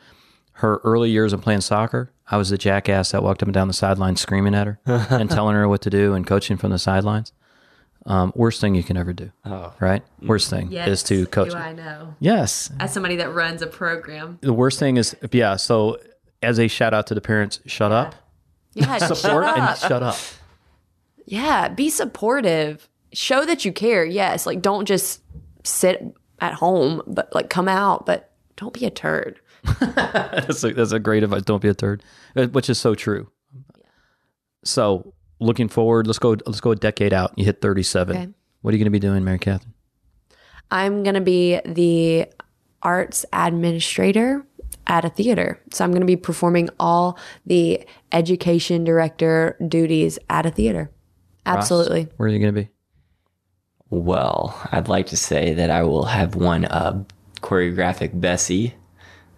Her 0.59 0.81
early 0.85 1.11
years 1.11 1.33
of 1.33 1.41
playing 1.43 1.63
soccer, 1.63 2.11
I 2.31 2.37
was 2.37 2.51
the 2.51 2.57
jackass 2.59 3.11
that 3.11 3.23
walked 3.23 3.43
up 3.43 3.49
and 3.49 3.55
down 3.55 3.67
the 3.69 3.75
sideline 3.75 4.17
screaming 4.17 4.55
at 4.55 4.67
her 4.67 4.79
and 4.87 5.29
telling 5.31 5.57
her 5.57 5.67
what 5.69 5.83
to 5.83 5.91
do 5.91 6.15
and 6.15 6.25
coaching 6.27 6.57
from 6.57 6.71
the 6.71 6.79
sidelines. 6.79 7.33
Um, 8.07 8.33
worst 8.37 8.61
thing 8.61 8.75
you 8.75 8.83
can 8.85 8.97
ever 8.99 9.13
do, 9.15 9.33
right? 9.81 10.03
Worst 10.23 10.51
thing 10.51 10.73
is 10.73 11.03
to 11.05 11.27
coach. 11.27 11.51
Do 11.51 11.57
I 11.57 11.73
know? 11.73 12.15
Yes, 12.21 12.71
As 12.79 12.93
somebody 12.93 13.17
that 13.17 13.33
runs 13.35 13.63
a 13.63 13.67
program. 13.67 14.39
the 14.43 14.53
worst 14.53 14.79
thing 14.79 14.97
is 14.99 15.17
yeah. 15.33 15.57
So 15.57 15.99
as 16.43 16.59
a 16.61 16.69
shout 16.69 16.93
out 16.95 17.07
to 17.09 17.15
the 17.15 17.21
parents, 17.23 17.61
shut 17.67 17.93
up, 17.93 18.15
Yeah, 18.75 18.99
support, 19.13 19.45
shut 19.45 19.59
and 19.59 19.79
shut 19.79 20.03
up. 20.03 20.19
Yeah, 21.27 21.69
be 21.69 21.91
supportive. 21.91 22.89
Show 23.13 23.45
that 23.45 23.65
you 23.65 23.73
care. 23.73 24.05
Yes, 24.05 24.47
like 24.47 24.61
don't 24.61 24.87
just 24.87 25.23
sit 25.63 26.03
at 26.41 26.55
home, 26.55 27.03
but 27.07 27.35
like 27.35 27.49
come 27.49 27.69
out, 27.69 28.07
but 28.07 28.33
don't 28.57 28.75
be 28.75 28.85
a 28.85 28.91
turd. 28.91 29.41
That's 29.81 30.63
a, 30.63 30.75
that's 30.75 30.93
a 30.93 30.99
great 30.99 31.23
advice. 31.23 31.41
Don't 31.41 31.63
be 31.63 31.71
a 31.71 31.75
turd, 31.75 32.03
uh, 32.37 32.49
which 32.49 32.69
is 32.69 32.79
so 32.79 32.95
true. 32.95 33.31
So 34.63 35.15
looking 35.41 35.69
forward, 35.69 36.07
let's 36.07 36.19
go. 36.19 36.37
Let's 36.45 36.61
go 36.61 36.73
a 36.73 36.77
decade 36.77 37.15
out. 37.15 37.33
You 37.37 37.47
hit 37.47 37.63
thirty 37.63 37.83
seven. 37.83 38.17
Okay. 38.17 38.29
What 38.61 38.75
are 38.75 38.77
you 38.77 38.85
going 38.85 38.93
to 38.93 38.99
be 38.99 38.99
doing, 38.99 39.25
Mary 39.25 39.39
Catherine? 39.39 39.73
I'm 40.71 41.03
going 41.03 41.15
to 41.15 41.23
be 41.23 41.61
the 41.65 42.27
arts 42.83 43.25
administrator 43.33 44.45
at 44.87 45.05
a 45.05 45.09
theater. 45.09 45.61
So 45.73 45.85
I'm 45.85 45.91
going 45.91 46.01
to 46.01 46.07
be 46.07 46.17
performing 46.17 46.69
all 46.79 47.19
the 47.47 47.85
education 48.13 48.85
director 48.85 49.57
duties 49.67 50.19
at 50.31 50.47
a 50.47 50.51
theater. 50.51 50.91
Absolutely. 51.47 52.09
Where 52.17 52.29
are 52.29 52.33
you 52.33 52.39
going 52.39 52.55
to 52.55 52.63
be? 52.63 52.71
Well, 53.91 54.59
I'd 54.73 54.89
like 54.89 55.07
to 55.07 55.17
say 55.17 55.55
that 55.55 55.71
I 55.71 55.83
will 55.83 56.05
have 56.07 56.35
one 56.35 56.65
uh, 56.65 57.05
choreographic 57.37 58.19
Bessie. 58.19 58.75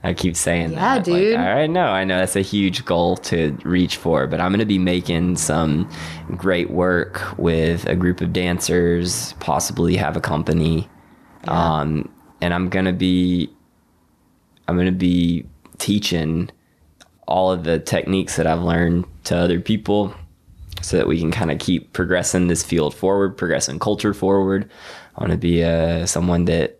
I 0.02 0.14
keep 0.14 0.36
saying 0.36 0.72
Yeah, 0.72 0.96
that. 0.96 1.04
dude. 1.04 1.34
Like, 1.34 1.40
I 1.46 1.66
know, 1.66 1.86
I 1.86 2.04
know 2.04 2.18
that's 2.18 2.36
a 2.36 2.40
huge 2.42 2.84
goal 2.84 3.16
to 3.18 3.58
reach 3.64 3.96
for, 3.96 4.26
but 4.28 4.40
I'm 4.40 4.52
going 4.52 4.60
to 4.60 4.64
be 4.64 4.78
making 4.78 5.36
some 5.36 5.90
great 6.36 6.70
work 6.70 7.36
with 7.38 7.86
a 7.86 7.96
group 7.96 8.20
of 8.20 8.32
dancers, 8.32 9.32
possibly 9.40 9.96
have 9.96 10.16
a 10.16 10.20
company. 10.20 10.88
Um, 11.48 12.08
and 12.40 12.54
I'm 12.54 12.68
going 12.68 12.84
to 12.84 12.92
be 12.92 13.50
I'm 14.68 14.76
going 14.76 14.86
to 14.86 14.92
be 14.92 15.46
teaching 15.78 16.50
all 17.26 17.50
of 17.50 17.64
the 17.64 17.78
techniques 17.78 18.36
that 18.36 18.46
I've 18.46 18.62
learned 18.62 19.04
to 19.24 19.36
other 19.36 19.60
people 19.60 20.14
so 20.82 20.96
that 20.96 21.08
we 21.08 21.18
can 21.18 21.30
kind 21.30 21.50
of 21.50 21.58
keep 21.58 21.92
progressing 21.92 22.46
this 22.46 22.62
field 22.62 22.94
forward, 22.94 23.36
progressing 23.36 23.78
culture 23.78 24.14
forward. 24.14 24.70
I 25.16 25.22
want 25.22 25.32
to 25.32 25.38
be 25.38 25.64
uh, 25.64 26.06
someone 26.06 26.44
that 26.46 26.75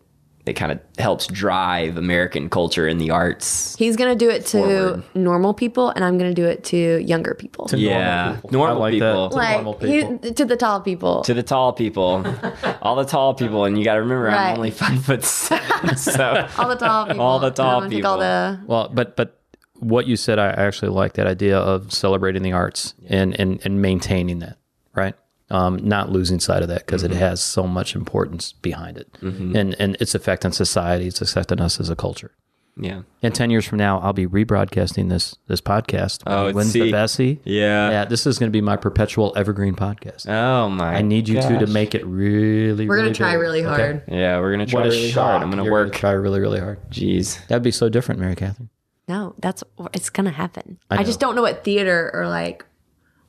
that 0.47 0.55
kind 0.57 0.71
of 0.73 0.79
helps 0.99 1.27
drive 1.27 1.97
American 1.97 2.49
culture 2.49 2.87
and 2.87 3.01
the 3.01 3.11
arts. 3.11 3.77
He's 3.77 3.97
gonna 3.97 4.15
do 4.15 4.31
it 4.31 4.47
to 4.47 4.59
Forward. 4.59 5.03
normal 5.15 5.53
people, 5.55 5.91
and 5.91 6.05
I'm 6.05 6.17
gonna 6.19 6.33
do 6.35 6.45
it 6.47 6.63
to 6.65 6.77
younger 7.05 7.35
people. 7.35 7.67
To 7.67 7.77
Yeah. 7.79 8.25
normal 8.25 8.35
people. 8.43 8.51
Normal 8.53 8.77
I 8.77 8.81
like 8.81 8.93
people. 8.93 9.23
that. 9.25 9.31
To 9.31 9.37
like 9.37 9.51
normal 9.65 9.79
he, 10.23 10.31
to 10.33 10.45
the 10.45 10.57
tall 10.57 10.81
people. 10.81 11.23
to 11.23 11.35
the 11.35 11.43
tall 11.43 11.73
people, 11.73 12.25
all 12.83 12.95
the 12.95 13.05
tall 13.05 13.35
people, 13.35 13.65
and 13.65 13.77
you 13.77 13.85
got 13.85 13.95
to 13.95 14.01
remember 14.01 14.25
Right. 14.27 14.51
I'm 14.53 14.57
only 14.57 14.71
five 14.71 15.05
foot 15.05 15.25
seven, 15.25 15.97
so 15.97 16.49
all 16.59 16.69
the 16.69 16.77
tall 16.77 17.07
people. 17.07 17.21
All 17.23 17.39
the 17.41 17.51
tall 17.51 17.77
I'm 17.83 17.83
gonna 17.85 17.95
take 17.97 18.05
All 18.05 18.19
the 18.19 18.61
Well, 18.67 18.89
but 18.95 19.17
but 19.17 19.41
what 19.81 20.07
you 20.07 20.17
said, 20.17 20.39
I 20.39 20.49
actually 20.51 20.91
like 20.93 21.15
that 21.15 21.27
idea 21.27 21.59
of 21.59 21.93
celebrating 21.93 22.43
the 22.43 22.53
arts 22.53 22.95
and 23.09 23.39
and 23.39 23.61
and 23.65 23.83
maintaining 23.83 24.39
that, 24.39 24.57
right? 24.95 25.15
Um, 25.49 25.77
not 25.77 26.11
losing 26.11 26.41
sight 26.41 26.63
of 26.63 26.69
that 26.69 26.85
because 26.87 27.05
Mm-hmm. 27.05 27.13
it 27.13 27.19
has 27.19 27.41
so 27.41 27.67
much 27.69 27.95
importance 27.95 28.53
behind 28.53 28.97
it, 28.99 29.09
and 29.23 29.77
and 29.79 29.97
its 30.01 30.15
effect 30.15 30.45
on 30.45 30.51
society, 30.53 31.07
its 31.07 31.21
effect 31.23 31.53
on 31.53 31.61
us 31.61 31.79
as 31.79 31.89
a 31.89 31.95
culture. 31.95 32.33
yeah, 32.77 33.03
And 33.23 33.33
ten 33.33 33.51
years 33.51 33.65
from 33.65 33.79
now, 33.79 34.01
I'll 34.01 34.13
be 34.13 34.27
rebroadcasting 34.27 35.09
this 35.09 35.37
this 35.47 35.61
podcast. 35.61 36.25
when 36.27 36.35
Oh, 36.37 36.47
he 36.49 36.53
wins 36.53 36.73
see. 36.73 36.81
the 36.81 36.91
Bessie. 36.91 37.41
yeah. 37.45 37.91
Yeah, 37.91 38.05
this 38.07 38.27
is 38.27 38.41
going 38.41 38.51
to 38.51 38.53
be 38.53 38.61
my 38.61 38.77
perpetual 38.77 39.33
evergreen 39.37 39.77
podcast. 39.77 40.29
Oh 40.29 40.69
my! 40.69 40.97
I 40.97 41.03
need 41.03 41.29
you 41.29 41.41
two 41.41 41.61
to 41.61 41.69
make 41.69 41.95
it 41.95 42.05
really. 42.05 42.89
We're 42.89 42.97
gonna 42.97 43.11
really 43.11 43.15
try 43.15 43.33
big, 43.35 43.41
really 43.41 43.65
okay? 43.65 43.83
hard. 43.83 44.03
Yeah, 44.09 44.41
we're 44.41 44.51
gonna 44.51 44.67
try 44.67 44.81
What 44.81 44.87
a 44.89 44.91
really 44.91 45.11
shock! 45.13 45.31
hard. 45.31 45.43
I'm 45.45 45.51
gonna 45.51 45.63
You're 45.63 45.73
work. 45.73 45.93
try 45.95 46.11
really, 46.11 46.41
really 46.41 46.59
hard. 46.59 46.81
Jeez. 46.91 47.39
That'd 47.47 47.63
be 47.63 47.71
so 47.71 47.89
different, 47.89 48.21
Mary 48.21 48.35
Catherine. 48.35 48.69
No, 49.07 49.37
that's 49.39 49.63
it's 49.95 50.11
gonna 50.11 50.33
happen. 50.33 50.81
I 50.91 50.99
I, 50.99 51.03
just 51.05 51.21
don't 51.21 51.37
know 51.37 51.43
what 51.43 51.63
theater 51.63 52.11
or 52.13 52.27
like 52.27 52.66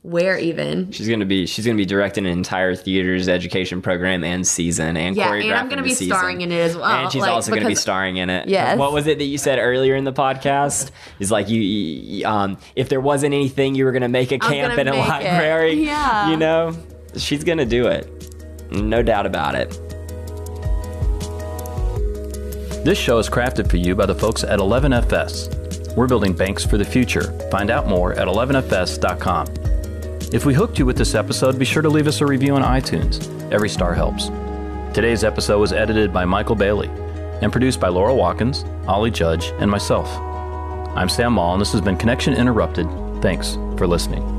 where 0.08 0.38
even. 0.38 0.90
She's 0.92 1.08
gonna 1.08 1.24
be 1.26 1.46
she's 1.46 1.64
gonna 1.66 1.76
be 1.76 1.84
directing 1.84 2.26
an 2.26 2.32
entire 2.32 2.74
theater's 2.74 3.28
education 3.28 3.82
program 3.82 4.24
and 4.24 4.46
season 4.46 4.96
and 4.96 5.16
Yeah, 5.16 5.28
choreographing 5.30 5.44
and 5.44 5.54
I'm 5.54 5.68
gonna 5.68 5.82
be 5.82 5.90
season. 5.94 6.16
starring 6.16 6.40
in 6.40 6.50
it 6.52 6.58
as 6.60 6.76
well. 6.76 6.84
And 6.86 7.12
she's 7.12 7.22
like, 7.22 7.30
also 7.30 7.54
gonna 7.54 7.66
be 7.68 7.74
starring 7.74 8.16
in 8.16 8.30
it. 8.30 8.48
Yes. 8.48 8.78
What 8.78 8.92
was 8.92 9.06
it 9.06 9.18
that 9.18 9.24
you 9.24 9.38
said 9.38 9.58
earlier 9.58 9.94
in 9.96 10.04
the 10.04 10.12
podcast? 10.12 10.90
Is 11.18 11.30
like 11.30 11.48
you, 11.48 11.60
you 11.60 12.26
um 12.26 12.58
if 12.76 12.88
there 12.88 13.00
wasn't 13.00 13.34
anything 13.34 13.74
you 13.74 13.84
were 13.84 13.92
gonna 13.92 14.08
make 14.08 14.32
a 14.32 14.38
camp 14.38 14.78
in 14.78 14.88
a 14.88 14.92
make 14.92 15.04
it. 15.04 15.08
library. 15.08 15.72
Yeah. 15.84 16.30
You 16.30 16.36
know? 16.36 16.76
She's 17.16 17.44
gonna 17.44 17.64
do 17.66 17.86
it. 17.88 18.08
No 18.70 19.02
doubt 19.02 19.26
about 19.26 19.54
it. 19.54 19.70
This 22.84 22.96
show 22.98 23.18
is 23.18 23.28
crafted 23.28 23.68
for 23.68 23.76
you 23.76 23.94
by 23.94 24.06
the 24.06 24.14
folks 24.14 24.44
at 24.44 24.58
11FS. 24.60 25.94
We're 25.96 26.06
building 26.06 26.32
banks 26.32 26.64
for 26.64 26.78
the 26.78 26.84
future. 26.84 27.32
Find 27.50 27.70
out 27.70 27.86
more 27.88 28.12
at 28.14 28.28
11fs.com. 28.28 29.46
If 30.30 30.44
we 30.44 30.52
hooked 30.52 30.78
you 30.78 30.84
with 30.84 30.98
this 30.98 31.14
episode, 31.14 31.58
be 31.58 31.64
sure 31.64 31.80
to 31.80 31.88
leave 31.88 32.06
us 32.06 32.20
a 32.20 32.26
review 32.26 32.54
on 32.54 32.62
iTunes. 32.62 33.26
Every 33.50 33.70
star 33.70 33.94
helps. 33.94 34.26
Today's 34.94 35.24
episode 35.24 35.58
was 35.58 35.72
edited 35.72 36.12
by 36.12 36.26
Michael 36.26 36.54
Bailey 36.54 36.88
and 37.40 37.50
produced 37.50 37.80
by 37.80 37.88
Laura 37.88 38.14
Watkins, 38.14 38.64
Ollie 38.86 39.10
Judge, 39.10 39.52
and 39.58 39.70
myself. 39.70 40.06
I'm 40.94 41.08
Sam 41.08 41.32
Maule, 41.32 41.54
and 41.54 41.60
this 41.62 41.72
has 41.72 41.80
been 41.80 41.96
Connection 41.96 42.34
Interrupted. 42.34 42.86
Thanks 43.22 43.54
for 43.78 43.86
listening. 43.86 44.37